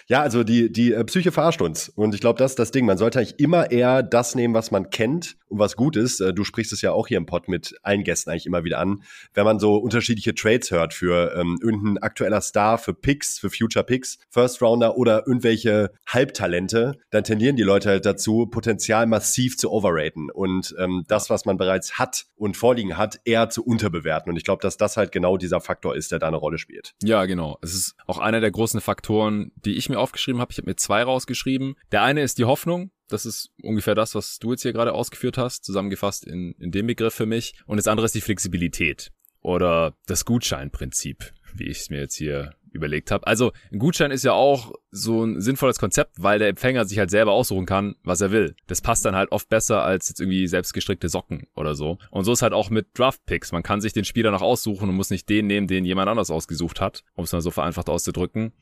Ja, 0.10 0.24
also 0.24 0.44
die, 0.44 0.72
die 0.72 0.92
äh, 0.92 1.04
Psyche 1.04 1.32
verarscht 1.32 1.62
uns. 1.62 1.90
Und 1.90 2.16
ich 2.16 2.22
glaube, 2.22 2.40
das 2.40 2.54
ist 2.54 2.60
das 2.60 2.72
Ding. 2.72 2.86
Man 2.88 2.98
sollte 2.98 3.20
eigentlich 3.20 3.40
immer 3.40 3.70
eher 3.70 4.02
das 4.02 4.34
nehmen, 4.34 4.56
was 4.56 4.72
man 4.72 4.90
kennt 4.90 5.38
und 5.50 5.60
was 5.60 5.76
gut 5.76 5.96
ist. 5.96 6.20
Äh, 6.20 6.34
du 6.34 6.44
sprichst 6.44 6.74
es 6.74 6.82
ja 6.82 6.92
auch 6.92 7.08
hier 7.08 7.18
im 7.18 7.28
Pod 7.28 7.48
mit 7.48 7.76
allen 7.84 8.04
Gästen 8.04 8.32
eigentlich 8.32 8.48
immer 8.48 8.64
wieder 8.64 8.80
an. 8.80 9.04
Wenn 9.36 9.46
man 9.46 9.60
so 9.60 9.76
unterschiedliche 9.76 10.34
Trades 10.34 10.72
hört 10.72 10.96
für 10.96 11.36
ähm, 11.36 11.60
irgendein 11.62 12.00
aktueller 12.00 12.42
Star, 12.42 12.80
für 12.80 12.96
Picks, 12.96 13.38
für 13.38 13.52
Future 13.52 13.86
Picks, 13.86 14.18
First 14.32 14.64
Rounder 14.64 14.98
oder 14.98 15.28
irgendwelche 15.28 15.92
Halbtalente, 16.08 16.94
dann 17.12 17.24
tendieren 17.24 17.56
die 17.56 17.62
Leute 17.62 17.90
halt 17.90 18.08
dazu, 18.08 18.48
Potenzial 18.48 19.06
massiv 19.06 19.58
zu 19.58 19.72
overraten 19.72 20.32
und 20.32 20.74
ähm, 20.80 21.04
das, 21.08 21.30
was 21.30 21.46
man 21.46 21.58
bereits 21.58 22.00
hat 22.00 22.26
und 22.36 22.58
vorliegen 22.58 22.98
hat, 22.98 23.20
eher 23.26 23.50
zu 23.50 23.64
unterbewerten. 23.64 24.32
Und 24.32 24.38
ich 24.38 24.44
glaube, 24.44 24.64
dass 24.64 24.78
das 24.78 24.98
halt 24.98 25.12
genau 25.12 25.38
dieser 25.38 25.62
Faktor 25.62 25.96
ist, 25.96 26.12
der 26.12 26.18
da 26.18 26.28
eine 26.28 26.38
Rolle 26.38 26.58
spielt. 26.58 26.96
Ja, 27.04 27.26
genau. 27.26 27.60
Es 27.62 27.76
ist 27.76 27.96
auch 28.08 28.18
einer 28.18 28.40
der 28.40 28.50
großen 28.50 28.82
Faktoren, 28.82 29.52
die 29.56 29.76
ich 29.76 29.88
mir 29.90 29.99
aufgeschrieben 30.00 30.42
habe. 30.42 30.52
Ich 30.52 30.58
habe 30.58 30.70
mir 30.70 30.76
zwei 30.76 31.04
rausgeschrieben. 31.04 31.76
Der 31.92 32.02
eine 32.04 32.22
ist 32.22 32.38
die 32.38 32.46
Hoffnung. 32.46 32.92
Das 33.08 33.26
ist 33.26 33.52
ungefähr 33.62 33.96
das, 33.96 34.16
was 34.16 34.40
du 34.40 34.52
jetzt 34.52 34.62
hier 34.62 34.74
gerade 34.74 34.94
ausgeführt 34.94 35.38
hast, 35.38 35.66
zusammengefasst 35.66 36.26
in, 36.26 36.54
in 36.60 36.72
dem 36.72 36.88
Begriff 36.88 37.14
für 37.14 37.26
mich. 37.26 37.56
Und 37.66 37.78
das 37.78 37.88
andere 37.88 38.06
ist 38.06 38.16
die 38.16 38.22
Flexibilität 38.22 39.12
oder 39.42 39.96
das 40.06 40.26
Gutscheinprinzip, 40.26 41.32
wie 41.54 41.68
ich 41.68 41.80
es 41.80 41.90
mir 41.90 42.02
jetzt 42.02 42.16
hier 42.16 42.54
überlegt 42.72 43.12
habe. 43.12 43.28
Also 43.28 43.52
ein 43.72 43.80
Gutschein 43.80 44.12
ist 44.12 44.24
ja 44.24 44.34
auch 44.34 44.74
so 44.92 45.24
ein 45.24 45.42
sinnvolles 45.42 45.80
Konzept, 45.80 46.16
weil 46.18 46.40
der 46.40 46.50
Empfänger 46.50 46.86
sich 46.86 47.00
halt 47.00 47.12
selber 47.12 47.32
aussuchen 47.32 47.66
kann, 47.66 47.96
was 48.04 48.22
er 48.22 48.32
will. 48.32 48.56
Das 48.68 48.82
passt 48.82 49.06
dann 49.06 49.16
halt 49.16 49.32
oft 49.32 49.50
besser 49.50 49.84
als 49.84 50.10
jetzt 50.10 50.20
irgendwie 50.20 50.48
selbstgestrickte 50.48 51.10
Socken 51.10 51.48
oder 51.56 51.76
so. 51.76 51.98
Und 52.12 52.24
so 52.24 52.34
ist 52.34 52.42
halt 52.42 52.54
auch 52.54 52.70
mit 52.70 52.88
Draft 52.98 53.26
Picks. 53.26 53.52
Man 53.52 53.64
kann 53.64 53.82
sich 53.82 53.94
den 53.94 54.06
Spieler 54.06 54.32
noch 54.32 54.42
aussuchen 54.42 54.90
und 54.90 54.96
muss 54.96 55.10
nicht 55.10 55.30
den 55.30 55.48
nehmen, 55.48 55.68
den 55.68 55.86
jemand 55.86 56.10
anders 56.10 56.32
ausgesucht 56.32 56.82
hat, 56.82 57.04
um 57.16 57.24
es 57.24 57.32
mal 57.32 57.42
so 57.42 57.52
vereinfacht 57.52 57.90
auszudrücken. 57.90 58.54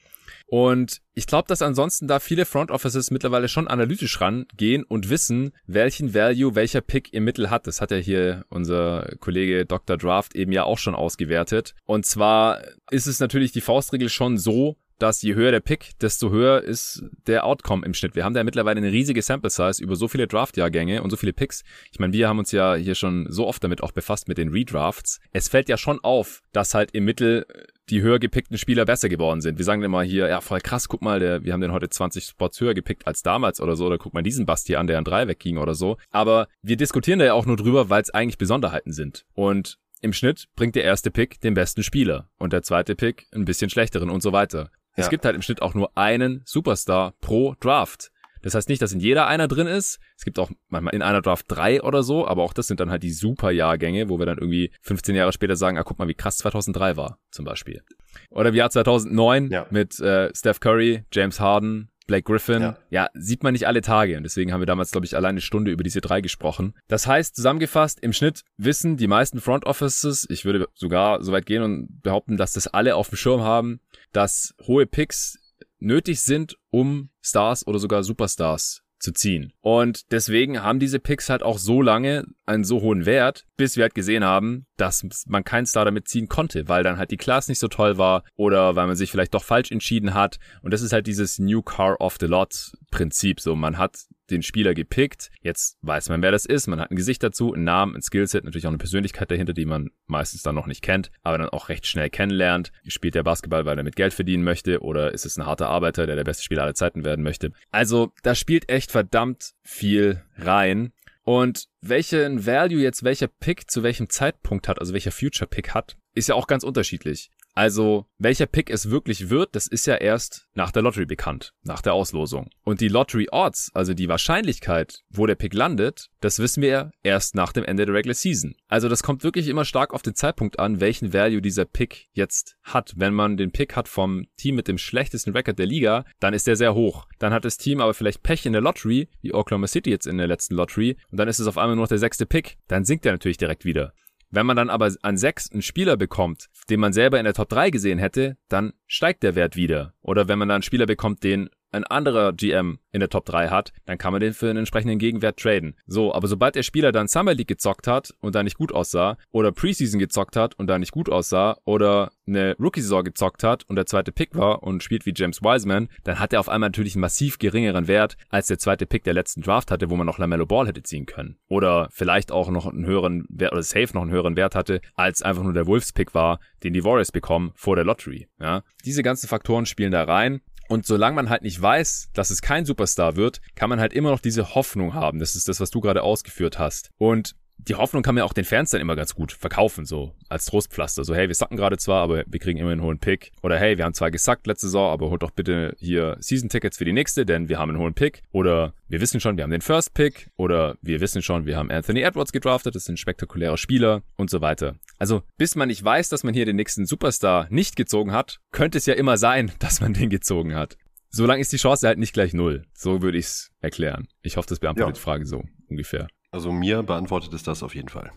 Und 0.46 1.02
ich 1.14 1.26
glaube, 1.26 1.48
dass 1.48 1.62
ansonsten 1.62 2.08
da 2.08 2.20
viele 2.20 2.46
Front 2.46 2.72
Offices 2.72 3.12
mittlerweile 3.12 3.50
schon 3.50 3.68
analytisch 3.68 4.22
rangehen 4.22 4.84
und 4.84 5.10
wissen, 5.10 5.52
welchen 5.66 6.14
Value 6.14 6.56
welcher 6.56 6.82
Pick 6.82 7.14
im 7.14 7.24
Mittel 7.24 7.50
hat. 7.50 7.68
Das 7.68 7.82
hat 7.82 7.92
ja 7.92 7.98
hier 7.98 8.46
unser 8.50 9.16
Kollege 9.20 9.66
Dr. 9.66 9.98
Draft 9.98 10.36
eben 10.36 10.52
ja 10.52 10.64
auch 10.64 10.78
schon 10.78 10.96
ausgewertet. 10.96 11.74
Und 11.86 12.06
zwar 12.06 12.62
ist 12.92 13.08
es 13.08 13.20
natürlich 13.20 13.52
die 13.52 13.62
Faustregel 13.62 13.97
schon 14.10 14.38
so, 14.38 14.78
dass 15.00 15.22
je 15.22 15.36
höher 15.36 15.52
der 15.52 15.60
Pick, 15.60 15.98
desto 16.00 16.32
höher 16.32 16.64
ist 16.64 17.04
der 17.28 17.46
Outcome 17.46 17.86
im 17.86 17.94
Schnitt. 17.94 18.16
Wir 18.16 18.24
haben 18.24 18.34
da 18.34 18.40
ja 18.40 18.44
mittlerweile 18.44 18.80
eine 18.80 18.92
riesige 18.92 19.22
Sample 19.22 19.50
Size 19.50 19.82
über 19.82 19.96
so 19.96 20.08
viele 20.08 20.28
Draft-Jahrgänge 20.28 21.04
und 21.04 21.10
so 21.10 21.18
viele 21.18 21.34
Picks. 21.34 21.64
Ich 21.92 22.00
meine, 22.00 22.14
wir 22.14 22.28
haben 22.28 22.40
uns 22.40 22.52
ja 22.52 22.76
hier 22.76 22.96
schon 22.96 23.28
so 23.30 23.48
oft 23.48 23.64
damit 23.64 23.84
auch 23.84 23.92
befasst 23.92 24.28
mit 24.28 24.38
den 24.38 24.50
Redrafts. 24.50 25.20
Es 25.34 25.50
fällt 25.50 25.70
ja 25.70 25.78
schon 25.78 26.00
auf, 26.04 26.42
dass 26.52 26.74
halt 26.74 26.92
im 26.92 27.06
Mittel 27.06 27.46
die 27.90 28.02
höher 28.02 28.20
gepickten 28.20 28.58
Spieler 28.58 28.86
besser 28.86 29.08
geworden 29.08 29.40
sind. 29.40 29.58
Wir 29.58 29.66
sagen 29.66 29.82
immer 29.82 30.02
hier, 30.02 30.28
ja, 30.28 30.42
voll 30.42 30.60
krass, 30.60 30.90
guck 30.90 31.02
mal, 31.02 31.20
der, 31.20 31.44
wir 31.44 31.54
haben 31.54 31.62
den 31.62 31.72
heute 31.72 31.90
20 31.90 32.26
Spots 32.26 32.60
höher 32.60 32.74
gepickt 32.74 33.08
als 33.08 33.24
damals 33.24 33.62
oder 33.62 33.76
so, 33.76 33.86
oder 33.86 33.98
guck 33.98 34.14
mal 34.14 34.24
diesen 34.24 34.46
Basti 34.46 34.76
an, 34.76 34.88
der 34.88 34.98
an 34.98 35.06
drei 35.06 35.28
wegging 35.28 35.58
oder 35.58 35.74
so. 35.74 35.98
Aber 36.12 36.48
wir 36.62 36.76
diskutieren 36.76 37.20
da 37.20 37.26
ja 37.26 37.34
auch 37.34 37.46
nur 37.46 37.56
drüber, 37.56 37.90
weil 37.90 38.02
es 38.02 38.10
eigentlich 38.10 38.38
Besonderheiten 38.38 38.92
sind. 38.92 39.26
Und 39.34 39.78
im 40.02 40.14
Schnitt 40.14 40.48
bringt 40.56 40.76
der 40.76 40.84
erste 40.84 41.12
Pick 41.12 41.42
den 41.42 41.54
besten 41.54 41.84
Spieler 41.84 42.30
und 42.38 42.54
der 42.54 42.64
zweite 42.64 42.96
Pick 42.96 43.28
ein 43.34 43.46
bisschen 43.46 43.70
schlechteren 43.70 44.10
und 44.10 44.22
so 44.22 44.32
weiter. 44.32 44.70
Ja. 44.96 45.04
Es 45.04 45.10
gibt 45.10 45.26
halt 45.26 45.36
im 45.36 45.42
Schnitt 45.42 45.62
auch 45.62 45.74
nur 45.74 45.98
einen 45.98 46.42
Superstar 46.46 47.14
pro 47.22 47.56
Draft. 47.60 48.12
Das 48.42 48.56
heißt 48.56 48.70
nicht, 48.70 48.82
dass 48.82 48.94
in 48.94 49.00
jeder 49.00 49.28
einer 49.28 49.48
drin 49.48 49.68
ist. 49.68 50.00
Es 50.18 50.24
gibt 50.24 50.40
auch 50.40 50.50
manchmal 50.70 50.94
in 50.94 51.02
einer 51.02 51.22
Draft 51.22 51.46
drei 51.48 51.82
oder 51.82 52.04
so, 52.04 52.28
aber 52.28 52.44
auch 52.44 52.54
das 52.54 52.68
sind 52.68 52.80
dann 52.80 52.90
halt 52.90 53.04
die 53.04 53.12
super 53.12 53.52
Jahrgänge, 53.52 54.10
wo 54.10 54.20
wir 54.20 54.26
dann 54.26 54.38
irgendwie 54.38 54.72
15 54.82 55.16
Jahre 55.16 55.34
später 55.34 55.56
sagen, 55.56 55.78
ah, 55.78 55.84
guck 55.84 56.00
mal, 56.00 56.08
wie 56.08 56.14
krass 56.14 56.38
2003 56.38 56.98
war, 56.98 57.20
zum 57.32 57.46
Beispiel. 57.46 57.84
Oder 58.30 58.50
im 58.50 58.56
Jahr 58.56 58.70
2009 58.70 59.50
ja. 59.50 59.68
mit 59.70 60.00
äh, 60.00 60.34
Steph 60.36 60.60
Curry, 60.60 61.04
James 61.12 61.40
Harden, 61.40 61.90
Blake 62.08 62.24
Griffin, 62.24 62.62
ja. 62.62 62.78
ja. 62.90 63.10
sieht 63.14 63.44
man 63.44 63.54
nicht 63.54 63.68
alle 63.68 63.82
Tage. 63.82 64.18
Und 64.18 64.24
deswegen 64.24 64.52
haben 64.52 64.62
wir 64.62 64.66
damals, 64.66 64.92
glaube 64.92 65.06
ich, 65.06 65.16
alleine 65.16 65.38
eine 65.38 65.42
Stunde 65.42 65.72
über 65.72 65.84
diese 65.84 66.02
drei 66.02 66.22
gesprochen. 66.22 66.74
Das 66.88 67.06
heißt, 67.06 67.36
zusammengefasst, 67.36 68.00
im 68.02 68.14
Schnitt 68.14 68.44
wissen 68.58 68.98
die 68.98 69.08
meisten 69.08 69.42
Front 69.42 69.66
Offices, 69.66 70.26
ich 70.30 70.46
würde 70.46 70.68
sogar 70.74 71.22
so 71.24 71.32
weit 71.32 71.46
gehen 71.46 71.62
und 71.62 72.02
behaupten, 72.02 72.38
dass 72.38 72.54
das 72.54 72.68
alle 72.68 72.96
auf 72.96 73.10
dem 73.10 73.18
Schirm 73.18 73.42
haben, 73.42 73.82
dass 74.14 74.56
hohe 74.66 74.86
Picks 74.88 75.38
nötig 75.80 76.22
sind, 76.22 76.58
um 76.72 77.10
Stars 77.22 77.68
oder 77.68 77.78
sogar 77.78 78.04
Superstars 78.04 78.87
zu 79.00 79.12
ziehen. 79.12 79.54
Und 79.62 80.12
deswegen 80.12 80.64
haben 80.64 80.80
diese 80.80 81.00
Picks 81.00 81.30
halt 81.30 81.44
auch 81.44 81.58
so 81.58 81.82
lange 81.82 82.26
einen 82.46 82.64
so 82.64 82.82
hohen 82.82 83.06
Wert, 83.06 83.46
bis 83.56 83.76
wir 83.76 83.84
halt 83.84 83.96
gesehen 83.96 84.24
haben, 84.24 84.66
dass 84.78 85.06
man 85.28 85.44
keinen 85.44 85.66
Star 85.66 85.86
damit 85.86 86.08
ziehen 86.08 86.28
konnte, 86.28 86.68
weil 86.68 86.84
dann 86.84 86.98
halt 86.98 87.12
die 87.12 87.18
Class 87.18 87.48
nicht 87.48 87.60
so 87.60 87.68
toll 87.68 87.98
war 87.98 88.24
oder 88.36 88.76
weil 88.76 88.88
man 88.88 88.96
sich 88.96 89.12
vielleicht 89.12 89.34
doch 89.34 89.44
falsch 89.44 89.72
entschieden 89.72 90.14
hat. 90.14 90.40
Und 90.62 90.74
das 90.74 90.82
ist 90.82 90.94
halt 90.94 91.08
dieses 91.08 91.40
New 91.40 91.62
Car 91.62 92.00
of 92.02 92.18
the 92.20 92.28
Lot 92.28 92.74
Prinzip. 92.92 93.40
So, 93.40 93.56
man 93.56 93.78
hat 93.78 93.98
den 94.30 94.44
Spieler 94.44 94.74
gepickt. 94.74 95.30
Jetzt 95.42 95.78
weiß 95.82 96.10
man, 96.10 96.22
wer 96.22 96.32
das 96.32 96.46
ist. 96.46 96.68
Man 96.68 96.80
hat 96.80 96.92
ein 96.92 96.96
Gesicht 96.96 97.24
dazu, 97.24 97.54
einen 97.54 97.64
Namen, 97.64 97.96
ein 97.96 98.02
Skillset, 98.02 98.44
natürlich 98.44 98.66
auch 98.66 98.72
eine 98.72 98.78
Persönlichkeit 98.78 99.32
dahinter, 99.32 99.54
die 99.54 99.66
man 99.66 99.90
meistens 100.06 100.44
dann 100.44 100.56
noch 100.56 100.68
nicht 100.68 100.82
kennt, 100.82 101.12
aber 101.24 101.38
dann 101.38 101.50
auch 101.50 101.70
recht 101.70 101.88
schnell 101.88 102.10
kennenlernt. 102.10 102.72
Spielt 102.88 103.16
der 103.16 103.24
Basketball, 103.24 103.66
weil 103.66 103.78
er 103.78 103.84
mit 103.84 103.96
Geld 103.96 104.14
verdienen 104.14 104.44
möchte 104.44 104.82
oder 104.82 105.14
ist 105.14 105.26
es 105.26 105.38
ein 105.38 105.46
harter 105.46 105.70
Arbeiter, 105.70 106.06
der 106.06 106.16
der 106.16 106.24
beste 106.24 106.44
Spieler 106.44 106.64
aller 106.64 106.76
Zeiten 106.76 107.06
werden 107.06 107.24
möchte? 107.24 107.52
Also, 107.72 108.14
da 108.24 108.36
spielt 108.36 108.70
echt 108.70 108.92
verdammt 108.92 109.54
viel 109.64 110.24
rein. 110.38 110.92
Und 111.24 111.66
welchen 111.82 112.46
Value 112.46 112.82
jetzt 112.82 113.04
welcher 113.04 113.28
Pick 113.28 113.70
zu 113.70 113.84
welchem 113.84 114.10
Zeitpunkt 114.10 114.70
hat, 114.70 114.80
also 114.80 114.94
welcher 114.94 115.12
Future 115.12 115.48
Pick 115.48 115.74
hat, 115.74 115.98
ist 116.14 116.30
ja 116.30 116.36
auch 116.36 116.48
ganz 116.48 116.64
unterschiedlich. 116.64 117.32
Also, 117.58 118.06
welcher 118.20 118.46
Pick 118.46 118.70
es 118.70 118.92
wirklich 118.92 119.32
wird, 119.32 119.56
das 119.56 119.66
ist 119.66 119.88
ja 119.88 119.96
erst 119.96 120.48
nach 120.54 120.70
der 120.70 120.84
Lottery 120.84 121.08
bekannt, 121.08 121.56
nach 121.64 121.82
der 121.82 121.96
Auslosung. 121.96 122.52
Und 122.64 122.82
die 122.82 122.88
Lottery 122.88 123.30
Odds, 123.32 123.72
also 123.74 123.96
die 123.96 124.08
Wahrscheinlichkeit, 124.08 125.02
wo 125.10 125.26
der 125.26 125.34
Pick 125.34 125.56
landet, 125.56 126.12
das 126.22 126.38
wissen 126.38 126.62
wir 126.62 126.92
erst 127.02 127.34
nach 127.34 127.52
dem 127.52 127.64
Ende 127.64 127.88
der 127.88 127.96
Regular 127.96 128.14
Season. 128.14 128.54
Also, 128.68 128.90
das 128.90 129.02
kommt 129.02 129.24
wirklich 129.24 129.48
immer 129.48 129.66
stark 129.66 129.96
auf 129.96 130.04
den 130.04 130.14
Zeitpunkt 130.14 130.60
an, 130.60 130.82
welchen 130.82 131.14
Value 131.14 131.42
dieser 131.42 131.66
Pick 131.66 132.10
jetzt 132.14 132.58
hat. 132.62 132.94
Wenn 132.96 133.16
man 133.16 133.38
den 133.38 133.52
Pick 133.52 133.76
hat 133.76 133.88
vom 133.88 134.28
Team 134.38 134.54
mit 134.54 134.68
dem 134.68 134.78
schlechtesten 134.78 135.32
Record 135.32 135.58
der 135.58 135.66
Liga, 135.66 136.06
dann 136.20 136.36
ist 136.36 136.46
der 136.46 136.58
sehr 136.58 136.76
hoch. 136.76 137.08
Dann 137.18 137.34
hat 137.34 137.44
das 137.44 137.58
Team 137.58 137.82
aber 137.82 137.96
vielleicht 137.96 138.22
Pech 138.22 138.46
in 138.46 138.54
der 138.54 138.62
Lottery, 138.62 139.10
wie 139.22 139.34
Oklahoma 139.34 139.66
City 139.66 139.90
jetzt 139.90 140.06
in 140.06 140.20
der 140.20 140.28
letzten 140.28 140.54
Lottery, 140.54 140.96
und 141.10 141.18
dann 141.18 141.28
ist 141.28 141.40
es 141.40 141.48
auf 141.48 141.58
einmal 141.58 141.76
nur 141.76 141.86
noch 141.86 141.90
der 141.90 141.98
sechste 141.98 142.28
Pick. 142.28 142.60
Dann 142.68 142.86
sinkt 142.86 143.04
der 143.04 143.14
natürlich 143.14 143.38
direkt 143.38 143.66
wieder. 143.66 143.94
Wenn 144.30 144.46
man 144.46 144.58
dann 144.58 144.70
aber 144.70 144.94
an 145.02 145.18
sechs 145.18 145.52
einen 145.52 145.62
Spieler 145.62 145.96
bekommt, 145.96 146.50
den 146.70 146.80
man 146.80 146.94
selber 146.94 147.18
in 147.18 147.24
der 147.24 147.34
Top 147.34 147.50
3 147.50 147.70
gesehen 147.70 148.00
hätte, 148.00 148.38
dann 148.50 148.74
steigt 148.86 149.24
der 149.24 149.36
Wert 149.36 149.56
wieder. 149.56 149.94
Oder 150.02 150.28
wenn 150.28 150.38
man 150.40 150.50
dann 150.50 150.58
einen 150.58 150.64
Spieler 150.64 150.86
bekommt, 150.86 151.24
den 151.24 151.50
ein 151.72 151.84
anderer 151.84 152.34
GM 152.34 152.80
in 152.92 153.00
der 153.00 153.10
Top 153.10 153.26
3 153.26 153.50
hat, 153.50 153.74
dann 153.86 153.98
kann 153.98 154.12
man 154.12 154.22
den 154.22 154.34
für 154.34 154.50
einen 154.50 154.60
entsprechenden 154.60 155.00
Gegenwert 155.00 155.40
traden. 155.40 155.76
So, 155.86 156.14
aber 156.14 156.28
sobald 156.28 156.56
der 156.56 156.64
Spieler 156.64 156.92
dann 156.92 157.08
Summer 157.08 157.34
League 157.34 157.48
gezockt 157.48 157.88
hat 157.88 158.14
und 158.22 158.36
da 158.36 158.44
nicht 158.44 158.58
gut 158.58 158.72
aussah, 158.72 159.18
oder 159.32 159.52
Preseason 159.52 160.00
gezockt 160.00 160.36
hat 160.36 160.58
und 160.58 160.68
da 160.68 160.80
nicht 160.80 160.92
gut 160.92 161.10
aussah, 161.10 161.58
oder 161.66 162.12
eine 162.26 162.56
Rookie-Saison 162.60 163.04
gezockt 163.04 163.44
hat 163.44 163.64
und 163.70 163.76
der 163.76 163.86
zweite 163.86 164.12
Pick 164.12 164.36
war 164.36 164.64
und 164.64 164.84
spielt 164.84 165.06
wie 165.06 165.14
James 165.16 165.42
Wiseman, 165.42 165.90
dann 166.04 166.20
hat 166.20 166.34
er 166.34 166.40
auf 166.40 166.50
einmal 166.50 166.70
natürlich 166.70 166.96
einen 166.96 167.02
massiv 167.02 167.38
geringeren 167.38 167.88
Wert 167.88 168.18
als 168.30 168.48
der 168.48 168.60
zweite 168.60 168.86
Pick 168.86 169.04
der 169.04 169.14
letzten 169.14 169.42
Draft 169.42 169.72
hatte, 169.72 169.90
wo 169.90 169.96
man 169.96 170.06
noch 170.06 170.18
LaMelo 170.18 170.46
Ball 170.46 170.68
hätte 170.68 170.84
ziehen 170.84 171.06
können. 171.06 171.38
Oder 171.48 171.90
vielleicht 171.92 172.32
auch 172.32 172.50
noch 172.50 172.66
einen 172.66 172.86
höheren 172.86 173.26
Wert, 173.30 173.54
oder 173.54 173.64
safe 173.64 173.94
noch 173.94 174.02
einen 174.02 174.12
höheren 174.12 174.36
Wert 174.36 174.56
hatte, 174.56 174.82
als 174.96 175.22
einfach 175.22 175.44
nur 175.44 175.54
der 175.54 175.68
Wolves-Pick 175.68 176.14
war, 176.14 176.40
den 176.64 176.74
die 176.74 176.84
Warriors 176.84 177.12
bekommen 177.12 177.52
vor 177.56 177.76
der 177.76 177.86
Lottery. 177.86 178.28
Ja, 178.40 178.64
diese 178.86 179.04
ganzen 179.04 179.28
Faktoren 179.28 179.66
spielen 179.66 179.92
da 179.92 180.04
rein. 180.04 180.42
Und 180.68 180.86
solange 180.86 181.16
man 181.16 181.30
halt 181.30 181.44
nicht 181.44 181.62
weiß, 181.62 182.10
dass 182.14 182.30
es 182.30 182.42
kein 182.42 182.66
Superstar 182.66 183.16
wird, 183.16 183.42
kann 183.56 183.70
man 183.70 183.80
halt 183.80 183.94
immer 183.94 184.12
noch 184.12 184.20
diese 184.20 184.56
Hoffnung 184.56 184.94
haben. 184.94 185.20
Das 185.20 185.36
ist 185.36 185.48
das, 185.48 185.60
was 185.60 185.70
du 185.70 185.80
gerade 185.80 186.04
ausgeführt 186.04 186.60
hast. 186.60 186.92
Und 186.98 187.36
die 187.58 187.76
Hoffnung 187.76 188.04
kann 188.04 188.16
man 188.16 188.24
auch 188.24 188.34
den 188.34 188.46
Fans 188.46 188.72
dann 188.72 188.82
immer 188.82 188.96
ganz 188.96 189.16
gut 189.16 189.32
verkaufen, 189.32 189.86
so 189.86 190.14
als 190.30 190.46
Trostpflaster. 190.46 191.04
So, 191.04 191.16
hey, 191.16 191.28
wir 191.28 191.36
sacken 191.36 191.58
gerade 191.58 191.78
zwar, 191.78 192.04
aber 192.04 192.24
wir 192.26 192.40
kriegen 192.40 192.60
immer 192.60 192.72
einen 192.72 192.82
hohen 192.82 193.00
Pick. 193.00 193.32
Oder 193.42 193.58
hey, 193.58 193.78
wir 193.78 193.86
haben 193.86 193.94
zwar 193.94 194.12
gesackt 194.12 194.48
letzte 194.48 194.68
Saison, 194.68 194.92
aber 194.92 195.10
holt 195.10 195.24
doch 195.24 195.32
bitte 195.32 195.76
hier 195.80 196.18
Season-Tickets 196.20 196.78
für 196.78 196.86
die 196.86 196.94
nächste, 196.94 197.26
denn 197.26 197.50
wir 197.50 197.60
haben 197.60 197.70
einen 197.70 197.80
hohen 197.80 197.94
Pick. 197.94 198.24
Oder 198.32 198.74
wir 198.88 199.02
wissen 199.02 199.20
schon, 199.20 199.38
wir 199.38 199.44
haben 199.44 199.52
den 199.52 199.62
First 199.62 199.94
Pick. 199.94 200.30
Oder 200.38 200.78
wir 200.82 201.02
wissen 201.02 201.22
schon, 201.22 201.46
wir 201.46 201.58
haben 201.58 201.72
Anthony 201.72 202.02
Edwards 202.02 202.32
gedraftet, 202.32 202.76
das 202.76 202.86
sind 202.86 203.00
spektakuläre 203.00 203.58
Spieler 203.58 204.02
und 204.16 204.30
so 204.30 204.42
weiter. 204.42 204.76
Also, 204.98 205.24
bis 205.38 205.56
man 205.56 205.68
nicht 205.68 205.84
weiß, 205.84 206.10
dass 206.10 206.24
man 206.24 206.34
hier 206.34 206.46
den 206.46 206.56
nächsten 206.56 206.86
Superstar 206.86 207.48
nicht 207.50 207.76
gezogen 207.76 208.12
hat, 208.14 208.40
könnte 208.52 208.78
es 208.78 208.86
ja 208.86 208.94
immer 208.94 209.18
sein, 209.18 209.52
dass 209.60 209.82
man 209.82 209.94
den 209.94 210.10
gezogen 210.10 210.56
hat. 210.56 210.78
Solange 211.10 211.42
ist 211.42 211.52
die 211.54 211.58
Chance 211.58 211.88
halt 211.88 212.00
nicht 212.00 212.14
gleich 212.14 212.34
null. 212.34 212.66
So 212.74 213.02
würde 213.02 213.18
ich 213.18 213.26
es 213.26 213.52
erklären. 213.62 214.08
Ich 214.22 214.38
hoffe, 214.38 214.50
das 214.50 214.60
beantwortet 214.60 214.98
ja. 214.98 215.00
die 215.00 215.04
Frage 215.04 215.26
so 215.26 215.44
ungefähr. 215.70 216.08
Also 216.32 216.52
mir 216.52 216.84
beantwortet 216.84 217.34
es 217.34 217.44
das 217.44 217.64
auf 217.64 217.76
jeden 217.76 217.90
Fall. 217.90 218.12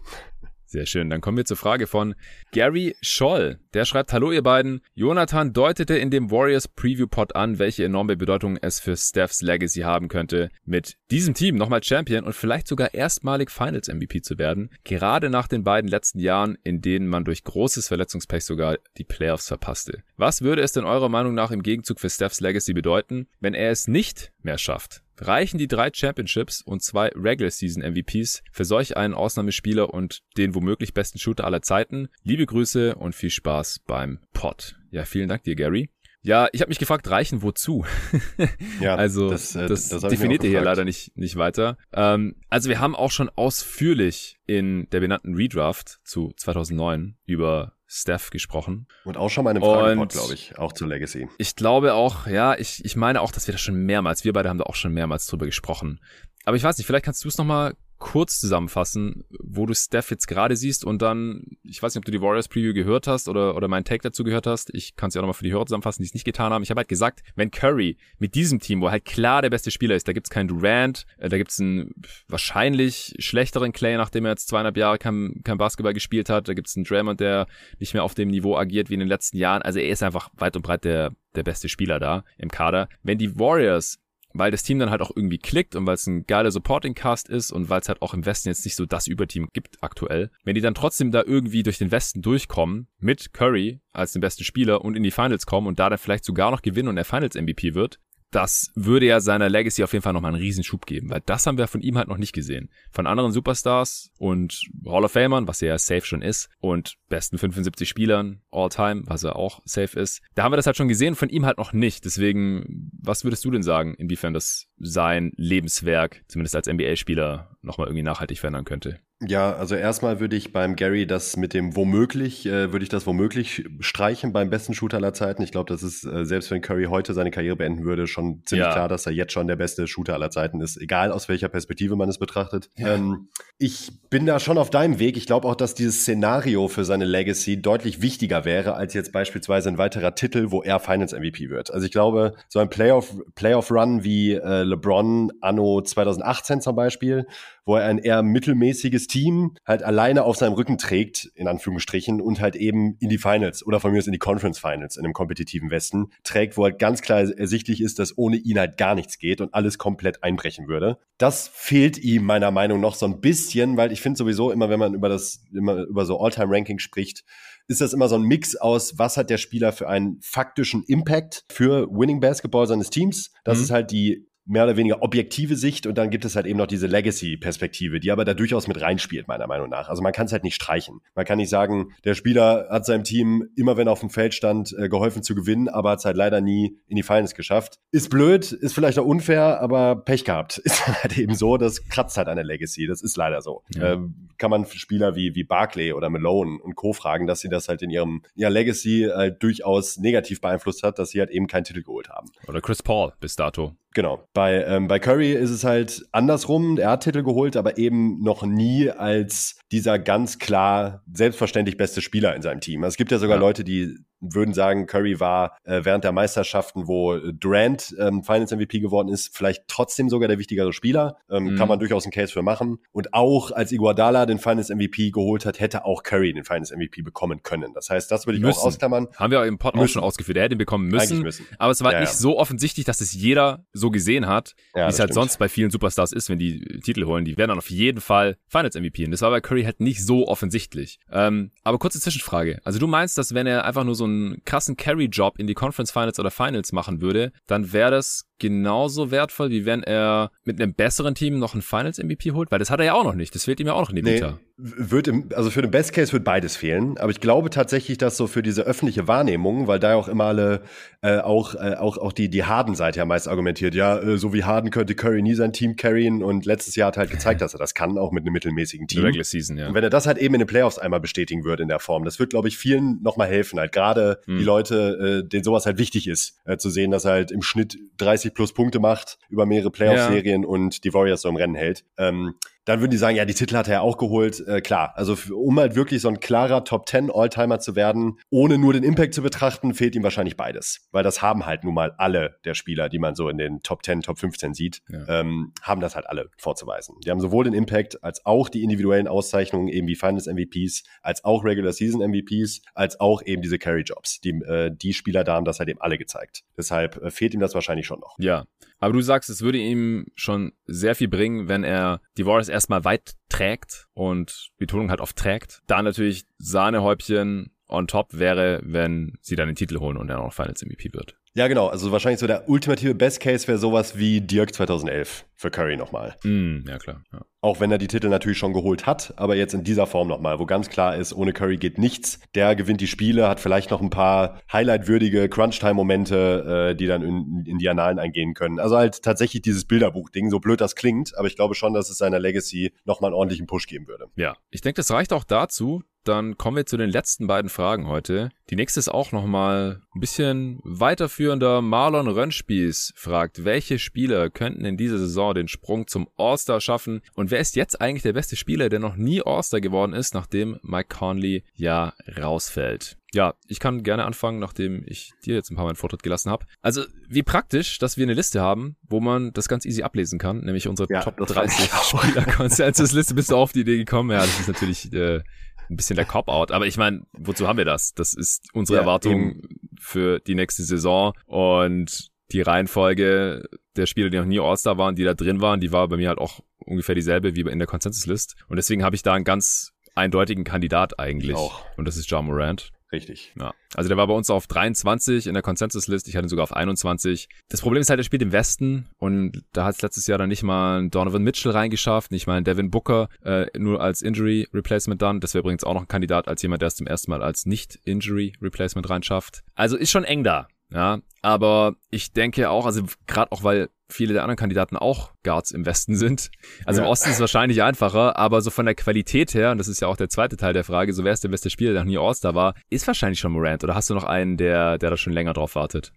Sehr 0.70 0.86
schön. 0.86 1.10
Dann 1.10 1.20
kommen 1.20 1.36
wir 1.36 1.44
zur 1.44 1.56
Frage 1.56 1.88
von 1.88 2.14
Gary 2.52 2.94
Scholl. 3.02 3.58
Der 3.74 3.84
schreibt, 3.84 4.12
hallo 4.12 4.30
ihr 4.30 4.44
beiden. 4.44 4.82
Jonathan 4.94 5.52
deutete 5.52 5.96
in 5.96 6.10
dem 6.12 6.30
Warriors 6.30 6.68
Preview 6.68 7.08
Pod 7.08 7.34
an, 7.34 7.58
welche 7.58 7.84
enorme 7.84 8.16
Bedeutung 8.16 8.56
es 8.56 8.78
für 8.78 8.96
Stephs 8.96 9.42
Legacy 9.42 9.80
haben 9.80 10.06
könnte, 10.06 10.48
mit 10.64 10.96
diesem 11.10 11.34
Team 11.34 11.56
nochmal 11.56 11.82
Champion 11.82 12.22
und 12.22 12.36
vielleicht 12.36 12.68
sogar 12.68 12.94
erstmalig 12.94 13.50
Finals 13.50 13.88
MVP 13.88 14.22
zu 14.22 14.38
werden. 14.38 14.70
Gerade 14.84 15.28
nach 15.28 15.48
den 15.48 15.64
beiden 15.64 15.90
letzten 15.90 16.20
Jahren, 16.20 16.56
in 16.62 16.80
denen 16.80 17.08
man 17.08 17.24
durch 17.24 17.42
großes 17.42 17.88
Verletzungspech 17.88 18.44
sogar 18.44 18.78
die 18.96 19.02
Playoffs 19.02 19.48
verpasste. 19.48 20.04
Was 20.16 20.42
würde 20.42 20.62
es 20.62 20.70
denn 20.70 20.84
eurer 20.84 21.08
Meinung 21.08 21.34
nach 21.34 21.50
im 21.50 21.64
Gegenzug 21.64 21.98
für 21.98 22.10
Stephs 22.10 22.40
Legacy 22.40 22.74
bedeuten, 22.74 23.26
wenn 23.40 23.54
er 23.54 23.72
es 23.72 23.88
nicht 23.88 24.30
mehr 24.44 24.56
schafft? 24.56 25.02
Reichen 25.22 25.58
die 25.58 25.68
drei 25.68 25.90
Championships 25.92 26.62
und 26.62 26.82
zwei 26.82 27.08
Regular 27.14 27.50
Season 27.50 27.82
MVPs 27.82 28.42
für 28.52 28.64
solch 28.64 28.96
einen 28.96 29.12
Ausnahmespieler 29.12 29.92
und 29.92 30.20
den 30.38 30.54
womöglich 30.54 30.94
besten 30.94 31.18
Shooter 31.18 31.44
aller 31.44 31.60
Zeiten? 31.60 32.08
Liebe 32.22 32.46
Grüße 32.46 32.94
und 32.94 33.14
viel 33.14 33.28
Spaß 33.28 33.80
beim 33.86 34.20
Pod. 34.32 34.78
Ja, 34.90 35.04
vielen 35.04 35.28
Dank 35.28 35.44
dir, 35.44 35.56
Gary. 35.56 35.90
Ja, 36.22 36.48
ich 36.52 36.62
habe 36.62 36.70
mich 36.70 36.78
gefragt, 36.78 37.08
reichen 37.10 37.42
wozu? 37.42 37.84
ja, 38.80 38.94
also 38.94 39.30
das, 39.30 39.54
äh, 39.54 39.68
das, 39.68 39.88
das 39.88 40.02
definiert 40.02 40.42
ihr 40.42 40.50
hier 40.50 40.62
leider 40.62 40.84
nicht, 40.84 41.16
nicht 41.16 41.36
weiter. 41.36 41.76
Ähm, 41.92 42.36
also 42.48 42.70
wir 42.70 42.80
haben 42.80 42.94
auch 42.94 43.10
schon 43.10 43.28
ausführlich 43.28 44.38
in 44.46 44.88
der 44.90 45.00
benannten 45.00 45.34
Redraft 45.34 46.00
zu 46.04 46.32
2009 46.36 47.16
über 47.26 47.74
Steph 47.92 48.30
gesprochen. 48.30 48.86
Und 49.04 49.16
auch 49.16 49.30
schon 49.30 49.42
mal 49.42 49.50
in 49.50 49.56
einem 49.56 49.64
Fragepod, 49.64 50.10
glaube 50.10 50.34
ich, 50.34 50.56
auch 50.56 50.72
zur 50.72 50.86
Legacy. 50.86 51.28
Ich 51.38 51.56
glaube 51.56 51.94
auch, 51.94 52.28
ja, 52.28 52.56
ich, 52.56 52.84
ich 52.84 52.94
meine 52.94 53.20
auch, 53.20 53.32
dass 53.32 53.48
wir 53.48 53.52
da 53.52 53.58
schon 53.58 53.74
mehrmals, 53.74 54.24
wir 54.24 54.32
beide 54.32 54.48
haben 54.48 54.58
da 54.58 54.64
auch 54.64 54.76
schon 54.76 54.94
mehrmals 54.94 55.26
drüber 55.26 55.44
gesprochen. 55.44 55.98
Aber 56.44 56.56
ich 56.56 56.62
weiß 56.62 56.78
nicht, 56.78 56.86
vielleicht 56.86 57.04
kannst 57.04 57.24
du 57.24 57.28
es 57.28 57.36
nochmal 57.36 57.74
kurz 58.00 58.40
zusammenfassen, 58.40 59.24
wo 59.38 59.66
du 59.66 59.74
Steph 59.74 60.10
jetzt 60.10 60.26
gerade 60.26 60.56
siehst 60.56 60.84
und 60.84 61.02
dann, 61.02 61.44
ich 61.62 61.82
weiß 61.82 61.94
nicht, 61.94 62.00
ob 62.00 62.06
du 62.06 62.10
die 62.10 62.20
Warriors 62.20 62.48
Preview 62.48 62.72
gehört 62.72 63.06
hast 63.06 63.28
oder, 63.28 63.54
oder 63.54 63.68
meinen 63.68 63.84
Take 63.84 64.02
dazu 64.02 64.24
gehört 64.24 64.46
hast. 64.46 64.74
Ich 64.74 64.96
kann 64.96 65.08
es 65.08 65.14
ja 65.14 65.20
auch 65.20 65.22
nochmal 65.22 65.34
für 65.34 65.44
die 65.44 65.52
Hörer 65.52 65.66
zusammenfassen, 65.66 66.02
die 66.02 66.08
es 66.08 66.14
nicht 66.14 66.24
getan 66.24 66.52
haben. 66.52 66.62
Ich 66.62 66.70
habe 66.70 66.78
halt 66.78 66.88
gesagt, 66.88 67.20
wenn 67.36 67.50
Curry 67.50 67.98
mit 68.18 68.34
diesem 68.34 68.58
Team, 68.58 68.80
wo 68.80 68.90
halt 68.90 69.04
klar 69.04 69.42
der 69.42 69.50
beste 69.50 69.70
Spieler 69.70 69.94
ist, 69.94 70.08
da 70.08 70.12
gibt's 70.12 70.30
keinen 70.30 70.48
Durant, 70.48 71.06
äh, 71.18 71.28
da 71.28 71.36
gibt's 71.36 71.60
einen 71.60 71.94
wahrscheinlich 72.26 73.14
schlechteren 73.18 73.72
Clay, 73.72 73.96
nachdem 73.96 74.24
er 74.24 74.32
jetzt 74.32 74.48
zweieinhalb 74.48 74.78
Jahre 74.78 74.98
kein, 74.98 75.42
kein 75.44 75.58
Basketball 75.58 75.94
gespielt 75.94 76.30
hat. 76.30 76.48
Da 76.48 76.54
gibt's 76.54 76.76
einen 76.76 76.84
Draymond, 76.84 77.20
der 77.20 77.46
nicht 77.78 77.92
mehr 77.92 78.02
auf 78.02 78.14
dem 78.14 78.30
Niveau 78.30 78.56
agiert 78.56 78.88
wie 78.88 78.94
in 78.94 79.00
den 79.00 79.08
letzten 79.08 79.36
Jahren. 79.36 79.60
Also 79.60 79.78
er 79.78 79.90
ist 79.90 80.02
einfach 80.02 80.30
weit 80.38 80.56
und 80.56 80.62
breit 80.62 80.84
der, 80.84 81.12
der 81.34 81.42
beste 81.42 81.68
Spieler 81.68 82.00
da 82.00 82.24
im 82.38 82.50
Kader. 82.50 82.88
Wenn 83.02 83.18
die 83.18 83.38
Warriors 83.38 83.98
weil 84.32 84.50
das 84.50 84.62
Team 84.62 84.78
dann 84.78 84.90
halt 84.90 85.02
auch 85.02 85.10
irgendwie 85.14 85.38
klickt 85.38 85.76
und 85.76 85.86
weil 85.86 85.94
es 85.94 86.06
ein 86.06 86.26
geiler 86.26 86.50
Supporting 86.50 86.94
Cast 86.94 87.28
ist 87.28 87.52
und 87.52 87.68
weil 87.68 87.80
es 87.80 87.88
halt 87.88 88.02
auch 88.02 88.14
im 88.14 88.24
Westen 88.24 88.48
jetzt 88.48 88.64
nicht 88.64 88.76
so 88.76 88.86
das 88.86 89.06
Überteam 89.06 89.48
gibt 89.52 89.82
aktuell. 89.82 90.30
Wenn 90.44 90.54
die 90.54 90.60
dann 90.60 90.74
trotzdem 90.74 91.10
da 91.10 91.22
irgendwie 91.24 91.62
durch 91.62 91.78
den 91.78 91.90
Westen 91.90 92.22
durchkommen 92.22 92.88
mit 92.98 93.32
Curry 93.32 93.80
als 93.92 94.12
den 94.12 94.20
besten 94.20 94.44
Spieler 94.44 94.84
und 94.84 94.96
in 94.96 95.02
die 95.02 95.10
Finals 95.10 95.46
kommen 95.46 95.66
und 95.66 95.78
da 95.78 95.88
dann 95.88 95.98
vielleicht 95.98 96.24
sogar 96.24 96.50
noch 96.50 96.62
gewinnen 96.62 96.88
und 96.88 96.96
der 96.96 97.04
Finals 97.04 97.34
MVP 97.34 97.74
wird, 97.74 97.98
das 98.30 98.70
würde 98.74 99.06
ja 99.06 99.20
seiner 99.20 99.48
Legacy 99.48 99.82
auf 99.82 99.92
jeden 99.92 100.02
Fall 100.02 100.12
nochmal 100.12 100.32
einen 100.32 100.42
Riesenschub 100.42 100.86
geben, 100.86 101.10
weil 101.10 101.22
das 101.26 101.46
haben 101.46 101.58
wir 101.58 101.66
von 101.66 101.82
ihm 101.82 101.98
halt 101.98 102.08
noch 102.08 102.16
nicht 102.16 102.32
gesehen. 102.32 102.70
Von 102.90 103.06
anderen 103.06 103.32
Superstars 103.32 104.12
und 104.18 104.68
Hall 104.86 105.04
of 105.04 105.12
Famern, 105.12 105.48
was 105.48 105.62
er 105.62 105.68
ja 105.68 105.78
safe 105.78 106.04
schon 106.04 106.22
ist, 106.22 106.48
und 106.60 106.96
besten 107.08 107.38
75 107.38 107.88
Spielern 107.88 108.40
all 108.50 108.68
time, 108.68 109.02
was 109.06 109.24
er 109.24 109.36
auch 109.36 109.60
safe 109.64 109.98
ist, 109.98 110.22
da 110.34 110.44
haben 110.44 110.52
wir 110.52 110.56
das 110.56 110.66
halt 110.66 110.76
schon 110.76 110.88
gesehen, 110.88 111.14
von 111.14 111.28
ihm 111.28 111.44
halt 111.44 111.58
noch 111.58 111.72
nicht. 111.72 112.04
Deswegen, 112.04 112.90
was 113.00 113.24
würdest 113.24 113.44
du 113.44 113.50
denn 113.50 113.62
sagen, 113.62 113.94
inwiefern 113.94 114.34
das 114.34 114.68
sein 114.78 115.32
Lebenswerk, 115.36 116.22
zumindest 116.28 116.56
als 116.56 116.68
NBA-Spieler, 116.68 117.56
nochmal 117.62 117.88
irgendwie 117.88 118.02
nachhaltig 118.04 118.38
verändern 118.38 118.64
könnte? 118.64 119.00
Ja, 119.22 119.52
also 119.54 119.74
erstmal 119.74 120.18
würde 120.18 120.34
ich 120.34 120.50
beim 120.50 120.76
Gary 120.76 121.06
das 121.06 121.36
mit 121.36 121.52
dem 121.52 121.76
womöglich, 121.76 122.46
äh, 122.46 122.72
würde 122.72 122.82
ich 122.82 122.88
das 122.88 123.06
womöglich 123.06 123.66
streichen 123.80 124.32
beim 124.32 124.48
besten 124.48 124.72
Shooter 124.72 124.96
aller 124.96 125.12
Zeiten. 125.12 125.42
Ich 125.42 125.52
glaube, 125.52 125.70
das 125.70 125.82
ist, 125.82 126.04
äh, 126.04 126.24
selbst 126.24 126.50
wenn 126.50 126.62
Curry 126.62 126.84
heute 126.84 127.12
seine 127.12 127.30
Karriere 127.30 127.56
beenden 127.56 127.84
würde, 127.84 128.06
schon 128.06 128.42
ziemlich 128.46 128.68
ja. 128.68 128.72
klar, 128.72 128.88
dass 128.88 129.04
er 129.04 129.12
jetzt 129.12 129.32
schon 129.32 129.46
der 129.46 129.56
beste 129.56 129.86
Shooter 129.86 130.14
aller 130.14 130.30
Zeiten 130.30 130.62
ist, 130.62 130.80
egal 130.80 131.12
aus 131.12 131.28
welcher 131.28 131.50
Perspektive 131.50 131.96
man 131.96 132.08
es 132.08 132.16
betrachtet. 132.16 132.70
Ja. 132.78 132.94
Ähm, 132.94 133.28
ich 133.58 133.92
bin 134.08 134.24
da 134.24 134.40
schon 134.40 134.56
auf 134.56 134.70
deinem 134.70 134.98
Weg. 134.98 135.18
Ich 135.18 135.26
glaube 135.26 135.46
auch, 135.48 135.54
dass 135.54 135.74
dieses 135.74 136.00
Szenario 136.00 136.68
für 136.68 136.86
seine 136.86 137.04
Legacy 137.04 137.60
deutlich 137.60 138.00
wichtiger 138.00 138.46
wäre, 138.46 138.72
als 138.74 138.94
jetzt 138.94 139.12
beispielsweise 139.12 139.68
ein 139.68 139.76
weiterer 139.76 140.14
Titel, 140.14 140.50
wo 140.50 140.62
er 140.62 140.80
Finals 140.80 141.12
MVP 141.12 141.50
wird. 141.50 141.70
Also 141.70 141.84
ich 141.84 141.92
glaube, 141.92 142.36
so 142.48 142.58
ein 142.58 142.70
Playoff, 142.70 143.14
Playoff 143.34 143.70
Run 143.70 144.02
wie 144.02 144.32
äh, 144.32 144.62
LeBron 144.62 145.30
anno 145.42 145.82
2018 145.82 146.62
zum 146.62 146.74
Beispiel, 146.74 147.26
wo 147.64 147.76
er 147.76 147.86
ein 147.86 147.98
eher 147.98 148.22
mittelmäßiges 148.22 149.06
Team 149.06 149.54
halt 149.66 149.82
alleine 149.82 150.24
auf 150.24 150.36
seinem 150.36 150.54
Rücken 150.54 150.78
trägt, 150.78 151.30
in 151.34 151.48
Anführungsstrichen, 151.48 152.20
und 152.20 152.40
halt 152.40 152.56
eben 152.56 152.96
in 153.00 153.08
die 153.08 153.18
Finals 153.18 153.66
oder 153.66 153.80
von 153.80 153.92
mir 153.92 153.98
aus 153.98 154.06
in 154.06 154.12
die 154.12 154.18
Conference 154.18 154.58
Finals 154.58 154.96
in 154.96 155.04
einem 155.04 155.12
kompetitiven 155.12 155.70
Westen 155.70 156.10
trägt, 156.24 156.56
wo 156.56 156.64
halt 156.64 156.78
ganz 156.78 157.02
klar 157.02 157.20
ersichtlich 157.20 157.80
ist, 157.80 157.98
dass 157.98 158.16
ohne 158.16 158.36
ihn 158.36 158.58
halt 158.58 158.76
gar 158.76 158.94
nichts 158.94 159.18
geht 159.18 159.40
und 159.40 159.54
alles 159.54 159.78
komplett 159.78 160.22
einbrechen 160.22 160.68
würde. 160.68 160.98
Das 161.18 161.48
fehlt 161.52 161.98
ihm 161.98 162.24
meiner 162.24 162.50
Meinung 162.50 162.80
nach 162.80 162.94
so 162.94 163.06
ein 163.06 163.20
bisschen, 163.20 163.76
weil 163.76 163.92
ich 163.92 164.00
finde 164.00 164.18
sowieso 164.18 164.50
immer, 164.50 164.70
wenn 164.70 164.78
man 164.78 164.94
über 164.94 165.08
das, 165.08 165.42
immer 165.52 165.82
über 165.84 166.06
so 166.06 166.20
All-Time-Ranking 166.20 166.78
spricht, 166.78 167.24
ist 167.68 167.80
das 167.80 167.92
immer 167.92 168.08
so 168.08 168.16
ein 168.16 168.22
Mix 168.22 168.56
aus, 168.56 168.98
was 168.98 169.16
hat 169.16 169.30
der 169.30 169.38
Spieler 169.38 169.72
für 169.72 169.88
einen 169.88 170.18
faktischen 170.20 170.82
Impact 170.82 171.44
für 171.52 171.88
Winning 171.88 172.18
Basketball 172.18 172.66
seines 172.66 172.90
Teams. 172.90 173.30
Das 173.44 173.58
mhm. 173.58 173.64
ist 173.64 173.70
halt 173.70 173.90
die 173.92 174.29
mehr 174.50 174.64
oder 174.64 174.76
weniger 174.76 175.02
objektive 175.02 175.54
Sicht 175.54 175.86
und 175.86 175.96
dann 175.96 176.10
gibt 176.10 176.24
es 176.24 176.34
halt 176.34 176.46
eben 176.46 176.58
noch 176.58 176.66
diese 176.66 176.88
Legacy-Perspektive, 176.88 178.00
die 178.00 178.10
aber 178.10 178.24
da 178.24 178.34
durchaus 178.34 178.66
mit 178.66 178.80
reinspielt, 178.80 179.28
meiner 179.28 179.46
Meinung 179.46 179.70
nach. 179.70 179.88
Also 179.88 180.02
man 180.02 180.12
kann 180.12 180.26
es 180.26 180.32
halt 180.32 180.42
nicht 180.42 180.56
streichen. 180.56 181.00
Man 181.14 181.24
kann 181.24 181.38
nicht 181.38 181.50
sagen, 181.50 181.92
der 182.04 182.14
Spieler 182.14 182.66
hat 182.68 182.84
seinem 182.84 183.04
Team 183.04 183.48
immer, 183.56 183.76
wenn 183.76 183.86
er 183.86 183.92
auf 183.92 184.00
dem 184.00 184.10
Feld 184.10 184.34
stand, 184.34 184.74
äh, 184.76 184.88
geholfen 184.88 185.22
zu 185.22 185.36
gewinnen, 185.36 185.68
aber 185.68 185.90
hat 185.90 186.00
es 186.00 186.04
halt 186.04 186.16
leider 186.16 186.40
nie 186.40 186.76
in 186.88 186.96
die 186.96 187.04
Finals 187.04 187.34
geschafft. 187.34 187.78
Ist 187.92 188.10
blöd, 188.10 188.50
ist 188.50 188.74
vielleicht 188.74 188.98
auch 188.98 189.06
unfair, 189.06 189.60
aber 189.60 189.96
Pech 189.96 190.24
gehabt. 190.24 190.58
Ist 190.70 190.86
halt 190.86 191.18
eben 191.18 191.34
so, 191.34 191.56
das 191.56 191.88
kratzt 191.88 192.16
halt 192.16 192.28
an 192.28 192.36
der 192.36 192.44
Legacy. 192.44 192.86
Das 192.86 193.02
ist 193.02 193.16
leider 193.16 193.42
so. 193.42 193.62
Ja. 193.74 193.94
Ähm, 193.94 194.28
kann 194.38 194.50
man 194.50 194.66
Spieler 194.66 195.14
wie, 195.16 195.34
wie 195.34 195.44
Barclay 195.44 195.92
oder 195.92 196.10
Malone 196.10 196.58
und 196.62 196.74
Co. 196.74 196.92
fragen, 196.92 197.26
dass 197.26 197.40
sie 197.40 197.48
das 197.48 197.68
halt 197.68 197.82
in 197.82 197.90
ihrem 197.90 198.22
ja, 198.34 198.48
Legacy 198.48 199.08
halt 199.12 199.42
durchaus 199.42 199.98
negativ 199.98 200.40
beeinflusst 200.40 200.82
hat, 200.82 200.98
dass 200.98 201.10
sie 201.10 201.20
halt 201.20 201.30
eben 201.30 201.46
keinen 201.46 201.64
Titel 201.64 201.82
geholt 201.82 202.08
haben. 202.08 202.28
Oder 202.46 202.60
Chris 202.60 202.82
Paul 202.82 203.12
bis 203.20 203.36
dato. 203.36 203.74
Genau. 203.92 204.24
Bei, 204.34 204.64
ähm, 204.64 204.86
bei 204.86 205.00
Curry 205.00 205.32
ist 205.32 205.50
es 205.50 205.64
halt 205.64 206.06
andersrum. 206.12 206.78
Er 206.78 206.90
hat 206.90 207.02
Titel 207.02 207.24
geholt, 207.24 207.56
aber 207.56 207.76
eben 207.76 208.22
noch 208.22 208.44
nie 208.44 208.88
als 208.88 209.58
dieser 209.72 209.98
ganz 209.98 210.38
klar 210.38 211.02
selbstverständlich 211.12 211.76
beste 211.76 212.00
Spieler 212.00 212.36
in 212.36 212.42
seinem 212.42 212.60
Team. 212.60 212.84
Also 212.84 212.94
es 212.94 212.96
gibt 212.96 213.10
ja 213.10 213.18
sogar 213.18 213.36
ja. 213.36 213.40
Leute, 213.40 213.64
die 213.64 213.98
würden 214.20 214.54
sagen, 214.54 214.86
Curry 214.86 215.20
war 215.20 215.56
äh, 215.64 215.80
während 215.84 216.04
der 216.04 216.12
Meisterschaften, 216.12 216.86
wo 216.86 217.16
Durant 217.18 217.94
ähm, 217.98 218.22
Finals 218.22 218.52
MVP 218.52 218.80
geworden 218.80 219.08
ist, 219.08 219.36
vielleicht 219.36 219.64
trotzdem 219.68 220.08
sogar 220.08 220.28
der 220.28 220.38
wichtigere 220.38 220.72
Spieler. 220.72 221.16
Ähm, 221.30 221.44
mhm. 221.44 221.56
Kann 221.56 221.68
man 221.68 221.78
durchaus 221.78 222.04
einen 222.04 222.12
Case 222.12 222.32
für 222.32 222.42
machen. 222.42 222.78
Und 222.92 223.14
auch 223.14 223.50
als 223.50 223.72
Iguodala 223.72 224.26
den 224.26 224.38
Finals 224.38 224.68
MVP 224.68 225.10
geholt 225.10 225.46
hat, 225.46 225.60
hätte 225.60 225.84
auch 225.84 226.02
Curry 226.02 226.32
den 226.32 226.44
Finals 226.44 226.70
MVP 226.70 227.02
bekommen 227.02 227.42
können. 227.42 227.72
Das 227.74 227.90
heißt, 227.90 228.10
das 228.10 228.26
würde 228.26 228.38
ich 228.38 228.44
müssen. 228.44 228.60
auch 228.60 228.66
ausklammern. 228.66 229.08
Haben 229.16 229.30
wir 229.30 229.44
im 229.44 229.58
Pod 229.58 229.74
auch 229.74 229.86
schon 229.86 230.02
ausgeführt. 230.02 230.36
Er 230.36 230.44
hätte 230.44 230.54
ihn 230.54 230.58
bekommen 230.58 230.88
müssen. 230.88 231.20
müssen. 231.20 231.46
Aber 231.58 231.72
es 231.72 231.82
war 231.82 231.92
ja, 231.92 232.00
nicht 232.00 232.12
ja. 232.12 232.16
so 232.16 232.38
offensichtlich, 232.38 232.84
dass 232.84 233.00
es 233.00 233.12
jeder 233.12 233.64
so 233.72 233.90
gesehen 233.90 234.26
hat, 234.26 234.54
ja, 234.74 234.86
wie 234.86 234.90
es 234.90 234.98
halt 234.98 235.10
stimmt. 235.10 235.14
sonst 235.14 235.38
bei 235.38 235.48
vielen 235.48 235.70
Superstars 235.70 236.12
ist, 236.12 236.28
wenn 236.28 236.38
die 236.38 236.60
Titel 236.82 237.06
holen. 237.06 237.24
Die 237.24 237.36
werden 237.36 237.48
dann 237.48 237.58
auf 237.58 237.70
jeden 237.70 238.00
Fall 238.00 238.36
Finals 238.46 238.74
MVP. 238.74 239.04
Und 239.04 239.12
das 239.12 239.22
war 239.22 239.30
bei 239.30 239.40
Curry 239.40 239.64
halt 239.64 239.80
nicht 239.80 240.04
so 240.04 240.28
offensichtlich. 240.28 240.98
Ähm, 241.10 241.52
aber 241.62 241.78
kurze 241.78 242.00
Zwischenfrage. 242.00 242.60
Also 242.64 242.78
du 242.78 242.86
meinst, 242.86 243.16
dass 243.18 243.34
wenn 243.34 243.46
er 243.46 243.64
einfach 243.64 243.84
nur 243.84 243.94
so 243.94 244.04
einen 244.10 244.44
krassen 244.44 244.76
Carry-Job 244.76 245.38
in 245.38 245.46
die 245.46 245.54
Conference 245.54 245.90
Finals 245.90 246.18
oder 246.18 246.30
Finals 246.30 246.72
machen 246.72 247.00
würde, 247.00 247.32
dann 247.46 247.72
wäre 247.72 247.90
das 247.90 248.26
genauso 248.40 249.10
wertvoll, 249.10 249.50
wie 249.50 249.64
wenn 249.64 249.82
er 249.84 250.32
mit 250.44 250.60
einem 250.60 250.74
besseren 250.74 251.14
Team 251.14 251.38
noch 251.38 251.52
einen 251.52 251.62
Finals-MVP 251.62 252.32
holt? 252.32 252.50
Weil 252.50 252.58
das 252.58 252.70
hat 252.70 252.80
er 252.80 252.86
ja 252.86 252.94
auch 252.94 253.04
noch 253.04 253.14
nicht. 253.14 253.34
Das 253.34 253.44
fehlt 253.44 253.60
ihm 253.60 253.68
ja 253.68 253.74
auch 253.74 253.82
noch 253.82 253.90
in 253.90 253.96
die 253.96 254.02
nee, 254.02 254.22
Wird 254.56 255.06
im, 255.06 255.28
also 255.34 255.50
für 255.50 255.62
den 255.62 255.70
Best 255.70 255.92
Case 255.92 256.12
wird 256.12 256.24
beides 256.24 256.56
fehlen. 256.56 256.98
Aber 256.98 257.10
ich 257.10 257.20
glaube 257.20 257.50
tatsächlich, 257.50 257.98
dass 257.98 258.16
so 258.16 258.26
für 258.26 258.42
diese 258.42 258.62
öffentliche 258.62 259.06
Wahrnehmung, 259.06 259.68
weil 259.68 259.78
da 259.78 259.90
ja 259.90 259.96
auch 259.96 260.08
immer 260.08 260.24
alle, 260.24 260.62
äh, 261.02 261.18
auch, 261.18 261.54
äh, 261.54 261.76
auch, 261.78 261.96
auch 261.98 262.12
die, 262.12 262.28
die 262.28 262.44
Harden-Seite 262.44 262.98
ja 262.98 263.04
meist 263.04 263.28
argumentiert, 263.28 263.74
ja, 263.74 263.98
äh, 263.98 264.18
so 264.18 264.32
wie 264.32 264.44
Harden 264.44 264.70
könnte 264.70 264.94
Curry 264.94 265.22
nie 265.22 265.34
sein 265.34 265.52
Team 265.52 265.76
carryen 265.76 266.22
und 266.22 266.46
letztes 266.46 266.76
Jahr 266.76 266.88
hat 266.88 266.96
halt 266.96 267.10
gezeigt, 267.10 267.40
dass 267.42 267.54
er 267.54 267.58
das 267.58 267.74
kann, 267.74 267.98
auch 267.98 268.10
mit 268.10 268.24
einem 268.24 268.32
mittelmäßigen 268.32 268.88
Team. 268.88 269.04
Regular 269.04 269.24
Season, 269.24 269.56
ja. 269.56 269.68
Und 269.68 269.74
wenn 269.74 269.84
er 269.84 269.90
das 269.90 270.06
halt 270.06 270.18
eben 270.18 270.34
in 270.34 270.40
den 270.40 270.48
Playoffs 270.48 270.78
einmal 270.78 271.00
bestätigen 271.00 271.44
würde 271.44 271.62
in 271.62 271.68
der 271.68 271.80
Form, 271.80 272.04
das 272.04 272.18
wird, 272.18 272.30
glaube 272.30 272.48
ich, 272.48 272.56
vielen 272.56 273.02
nochmal 273.02 273.28
helfen. 273.28 273.58
Halt 273.58 273.72
gerade 273.72 274.20
hm. 274.24 274.38
die 274.38 274.44
Leute, 274.44 275.22
äh, 275.24 275.28
denen 275.28 275.44
sowas 275.44 275.66
halt 275.66 275.78
wichtig 275.78 276.08
ist, 276.08 276.38
äh, 276.44 276.56
zu 276.56 276.70
sehen, 276.70 276.90
dass 276.90 277.04
er 277.04 277.12
halt 277.12 277.30
im 277.30 277.42
Schnitt 277.42 277.78
30 277.98 278.29
plus 278.34 278.52
Punkte 278.52 278.80
macht 278.80 279.18
über 279.28 279.46
mehrere 279.46 279.70
Playoff-Serien 279.70 280.42
ja. 280.42 280.48
und 280.48 280.84
die 280.84 280.94
Warriors 280.94 281.22
so 281.22 281.28
im 281.28 281.36
Rennen 281.36 281.54
hält. 281.54 281.84
Ähm, 281.98 282.34
dann 282.70 282.80
würden 282.80 282.92
die 282.92 282.98
sagen, 282.98 283.16
ja, 283.16 283.24
die 283.24 283.34
Titel 283.34 283.56
hat 283.56 283.66
er 283.66 283.74
ja 283.74 283.80
auch 283.80 283.98
geholt. 283.98 284.46
Äh, 284.46 284.60
klar, 284.60 284.92
also 284.94 285.16
um 285.34 285.58
halt 285.58 285.74
wirklich 285.74 286.00
so 286.00 286.08
ein 286.08 286.20
klarer 286.20 286.62
Top 286.62 286.88
10 286.88 287.10
Alltimer 287.10 287.58
zu 287.58 287.74
werden, 287.74 288.20
ohne 288.30 288.58
nur 288.58 288.72
den 288.72 288.84
Impact 288.84 289.12
zu 289.12 289.22
betrachten, 289.22 289.74
fehlt 289.74 289.96
ihm 289.96 290.04
wahrscheinlich 290.04 290.36
beides. 290.36 290.86
Weil 290.92 291.02
das 291.02 291.20
haben 291.20 291.46
halt 291.46 291.64
nun 291.64 291.74
mal 291.74 291.94
alle 291.98 292.36
der 292.44 292.54
Spieler, 292.54 292.88
die 292.88 293.00
man 293.00 293.16
so 293.16 293.28
in 293.28 293.38
den 293.38 293.60
Top 293.64 293.84
10, 293.84 294.02
Top 294.02 294.20
15 294.20 294.54
sieht, 294.54 294.82
ja. 294.88 295.20
ähm, 295.20 295.52
haben 295.62 295.80
das 295.80 295.96
halt 295.96 296.08
alle 296.08 296.30
vorzuweisen. 296.38 296.94
Die 297.04 297.10
haben 297.10 297.20
sowohl 297.20 297.42
den 297.42 297.54
Impact 297.54 298.04
als 298.04 298.24
auch 298.24 298.48
die 298.48 298.62
individuellen 298.62 299.08
Auszeichnungen, 299.08 299.66
eben 299.66 299.88
wie 299.88 299.96
Finals 299.96 300.26
MVPs, 300.26 300.84
als 301.02 301.24
auch 301.24 301.44
Regular 301.44 301.72
Season 301.72 302.00
MVPs, 302.00 302.62
als 302.74 303.00
auch 303.00 303.22
eben 303.24 303.42
diese 303.42 303.58
Carry 303.58 303.82
Jobs. 303.82 304.20
Die, 304.20 304.30
äh, 304.30 304.70
die 304.72 304.94
Spieler 304.94 305.24
da 305.24 305.34
haben 305.34 305.44
das 305.44 305.58
halt 305.58 305.68
eben 305.68 305.80
alle 305.80 305.98
gezeigt. 305.98 306.44
Deshalb 306.56 307.02
äh, 307.02 307.10
fehlt 307.10 307.34
ihm 307.34 307.40
das 307.40 307.54
wahrscheinlich 307.54 307.86
schon 307.88 307.98
noch. 307.98 308.14
Ja, 308.20 308.44
aber 308.80 308.94
du 308.94 309.02
sagst, 309.02 309.28
es 309.30 309.42
würde 309.42 309.58
ihm 309.58 310.06
schon 310.16 310.52
sehr 310.66 310.94
viel 310.94 311.08
bringen, 311.08 311.48
wenn 311.48 311.64
er 311.64 312.00
die 312.16 312.26
Warriors 312.26 312.48
erstmal 312.48 312.84
weit 312.84 313.14
trägt 313.28 313.86
und 313.92 314.50
Betonung 314.56 314.90
halt 314.90 315.00
auf 315.00 315.12
trägt. 315.12 315.62
Da 315.66 315.82
natürlich 315.82 316.24
Sahnehäubchen 316.38 317.52
on 317.68 317.86
top 317.86 318.18
wäre, 318.18 318.60
wenn 318.64 319.18
sie 319.20 319.36
dann 319.36 319.48
den 319.48 319.54
Titel 319.54 319.78
holen 319.78 319.96
und 319.96 320.08
er 320.08 320.20
auch 320.20 320.32
Finals 320.32 320.64
MVP 320.64 320.92
wird. 320.92 321.19
Ja, 321.34 321.46
genau. 321.46 321.68
Also 321.68 321.92
wahrscheinlich 321.92 322.18
so 322.18 322.26
der 322.26 322.48
ultimative 322.48 322.94
Best 322.94 323.20
Case 323.20 323.46
wäre 323.46 323.58
sowas 323.58 323.96
wie 323.96 324.20
Dirk 324.20 324.52
2011 324.52 325.26
für 325.36 325.50
Curry 325.50 325.76
nochmal. 325.76 326.16
Mm, 326.24 326.68
ja, 326.68 326.78
klar. 326.78 327.02
Ja. 327.12 327.20
Auch 327.40 327.60
wenn 327.60 327.70
er 327.70 327.78
die 327.78 327.86
Titel 327.86 328.08
natürlich 328.08 328.36
schon 328.36 328.52
geholt 328.52 328.84
hat, 328.84 329.14
aber 329.16 329.36
jetzt 329.36 329.54
in 329.54 329.62
dieser 329.62 329.86
Form 329.86 330.08
nochmal, 330.08 330.38
wo 330.40 330.44
ganz 330.44 330.68
klar 330.68 330.96
ist, 330.96 331.14
ohne 331.14 331.32
Curry 331.32 331.56
geht 331.56 331.78
nichts. 331.78 332.18
Der 332.34 332.56
gewinnt 332.56 332.80
die 332.80 332.88
Spiele, 332.88 333.28
hat 333.28 333.38
vielleicht 333.38 333.70
noch 333.70 333.80
ein 333.80 333.90
paar 333.90 334.40
Highlight-würdige 334.52 335.28
Crunch-Time-Momente, 335.28 336.72
äh, 336.72 336.74
die 336.76 336.86
dann 336.86 337.02
in, 337.02 337.44
in 337.46 337.58
die 337.58 337.68
Annalen 337.68 338.00
eingehen 338.00 338.34
können. 338.34 338.58
Also 338.58 338.76
halt 338.76 339.02
tatsächlich 339.02 339.40
dieses 339.40 339.64
Bilderbuch-Ding, 339.64 340.30
so 340.30 340.40
blöd 340.40 340.60
das 340.60 340.74
klingt, 340.74 341.16
aber 341.16 341.28
ich 341.28 341.36
glaube 341.36 341.54
schon, 341.54 341.72
dass 341.74 341.90
es 341.90 341.98
seiner 341.98 342.18
Legacy 342.18 342.72
nochmal 342.84 343.10
einen 343.10 343.16
ordentlichen 343.16 343.46
Push 343.46 343.66
geben 343.66 343.86
würde. 343.86 344.06
Ja, 344.16 344.36
ich 344.50 344.62
denke, 344.62 344.78
das 344.78 344.90
reicht 344.90 345.12
auch 345.12 345.24
dazu, 345.24 345.82
dann 346.04 346.36
kommen 346.38 346.56
wir 346.56 346.66
zu 346.66 346.76
den 346.76 346.90
letzten 346.90 347.26
beiden 347.26 347.50
Fragen 347.50 347.86
heute. 347.86 348.30
Die 348.48 348.56
nächste 348.56 348.80
ist 348.80 348.88
auch 348.88 349.12
nochmal 349.12 349.82
ein 349.94 350.00
bisschen 350.00 350.60
weiterführender. 350.64 351.62
Marlon 351.62 352.08
Rönnspieß 352.08 352.94
fragt, 352.96 353.44
welche 353.44 353.78
Spieler 353.78 354.30
könnten 354.30 354.64
in 354.64 354.76
dieser 354.76 354.98
Saison 354.98 355.34
den 355.34 355.48
Sprung 355.48 355.86
zum 355.86 356.08
All-Star 356.16 356.60
schaffen? 356.60 357.02
Und 357.14 357.30
wer 357.30 357.40
ist 357.40 357.56
jetzt 357.56 357.80
eigentlich 357.80 358.02
der 358.02 358.12
beste 358.12 358.36
Spieler, 358.36 358.68
der 358.68 358.80
noch 358.80 358.96
nie 358.96 359.22
All-Star 359.22 359.60
geworden 359.60 359.92
ist, 359.92 360.14
nachdem 360.14 360.58
Mike 360.62 360.88
Conley 360.96 361.44
ja 361.54 361.92
rausfällt? 362.20 362.96
Ja, 363.12 363.34
ich 363.48 363.58
kann 363.58 363.82
gerne 363.82 364.04
anfangen, 364.04 364.38
nachdem 364.38 364.84
ich 364.86 365.12
dir 365.24 365.34
jetzt 365.34 365.50
ein 365.50 365.56
paar 365.56 365.64
Mal 365.64 365.70
einen 365.70 365.76
Vortritt 365.76 366.02
gelassen 366.02 366.30
habe. 366.30 366.46
Also, 366.62 366.84
wie 367.08 367.24
praktisch, 367.24 367.78
dass 367.78 367.96
wir 367.96 368.04
eine 368.04 368.14
Liste 368.14 368.40
haben, 368.40 368.76
wo 368.88 369.00
man 369.00 369.32
das 369.32 369.48
ganz 369.48 369.64
easy 369.64 369.82
ablesen 369.82 370.18
kann, 370.18 370.40
nämlich 370.40 370.68
unsere 370.68 370.88
ja, 370.92 371.02
Top 371.02 371.16
30 371.16 371.70
Spieler-Consensus-Liste. 371.72 373.14
Bist 373.14 373.32
du 373.32 373.36
auf 373.36 373.52
die 373.52 373.60
Idee 373.60 373.78
gekommen? 373.78 374.10
Ja, 374.10 374.18
das 374.18 374.40
ist 374.40 374.48
natürlich 374.48 374.92
äh, 374.92 375.22
ein 375.70 375.76
bisschen 375.76 375.96
der 375.96 376.04
Cop-Out. 376.04 376.50
Aber 376.50 376.66
ich 376.66 376.76
meine, 376.76 377.02
wozu 377.12 377.46
haben 377.46 377.56
wir 377.56 377.64
das? 377.64 377.94
Das 377.94 378.12
ist 378.14 378.48
unsere 378.52 378.78
ja, 378.78 378.82
Erwartung 378.82 379.30
eben. 379.30 379.42
für 379.80 380.20
die 380.20 380.34
nächste 380.34 380.64
Saison. 380.64 381.12
Und 381.26 382.10
die 382.32 382.42
Reihenfolge 382.42 383.48
der 383.76 383.86
Spieler, 383.86 384.10
die 384.10 384.18
noch 384.18 384.26
nie 384.26 384.40
All-Star 384.40 384.78
waren, 384.78 384.94
die 384.94 385.04
da 385.04 385.14
drin 385.14 385.40
waren, 385.40 385.60
die 385.60 385.72
war 385.72 385.88
bei 385.88 385.96
mir 385.96 386.08
halt 386.08 386.18
auch 386.18 386.40
ungefähr 386.58 386.94
dieselbe 386.94 387.34
wie 387.34 387.40
in 387.40 387.58
der 387.58 387.68
Consensus-List. 387.68 388.36
Und 388.48 388.56
deswegen 388.56 388.84
habe 388.84 388.96
ich 388.96 389.02
da 389.02 389.14
einen 389.14 389.24
ganz 389.24 389.72
eindeutigen 389.94 390.44
Kandidat 390.44 390.98
eigentlich. 390.98 391.36
Auch. 391.36 391.64
Und 391.76 391.86
das 391.86 391.96
ist 391.96 392.10
John 392.10 392.26
Morant. 392.26 392.70
Richtig. 392.92 393.32
Ja. 393.38 393.54
Also 393.74 393.88
der 393.88 393.96
war 393.96 394.06
bei 394.06 394.14
uns 394.14 394.30
auf 394.30 394.46
23 394.46 395.26
in 395.26 395.34
der 395.34 395.42
Consensus-List. 395.42 396.08
Ich 396.08 396.16
hatte 396.16 396.26
ihn 396.26 396.28
sogar 396.28 396.42
auf 396.42 396.54
21. 396.54 397.28
Das 397.48 397.60
Problem 397.60 397.80
ist 397.80 397.90
halt, 397.90 398.00
er 398.00 398.04
spielt 398.04 398.22
im 398.22 398.32
Westen 398.32 398.88
und 398.98 399.44
da 399.52 399.64
hat 399.64 399.76
es 399.76 399.82
letztes 399.82 400.06
Jahr 400.06 400.18
dann 400.18 400.28
nicht 400.28 400.42
mal 400.42 400.88
Donovan 400.88 401.22
Mitchell 401.22 401.52
reingeschafft, 401.52 402.10
nicht 402.10 402.26
mal 402.26 402.42
Devin 402.42 402.70
Booker, 402.70 403.08
äh, 403.24 403.46
nur 403.56 403.80
als 403.80 404.02
Injury 404.02 404.48
Replacement 404.52 405.00
dann. 405.00 405.20
Das 405.20 405.34
wäre 405.34 405.40
übrigens 405.40 405.64
auch 405.64 405.74
noch 405.74 405.82
ein 405.82 405.88
Kandidat 405.88 406.26
als 406.26 406.42
jemand, 406.42 406.62
der 406.62 406.68
es 406.68 406.76
zum 406.76 406.86
ersten 406.86 407.10
Mal 407.10 407.22
als 407.22 407.46
Nicht-Injury 407.46 408.34
Replacement 408.42 408.90
reinschafft. 408.90 409.42
Also 409.54 409.76
ist 409.76 409.90
schon 409.90 410.04
eng 410.04 410.24
da. 410.24 410.48
Ja, 410.72 411.00
aber 411.22 411.74
ich 411.90 412.12
denke 412.12 412.48
auch, 412.48 412.64
also 412.64 412.84
gerade 413.06 413.32
auch, 413.32 413.42
weil 413.42 413.70
viele 413.92 414.14
der 414.14 414.22
anderen 414.22 414.36
Kandidaten 414.36 414.76
auch 414.76 415.12
Guards 415.22 415.50
im 415.50 415.66
Westen 415.66 415.96
sind. 415.96 416.30
Also 416.64 416.80
ja. 416.80 416.86
im 416.86 416.90
Osten 416.90 417.10
ist 417.10 417.16
es 417.16 417.20
wahrscheinlich 417.20 417.62
einfacher, 417.62 418.16
aber 418.16 418.40
so 418.40 418.50
von 418.50 418.66
der 418.66 418.74
Qualität 418.74 419.34
her, 419.34 419.50
und 419.50 419.58
das 419.58 419.68
ist 419.68 419.80
ja 419.80 419.88
auch 419.88 419.96
der 419.96 420.08
zweite 420.08 420.36
Teil 420.36 420.52
der 420.52 420.64
Frage, 420.64 420.92
so 420.92 421.04
wer 421.04 421.12
ist 421.12 421.24
der 421.24 421.28
beste 421.28 421.50
Spieler, 421.50 421.72
der 421.72 421.82
noch 421.82 421.88
nie 421.88 421.98
All-Star 421.98 422.34
war, 422.34 422.54
ist 422.70 422.86
wahrscheinlich 422.86 423.20
schon 423.20 423.32
Morant. 423.32 423.64
Oder 423.64 423.74
hast 423.74 423.90
du 423.90 423.94
noch 423.94 424.04
einen, 424.04 424.36
der, 424.36 424.78
der 424.78 424.90
da 424.90 424.96
schon 424.96 425.12
länger 425.12 425.32
drauf 425.32 425.54
wartet? 425.54 425.92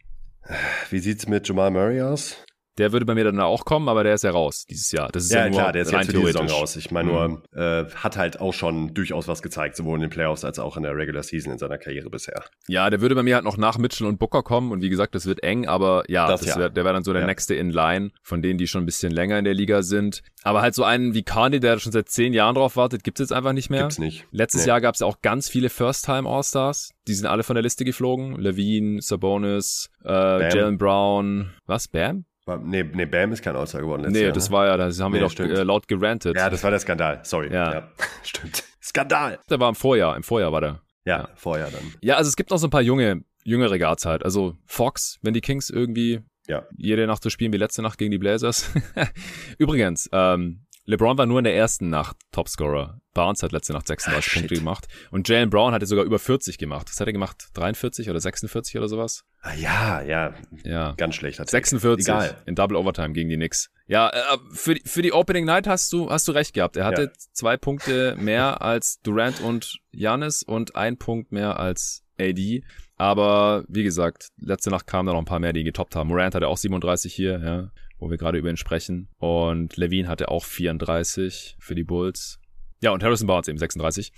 Wie 0.89 0.99
sieht's 0.99 1.27
mit 1.27 1.47
Jamal 1.47 1.71
Murray 1.71 2.01
aus? 2.01 2.37
Der 2.77 2.91
würde 2.91 3.05
bei 3.05 3.13
mir 3.13 3.23
dann 3.23 3.39
auch 3.39 3.65
kommen, 3.65 3.87
aber 3.87 4.03
der 4.03 4.15
ist 4.15 4.23
ja 4.23 4.31
raus 4.31 4.65
dieses 4.67 4.91
Jahr. 4.91 5.09
Das 5.11 5.25
ist 5.25 5.31
ja, 5.31 5.45
ja 5.45 5.51
klar, 5.51 5.71
der 5.71 5.83
ist 5.83 5.91
jetzt 5.91 6.07
für 6.07 6.13
die 6.13 6.25
Saison 6.25 6.47
raus. 6.47 6.75
Ich 6.75 6.89
meine 6.91 7.11
mhm. 7.11 7.41
nur, 7.51 7.61
äh, 7.61 7.85
hat 7.95 8.17
halt 8.17 8.39
auch 8.41 8.53
schon 8.53 8.93
durchaus 8.93 9.27
was 9.27 9.41
gezeigt, 9.41 9.75
sowohl 9.75 9.95
in 9.95 10.01
den 10.01 10.09
Playoffs 10.09 10.43
als 10.43 10.57
auch 10.57 10.75
in 10.77 10.83
der 10.83 10.95
Regular 10.95 11.21
Season 11.21 11.51
in 11.51 11.59
seiner 11.59 11.77
Karriere 11.77 12.09
bisher. 12.09 12.43
Ja, 12.67 12.89
der 12.89 13.01
würde 13.01 13.15
bei 13.15 13.23
mir 13.23 13.35
halt 13.35 13.45
noch 13.45 13.57
nach 13.57 13.77
Mitchell 13.77 14.07
und 14.07 14.17
Booker 14.17 14.41
kommen 14.41 14.71
und 14.71 14.81
wie 14.81 14.89
gesagt, 14.89 15.13
das 15.13 15.25
wird 15.25 15.43
eng, 15.43 15.67
aber 15.67 16.03
ja, 16.07 16.27
das, 16.27 16.41
das 16.41 16.57
wär, 16.57 16.69
der 16.69 16.83
wäre 16.83 16.93
dann 16.93 17.03
so 17.03 17.13
der 17.13 17.21
ja. 17.21 17.27
nächste 17.27 17.53
in 17.53 17.69
Line 17.69 18.11
von 18.23 18.41
denen, 18.41 18.57
die 18.57 18.67
schon 18.67 18.83
ein 18.83 18.85
bisschen 18.85 19.11
länger 19.11 19.37
in 19.37 19.45
der 19.45 19.53
Liga 19.53 19.83
sind. 19.83 20.23
Aber 20.43 20.61
halt 20.61 20.75
so 20.75 20.83
einen 20.83 21.13
wie 21.13 21.23
Carney, 21.23 21.59
der 21.59 21.79
schon 21.79 21.91
seit 21.91 22.09
zehn 22.09 22.33
Jahren 22.33 22.55
drauf 22.55 22.75
wartet, 22.75 23.03
gibt's 23.03 23.19
jetzt 23.19 23.33
einfach 23.33 23.53
nicht 23.53 23.69
mehr. 23.69 23.81
Gibt's 23.81 23.99
nicht. 23.99 24.25
Letztes 24.31 24.63
nee. 24.63 24.69
Jahr 24.69 24.81
gab's 24.81 24.99
ja 24.99 25.07
auch 25.07 25.21
ganz 25.21 25.47
viele 25.47 25.69
First-Time 25.69 26.27
All-Stars. 26.27 26.91
Die 27.07 27.13
sind 27.13 27.27
alle 27.27 27.43
von 27.43 27.55
der 27.55 27.63
Liste 27.63 27.85
geflogen. 27.85 28.37
Levine, 28.37 29.01
Sabonis, 29.01 29.89
äh, 30.05 30.09
Jalen 30.09 30.77
Brown. 30.77 31.53
Was? 31.65 31.87
Bam? 31.87 32.25
Nee, 32.45 32.83
nee, 32.83 33.05
Bam 33.05 33.31
ist 33.31 33.41
kein 33.41 33.55
Aussage 33.55 33.83
geworden. 33.83 34.11
Nee, 34.11 34.23
Jahr, 34.23 34.31
das 34.33 34.49
ne? 34.49 34.55
war 34.55 34.67
ja, 34.67 34.77
das 34.77 34.99
haben 34.99 35.13
nee, 35.13 35.21
wir 35.21 35.27
doch 35.27 35.39
äh, 35.39 35.63
laut 35.63 35.87
gerantet. 35.87 36.35
Ja, 36.35 36.49
das 36.49 36.63
war 36.63 36.71
der 36.71 36.79
Skandal. 36.79 37.21
Sorry. 37.23 37.53
Ja. 37.53 37.73
ja. 37.73 37.91
Stimmt. 38.23 38.63
Skandal. 38.81 39.39
Der 39.49 39.59
war 39.59 39.69
im 39.69 39.75
Vorjahr. 39.75 40.17
Im 40.17 40.23
Vorjahr 40.23 40.51
war 40.51 40.61
der. 40.61 40.81
Ja, 41.05 41.19
ja, 41.19 41.29
Vorjahr 41.35 41.69
dann. 41.71 41.93
Ja, 42.01 42.15
also 42.15 42.27
es 42.27 42.35
gibt 42.35 42.49
noch 42.49 42.57
so 42.57 42.67
ein 42.67 42.69
paar 42.69 42.81
junge, 42.81 43.23
jüngere 43.43 43.77
Guards 43.77 44.05
halt. 44.05 44.23
Also 44.23 44.57
Fox, 44.65 45.19
wenn 45.21 45.33
die 45.33 45.41
Kings 45.41 45.69
irgendwie 45.69 46.21
Ja. 46.47 46.67
Jede 46.77 47.07
Nacht 47.07 47.23
zu 47.23 47.29
spielen 47.29 47.53
wie 47.53 47.57
letzte 47.57 47.81
Nacht 47.81 47.97
gegen 47.97 48.11
die 48.11 48.17
Blazers. 48.17 48.69
Übrigens, 49.57 50.09
ähm, 50.11 50.62
LeBron 50.85 51.17
war 51.17 51.25
nur 51.25 51.39
in 51.39 51.45
der 51.45 51.55
ersten 51.55 51.89
Nacht 51.89 52.17
Topscorer. 52.31 52.99
Barnes 53.13 53.41
hat 53.43 53.51
letzte 53.51 53.73
Nacht 53.73 53.87
36 53.87 54.31
Ah, 54.31 54.33
Punkte 54.39 54.55
shit. 54.55 54.59
gemacht. 54.63 54.87
Und 55.11 55.29
Jalen 55.29 55.49
Brown 55.49 55.71
hatte 55.73 55.85
sogar 55.85 56.03
über 56.03 56.19
40 56.19 56.57
gemacht. 56.57 56.87
Was 56.89 56.99
hat 56.99 57.07
er 57.07 57.13
gemacht? 57.13 57.47
43 57.53 58.09
oder 58.09 58.19
46 58.19 58.77
oder 58.77 58.87
sowas? 58.89 59.23
Ah, 59.41 59.53
ja, 59.53 60.01
ja, 60.01 60.33
Ja. 60.63 60.93
ganz 60.97 61.15
schlechter 61.15 61.43
Take. 61.45 61.51
46 61.51 62.07
Egal. 62.07 62.37
in 62.45 62.55
Double 62.55 62.75
Overtime 62.75 63.13
gegen 63.13 63.29
die 63.29 63.35
Knicks. 63.35 63.69
Ja, 63.87 64.09
äh, 64.09 64.37
für, 64.51 64.73
die- 64.75 64.81
für 64.85 65.01
die 65.01 65.13
Opening 65.13 65.45
Night 65.45 65.67
hast 65.67 65.93
du, 65.93 66.09
hast 66.09 66.27
du 66.27 66.31
recht 66.33 66.53
gehabt. 66.53 66.75
Er 66.75 66.85
hatte 66.85 67.03
Ja. 67.03 67.09
zwei 67.33 67.55
Punkte 67.55 68.15
mehr 68.17 68.61
als 68.61 68.99
Durant 69.03 69.41
und 69.41 69.77
Giannis 69.91 70.43
und 70.43 70.75
ein 70.75 70.97
Punkt 70.97 71.31
mehr 71.31 71.59
als 71.59 72.03
AD. 72.19 72.63
Aber 72.97 73.63
wie 73.67 73.83
gesagt, 73.83 74.29
letzte 74.37 74.69
Nacht 74.69 74.87
kamen 74.87 75.07
da 75.07 75.13
noch 75.13 75.19
ein 75.19 75.25
paar 75.25 75.39
mehr, 75.39 75.53
die 75.53 75.63
getoppt 75.63 75.95
haben. 75.95 76.09
Morant 76.09 76.35
hatte 76.35 76.47
auch 76.47 76.57
37 76.57 77.13
hier, 77.13 77.39
ja, 77.43 77.71
wo 78.03 78.09
wir 78.09 78.17
gerade 78.17 78.37
über 78.37 78.49
ihn 78.49 78.57
sprechen. 78.57 79.07
Und 79.17 79.77
Levine 79.77 80.07
hatte 80.09 80.29
auch 80.29 80.43
34 80.43 81.55
für 81.59 81.73
die 81.73 81.83
Bulls. 81.83 82.39
Ja, 82.81 82.91
und 82.91 83.01
Harrison 83.01 83.27
Barnes 83.27 83.47
eben 83.47 83.57
36. 83.57 84.11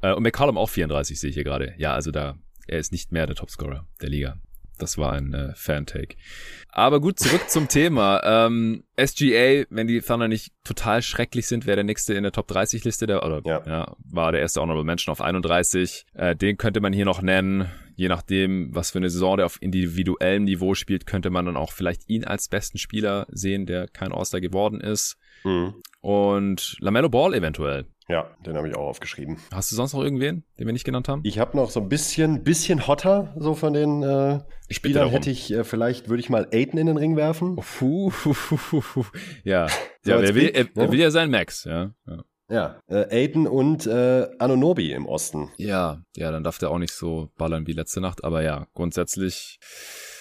Äh, 0.00 0.14
und 0.14 0.22
McCollum 0.22 0.56
auch 0.56 0.70
34, 0.70 1.20
sehe 1.20 1.28
ich 1.30 1.34
hier 1.34 1.44
gerade. 1.44 1.74
Ja, 1.76 1.92
also 1.92 2.10
da, 2.10 2.36
er 2.66 2.78
ist 2.78 2.92
nicht 2.92 3.12
mehr 3.12 3.26
der 3.26 3.36
Topscorer 3.36 3.86
der 4.00 4.08
Liga. 4.08 4.38
Das 4.78 4.98
war 4.98 5.12
ein 5.12 5.32
äh, 5.32 5.54
Fan-Take. 5.54 6.16
Aber 6.68 7.00
gut, 7.00 7.18
zurück 7.18 7.48
zum 7.48 7.68
Thema. 7.68 8.22
Ähm, 8.24 8.84
SGA, 8.98 9.64
wenn 9.70 9.86
die 9.86 10.00
Thunder 10.00 10.28
nicht 10.28 10.52
total 10.64 11.02
schrecklich 11.02 11.46
sind, 11.46 11.66
wäre 11.66 11.76
der 11.76 11.84
nächste 11.84 12.14
in 12.14 12.22
der 12.22 12.32
Top 12.32 12.48
30 12.48 12.84
Liste, 12.84 13.06
der, 13.06 13.24
oder 13.24 13.42
Ja. 13.44 13.62
ja. 13.66 13.96
war 14.04 14.32
der 14.32 14.40
erste 14.40 14.60
Honorable 14.60 14.84
Mention 14.84 15.12
auf 15.12 15.20
31. 15.20 16.04
Äh, 16.14 16.36
den 16.36 16.56
könnte 16.56 16.80
man 16.80 16.92
hier 16.92 17.04
noch 17.06 17.22
nennen. 17.22 17.70
Je 17.96 18.08
nachdem, 18.08 18.74
was 18.74 18.90
für 18.90 18.98
eine 18.98 19.10
Saison 19.10 19.38
der 19.38 19.46
auf 19.46 19.60
individuellem 19.60 20.44
Niveau 20.44 20.74
spielt, 20.74 21.06
könnte 21.06 21.30
man 21.30 21.46
dann 21.46 21.56
auch 21.56 21.72
vielleicht 21.72 22.08
ihn 22.08 22.24
als 22.24 22.48
besten 22.48 22.78
Spieler 22.78 23.26
sehen, 23.30 23.66
der 23.66 23.88
kein 23.88 24.12
All-Star 24.12 24.40
geworden 24.40 24.80
ist. 24.80 25.16
Mhm. 25.44 25.74
Und 26.00 26.76
LaMelo 26.80 27.08
Ball 27.08 27.34
eventuell. 27.34 27.86
Ja, 28.08 28.30
den 28.44 28.56
habe 28.56 28.68
ich 28.68 28.76
auch 28.76 28.86
aufgeschrieben. 28.86 29.38
Hast 29.52 29.72
du 29.72 29.76
sonst 29.76 29.92
noch 29.92 30.02
irgendwen, 30.02 30.44
den 30.60 30.66
wir 30.66 30.72
nicht 30.72 30.84
genannt 30.84 31.08
haben? 31.08 31.22
Ich 31.24 31.40
habe 31.40 31.56
noch 31.56 31.70
so 31.70 31.80
ein 31.80 31.88
bisschen, 31.88 32.44
bisschen 32.44 32.86
hotter, 32.86 33.34
so 33.36 33.54
von 33.54 33.72
den 33.72 34.04
äh, 34.04 34.40
Spielern 34.70 35.08
hätte 35.08 35.30
ich, 35.30 35.52
äh, 35.52 35.64
vielleicht 35.64 36.08
würde 36.08 36.20
ich 36.20 36.30
mal 36.30 36.46
Aiden 36.52 36.78
in 36.78 36.86
den 36.86 36.98
Ring 36.98 37.16
werfen. 37.16 37.56
Puh, 37.56 38.10
puh, 38.10 38.34
puh, 38.34 38.80
puh. 38.80 39.04
Ja, 39.42 39.66
So 40.02 40.12
ja 40.12 40.18
als 40.18 40.30
er, 40.30 40.34
will, 40.36 40.50
er, 40.54 40.68
er 40.76 40.86
ne? 40.86 40.92
will 40.92 41.00
ja 41.00 41.10
sein 41.10 41.30
Max, 41.30 41.64
ja. 41.64 41.90
ja. 42.06 42.22
Ja, 42.48 42.78
äh, 42.86 43.06
Aiden 43.10 43.46
und 43.48 43.86
äh, 43.86 44.28
Anonobi 44.38 44.92
im 44.92 45.06
Osten. 45.06 45.50
Ja, 45.56 46.02
ja, 46.16 46.30
dann 46.30 46.44
darf 46.44 46.58
der 46.58 46.70
auch 46.70 46.78
nicht 46.78 46.92
so 46.92 47.30
ballern 47.36 47.66
wie 47.66 47.72
letzte 47.72 48.00
Nacht, 48.00 48.22
aber 48.22 48.42
ja, 48.42 48.66
grundsätzlich, 48.72 49.58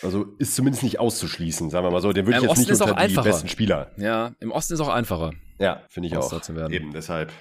Also 0.02 0.26
ist 0.40 0.56
zumindest 0.56 0.82
nicht 0.84 1.00
auszuschließen, 1.00 1.70
sagen 1.70 1.86
wir 1.86 1.92
mal 1.92 2.02
so. 2.02 2.14
Den 2.14 2.26
würde 2.26 2.32
Ja, 2.34 2.38
ich 2.38 2.44
jetzt 2.44 2.52
Osten 2.52 2.62
nicht 2.64 2.72
ist 2.72 2.82
auch 2.82 2.88
unter 2.88 2.96
die 3.00 3.04
einfacher. 3.10 3.30
besten 3.30 3.48
Spieler. 3.48 3.92
ja, 3.98 4.32
im 4.40 4.52
Osten 4.52 4.74
ist 4.74 4.80
auch 4.80 4.88
einfacher. 4.90 5.34
Ja, 5.60 5.84
finde 5.90 6.08
ich 6.08 6.18
auch. 6.18 6.32
Werden. 6.32 6.74
Eben, 6.74 6.92
deshalb. 6.94 7.32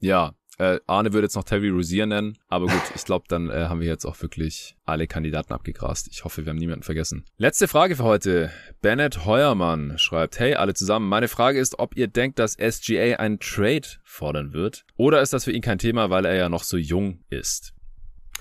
Ja, 0.00 0.32
äh, 0.60 0.78
Arne 0.86 1.12
würde 1.14 1.24
jetzt 1.24 1.36
noch 1.36 1.44
Terry 1.44 1.70
Rozier 1.70 2.04
nennen, 2.04 2.36
aber 2.48 2.66
gut, 2.66 2.82
ich 2.94 3.04
glaube, 3.04 3.24
dann 3.28 3.48
äh, 3.48 3.66
haben 3.68 3.80
wir 3.80 3.88
jetzt 3.88 4.04
auch 4.04 4.20
wirklich 4.20 4.76
alle 4.84 5.06
Kandidaten 5.06 5.54
abgegrast. 5.54 6.08
Ich 6.12 6.24
hoffe, 6.24 6.44
wir 6.44 6.50
haben 6.50 6.58
niemanden 6.58 6.82
vergessen. 6.82 7.24
Letzte 7.38 7.66
Frage 7.66 7.96
für 7.96 8.04
heute. 8.04 8.50
Bennett 8.82 9.24
Heuermann 9.24 9.96
schreibt, 9.96 10.38
hey, 10.38 10.54
alle 10.54 10.74
zusammen, 10.74 11.08
meine 11.08 11.28
Frage 11.28 11.58
ist, 11.58 11.78
ob 11.78 11.96
ihr 11.96 12.08
denkt, 12.08 12.38
dass 12.38 12.58
SGA 12.58 13.16
einen 13.16 13.40
Trade 13.40 13.88
fordern 14.04 14.52
wird, 14.52 14.84
oder 14.96 15.22
ist 15.22 15.32
das 15.32 15.44
für 15.44 15.52
ihn 15.52 15.62
kein 15.62 15.78
Thema, 15.78 16.10
weil 16.10 16.26
er 16.26 16.34
ja 16.34 16.48
noch 16.50 16.64
so 16.64 16.76
jung 16.76 17.24
ist? 17.30 17.72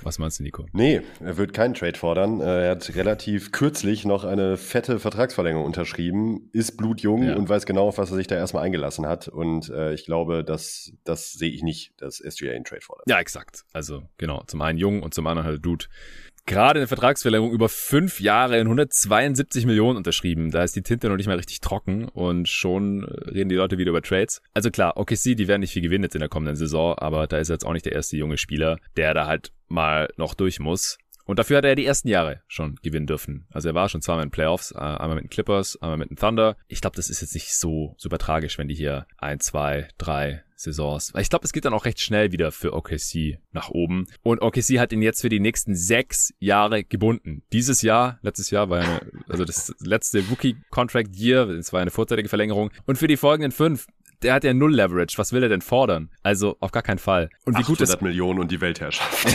Was 0.03 0.19
meinst 0.19 0.39
du, 0.39 0.43
Nico? 0.43 0.65
Nee, 0.71 1.01
er 1.19 1.37
wird 1.37 1.53
keinen 1.53 1.73
Trade 1.73 1.97
fordern. 1.97 2.39
Äh, 2.41 2.65
Er 2.65 2.71
hat 2.71 2.95
relativ 2.95 3.51
kürzlich 3.51 4.05
noch 4.05 4.23
eine 4.23 4.57
fette 4.57 4.99
Vertragsverlängerung 4.99 5.65
unterschrieben, 5.65 6.49
ist 6.53 6.77
blutjung 6.77 7.23
Ja. 7.23 7.35
und 7.35 7.49
weiß 7.49 7.65
genau, 7.65 7.87
auf 7.87 7.97
was 7.97 8.09
er 8.11 8.15
sich 8.17 8.27
da 8.27 8.35
erstmal 8.35 8.63
eingelassen 8.63 9.05
hat. 9.07 9.27
Und 9.27 9.69
äh, 9.69 9.93
ich 9.93 10.05
glaube, 10.05 10.43
das, 10.43 10.93
das 11.03 11.33
sehe 11.33 11.51
ich 11.51 11.63
nicht, 11.63 11.93
dass 12.01 12.17
SGA 12.17 12.51
einen 12.51 12.63
Trade 12.65 12.81
fordert. 12.81 13.05
Ja, 13.09 13.19
exakt. 13.19 13.63
Also 13.73 14.03
genau, 14.17 14.43
zum 14.47 14.61
einen 14.61 14.77
jung 14.77 15.03
und 15.03 15.13
zum 15.13 15.27
anderen 15.27 15.47
halt 15.47 15.65
Dude. 15.65 15.85
Gerade 16.45 16.79
eine 16.79 16.87
Vertragsverlängerung 16.87 17.51
über 17.51 17.69
fünf 17.69 18.19
Jahre 18.19 18.57
in 18.57 18.67
172 18.67 19.65
Millionen 19.65 19.97
unterschrieben. 19.97 20.51
Da 20.51 20.63
ist 20.63 20.75
die 20.75 20.81
Tinte 20.81 21.09
noch 21.09 21.17
nicht 21.17 21.27
mal 21.27 21.37
richtig 21.37 21.61
trocken 21.61 22.05
und 22.05 22.47
schon 22.47 23.03
äh, 23.03 23.29
reden 23.29 23.49
die 23.49 23.55
Leute 23.55 23.77
wieder 23.77 23.91
über 23.91 24.01
Trades. 24.01 24.41
Also 24.53 24.71
klar, 24.71 24.97
OKC, 24.97 25.35
die 25.35 25.47
werden 25.47 25.61
nicht 25.61 25.73
viel 25.73 25.81
gewinnen 25.81 26.03
jetzt 26.03 26.15
in 26.15 26.21
der 26.21 26.29
kommenden 26.29 26.55
Saison, 26.55 26.97
aber 26.97 27.27
da 27.27 27.37
ist 27.37 27.49
jetzt 27.49 27.65
auch 27.65 27.73
nicht 27.73 27.85
der 27.85 27.93
erste 27.93 28.17
junge 28.17 28.37
Spieler, 28.37 28.77
der 28.97 29.13
da 29.13 29.27
halt 29.27 29.51
mal 29.67 30.09
noch 30.17 30.33
durch 30.33 30.59
muss. 30.59 30.97
Und 31.25 31.37
dafür 31.37 31.57
hat 31.57 31.65
er 31.65 31.75
die 31.75 31.85
ersten 31.85 32.07
Jahre 32.07 32.41
schon 32.47 32.79
gewinnen 32.81 33.05
dürfen. 33.05 33.45
Also 33.51 33.69
er 33.69 33.75
war 33.75 33.87
schon 33.87 34.01
zweimal 34.01 34.23
in 34.23 34.31
Playoffs, 34.31 34.71
äh, 34.71 34.79
einmal 34.79 35.13
mit 35.13 35.25
den 35.25 35.29
Clippers, 35.29 35.79
einmal 35.79 35.97
mit 35.97 36.09
den 36.09 36.17
Thunder. 36.17 36.57
Ich 36.67 36.81
glaube, 36.81 36.95
das 36.95 37.11
ist 37.11 37.21
jetzt 37.21 37.35
nicht 37.35 37.53
so 37.53 37.93
super 37.99 38.17
tragisch, 38.17 38.57
wenn 38.57 38.67
die 38.67 38.73
hier 38.73 39.05
ein, 39.19 39.39
zwei, 39.39 39.87
drei 39.99 40.43
Saisons. 40.59 41.13
Weil 41.13 41.21
ich 41.21 41.29
glaube, 41.29 41.45
es 41.45 41.53
geht 41.53 41.65
dann 41.65 41.73
auch 41.73 41.85
recht 41.85 42.01
schnell 42.01 42.31
wieder 42.31 42.51
für 42.51 42.73
OKC 42.73 43.39
nach 43.51 43.69
oben. 43.69 44.07
Und 44.23 44.41
OKC 44.41 44.79
hat 44.79 44.91
ihn 44.91 45.01
jetzt 45.01 45.21
für 45.21 45.29
die 45.29 45.39
nächsten 45.39 45.73
sechs 45.75 46.33
Jahre 46.39 46.83
gebunden. 46.83 47.43
Dieses 47.53 47.81
Jahr, 47.81 48.19
letztes 48.21 48.51
Jahr 48.51 48.69
war 48.69 48.83
ja 48.83 48.89
eine, 48.89 49.01
also 49.29 49.45
das 49.45 49.73
letzte 49.79 50.21
Rookie-Contract-Year, 50.29 51.49
es 51.49 51.71
war 51.71 51.81
eine 51.81 51.91
vorzeitige 51.91 52.27
Verlängerung. 52.27 52.71
Und 52.85 52.97
für 52.97 53.07
die 53.07 53.17
folgenden 53.17 53.51
fünf, 53.51 53.87
der 54.21 54.33
hat 54.33 54.43
ja 54.43 54.53
null 54.53 54.75
Leverage. 54.75 55.17
Was 55.17 55.31
will 55.31 55.43
er 55.43 55.49
denn 55.49 55.61
fordern? 55.61 56.09
Also 56.23 56.57
auf 56.59 56.71
gar 56.71 56.83
keinen 56.83 56.99
Fall. 56.99 57.29
Und 57.45 57.57
wie 57.57 57.63
gut 57.63 57.79
das 57.79 57.91
800 57.91 58.01
Millionen 58.01 58.39
und 58.39 58.51
die 58.51 58.59
Weltherrschaft. 58.59 59.27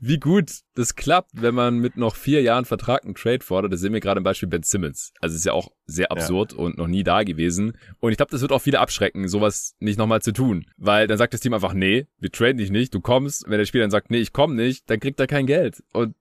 wie 0.00 0.18
gut 0.18 0.50
das 0.74 0.96
klappt, 0.96 1.30
wenn 1.34 1.54
man 1.54 1.78
mit 1.78 1.96
noch 1.96 2.16
vier 2.16 2.42
Jahren 2.42 2.64
Vertrag 2.64 3.04
einen 3.04 3.14
Trade 3.14 3.44
fordert, 3.44 3.72
das 3.72 3.80
sehen 3.80 3.92
wir 3.92 4.00
gerade 4.00 4.18
im 4.18 4.24
Beispiel 4.24 4.48
Ben 4.48 4.62
Simmons. 4.62 5.12
Also 5.20 5.34
es 5.34 5.40
ist 5.40 5.46
ja 5.46 5.52
auch 5.52 5.70
sehr 5.86 6.10
absurd 6.10 6.52
und 6.52 6.78
noch 6.78 6.86
nie 6.86 7.04
da 7.04 7.22
gewesen. 7.22 7.76
Und 8.00 8.10
ich 8.10 8.16
glaube, 8.16 8.30
das 8.30 8.40
wird 8.40 8.52
auch 8.52 8.62
viele 8.62 8.80
abschrecken, 8.80 9.28
sowas 9.28 9.74
nicht 9.78 9.98
nochmal 9.98 10.22
zu 10.22 10.32
tun. 10.32 10.66
Weil 10.76 11.06
dann 11.06 11.18
sagt 11.18 11.34
das 11.34 11.40
Team 11.40 11.54
einfach, 11.54 11.74
nee, 11.74 12.06
wir 12.18 12.32
traden 12.32 12.58
dich 12.58 12.70
nicht, 12.70 12.94
du 12.94 13.00
kommst. 13.00 13.44
Wenn 13.46 13.58
der 13.58 13.66
Spieler 13.66 13.84
dann 13.84 13.90
sagt, 13.90 14.10
nee, 14.10 14.18
ich 14.18 14.32
komme 14.32 14.54
nicht, 14.54 14.88
dann 14.88 15.00
kriegt 15.00 15.20
er 15.20 15.26
kein 15.26 15.46
Geld. 15.46 15.82
Und 15.92 16.14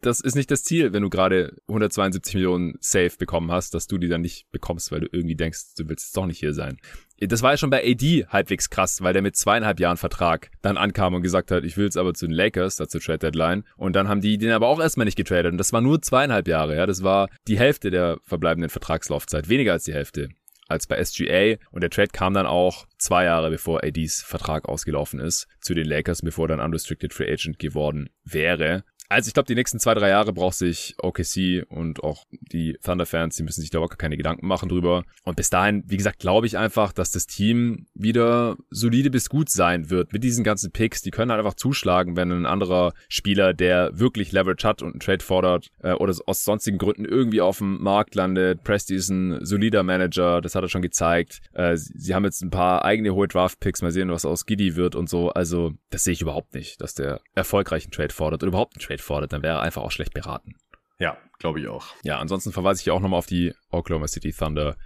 das 0.00 0.20
ist 0.20 0.36
nicht 0.36 0.50
das 0.50 0.62
Ziel, 0.62 0.92
wenn 0.92 1.02
du 1.02 1.10
gerade 1.10 1.56
172 1.68 2.34
Millionen 2.34 2.74
safe 2.80 3.16
bekommen 3.18 3.50
hast, 3.50 3.74
dass 3.74 3.86
du 3.86 3.98
die 3.98 4.08
dann 4.08 4.20
nicht 4.20 4.50
bekommst, 4.50 4.92
weil 4.92 5.00
du 5.00 5.08
irgendwie 5.10 5.36
denkst, 5.36 5.74
du 5.76 5.88
willst 5.88 6.16
doch 6.16 6.26
nicht 6.26 6.38
hier 6.38 6.54
sein. 6.54 6.78
Das 7.20 7.42
war 7.42 7.52
ja 7.52 7.56
schon 7.58 7.68
bei 7.68 7.84
AD 7.84 8.26
halbwegs 8.28 8.70
krass, 8.70 9.02
weil 9.02 9.12
der 9.12 9.20
mit 9.20 9.36
zweieinhalb 9.36 9.78
Jahren 9.78 9.98
Vertrag 9.98 10.50
dann 10.62 10.78
ankam 10.78 11.12
und 11.14 11.22
gesagt 11.22 11.50
hat, 11.50 11.64
ich 11.64 11.76
will 11.76 11.84
jetzt 11.84 11.98
aber 11.98 12.14
zu 12.14 12.26
den 12.26 12.34
Lakers, 12.34 12.76
dazu 12.76 12.98
Trade 12.98 13.18
Deadline. 13.18 13.64
Und 13.76 13.94
dann 13.94 14.08
haben 14.08 14.22
die 14.22 14.38
den 14.38 14.52
aber 14.52 14.68
auch 14.68 14.80
erstmal 14.80 15.04
nicht 15.04 15.16
getradet. 15.16 15.52
Und 15.52 15.58
das 15.58 15.72
war 15.74 15.82
nur 15.82 16.00
zweieinhalb 16.00 16.48
Jahre, 16.48 16.76
ja. 16.76 16.86
Das 16.86 17.02
war 17.02 17.28
die 17.46 17.58
Hälfte 17.58 17.90
der 17.90 18.18
verbleibenden 18.22 18.70
Vertragslaufzeit, 18.70 19.48
weniger 19.50 19.72
als 19.72 19.84
die 19.84 19.92
Hälfte 19.92 20.30
als 20.70 20.86
bei 20.86 21.02
SGA. 21.04 21.56
Und 21.70 21.82
der 21.82 21.90
Trade 21.90 22.10
kam 22.12 22.32
dann 22.32 22.46
auch 22.46 22.86
zwei 22.96 23.24
Jahre 23.24 23.50
bevor 23.50 23.84
ADs 23.84 24.22
Vertrag 24.22 24.68
ausgelaufen 24.68 25.20
ist 25.20 25.46
zu 25.60 25.74
den 25.74 25.86
Lakers, 25.86 26.22
bevor 26.22 26.46
er 26.46 26.56
dann 26.56 26.60
Unrestricted 26.60 27.12
Free 27.12 27.30
Agent 27.30 27.58
geworden 27.58 28.08
wäre. 28.24 28.84
Also 29.10 29.28
ich 29.28 29.34
glaube, 29.34 29.46
die 29.46 29.54
nächsten 29.54 29.80
zwei, 29.80 29.94
drei 29.94 30.10
Jahre 30.10 30.32
braucht 30.32 30.54
sich 30.54 30.94
OKC 31.02 31.66
und 31.68 32.04
auch 32.04 32.26
die 32.30 32.78
Thunder-Fans, 32.84 33.34
die 33.36 33.42
müssen 33.42 33.60
sich 33.60 33.70
da 33.70 33.78
überhaupt 33.78 33.98
keine 33.98 34.16
Gedanken 34.16 34.46
machen 34.46 34.68
drüber. 34.68 35.04
Und 35.24 35.36
bis 35.36 35.50
dahin, 35.50 35.82
wie 35.86 35.96
gesagt, 35.96 36.20
glaube 36.20 36.46
ich 36.46 36.56
einfach, 36.58 36.92
dass 36.92 37.10
das 37.10 37.26
Team 37.26 37.86
wieder 37.94 38.56
solide 38.70 39.10
bis 39.10 39.28
gut 39.28 39.50
sein 39.50 39.90
wird 39.90 40.12
mit 40.12 40.22
diesen 40.22 40.44
ganzen 40.44 40.70
Picks. 40.70 41.02
Die 41.02 41.10
können 41.10 41.30
halt 41.30 41.40
einfach 41.40 41.54
zuschlagen, 41.54 42.16
wenn 42.16 42.30
ein 42.30 42.46
anderer 42.46 42.92
Spieler, 43.08 43.54
der 43.54 43.98
wirklich 43.98 44.30
Leverage 44.32 44.68
hat 44.68 44.82
und 44.82 44.92
einen 44.92 45.00
Trade 45.00 45.24
fordert 45.24 45.70
äh, 45.82 45.92
oder 45.92 46.14
aus 46.26 46.44
sonstigen 46.44 46.78
Gründen 46.78 47.04
irgendwie 47.04 47.40
auf 47.40 47.58
dem 47.58 47.82
Markt 47.82 48.14
landet. 48.14 48.62
Presti 48.62 48.94
ist 48.94 49.08
ein 49.08 49.44
solider 49.44 49.82
Manager, 49.82 50.40
das 50.40 50.54
hat 50.54 50.62
er 50.62 50.68
schon 50.68 50.82
gezeigt. 50.82 51.40
Äh, 51.52 51.76
sie 51.76 52.10
sie 52.10 52.14
haben 52.16 52.24
jetzt 52.24 52.42
ein 52.42 52.50
paar 52.50 52.84
eigene 52.84 53.14
hohe 53.14 53.28
Draft-Picks, 53.28 53.82
mal 53.82 53.92
sehen, 53.92 54.10
was 54.10 54.24
aus 54.24 54.44
Giddy 54.44 54.74
wird 54.74 54.96
und 54.96 55.08
so. 55.08 55.30
Also 55.30 55.74
das 55.90 56.02
sehe 56.02 56.12
ich 56.12 56.22
überhaupt 56.22 56.54
nicht, 56.54 56.80
dass 56.80 56.94
der 56.94 57.20
erfolgreichen 57.36 57.92
Trade 57.92 58.12
fordert 58.12 58.42
oder 58.42 58.48
überhaupt 58.48 58.74
einen 58.74 58.84
Trade 58.84 58.99
fordert, 59.02 59.32
dann 59.32 59.42
wäre 59.42 59.58
er 59.58 59.62
einfach 59.62 59.82
auch 59.82 59.90
schlecht 59.90 60.14
beraten. 60.14 60.54
ja, 60.98 61.16
glaube 61.38 61.60
ich 61.60 61.68
auch. 61.68 61.86
Ja, 62.02 62.18
ansonsten 62.18 62.52
verweise 62.52 62.80
ich 62.80 62.86
ja 62.86 62.92
auch 62.92 63.00
nochmal 63.00 63.18
auf 63.18 63.26
die 63.26 63.54
Oklahoma 63.70 64.06
City 64.08 64.32
Thunder 64.32 64.76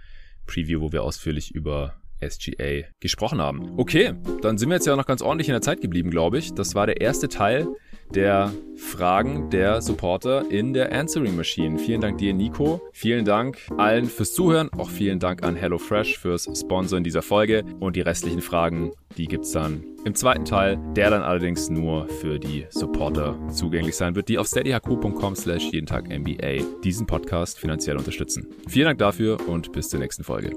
Preview, 0.45 0.81
wo 0.81 0.91
wir 0.91 1.03
ausführlich 1.03 1.53
über 1.53 1.95
SGA 2.21 2.87
gesprochen 2.99 3.41
haben. 3.41 3.77
Okay, 3.77 4.13
dann 4.41 4.57
sind 4.57 4.69
wir 4.69 4.75
jetzt 4.75 4.87
ja 4.87 4.95
noch 4.95 5.05
ganz 5.05 5.21
ordentlich 5.21 5.49
in 5.49 5.53
der 5.53 5.61
Zeit 5.61 5.81
geblieben, 5.81 6.11
glaube 6.11 6.37
ich. 6.37 6.53
Das 6.53 6.75
war 6.75 6.85
der 6.85 7.01
erste 7.01 7.27
Teil 7.27 7.67
der 8.13 8.51
Fragen 8.75 9.49
der 9.49 9.81
Supporter 9.81 10.49
in 10.49 10.73
der 10.73 10.91
Answering 10.91 11.35
Machine. 11.35 11.79
Vielen 11.79 12.01
Dank 12.01 12.17
dir, 12.17 12.33
Nico. 12.33 12.81
Vielen 12.93 13.25
Dank 13.25 13.57
allen 13.77 14.05
fürs 14.05 14.33
Zuhören. 14.33 14.69
Auch 14.77 14.89
vielen 14.89 15.19
Dank 15.19 15.43
an 15.43 15.55
HelloFresh 15.55 16.17
fürs 16.17 16.49
Sponsoren 16.57 17.03
dieser 17.03 17.21
Folge. 17.21 17.63
Und 17.79 17.95
die 17.95 18.01
restlichen 18.01 18.41
Fragen, 18.41 18.91
die 19.17 19.27
gibt's 19.27 19.51
dann 19.51 19.83
im 20.05 20.13
zweiten 20.13 20.45
Teil, 20.45 20.77
der 20.95 21.09
dann 21.09 21.23
allerdings 21.23 21.69
nur 21.69 22.07
für 22.07 22.37
die 22.37 22.65
Supporter 22.69 23.37
zugänglich 23.49 23.95
sein 23.95 24.15
wird, 24.15 24.29
die 24.29 24.37
auf 24.37 24.47
steadyhq.com 24.47 25.35
slash 25.35 25.71
jeden 25.71 25.87
Tag 25.87 26.07
NBA 26.09 26.81
diesen 26.83 27.07
Podcast 27.07 27.59
finanziell 27.59 27.97
unterstützen. 27.97 28.47
Vielen 28.67 28.85
Dank 28.85 28.99
dafür 28.99 29.37
und 29.47 29.71
bis 29.71 29.89
zur 29.89 29.99
nächsten 29.99 30.23
Folge. 30.23 30.51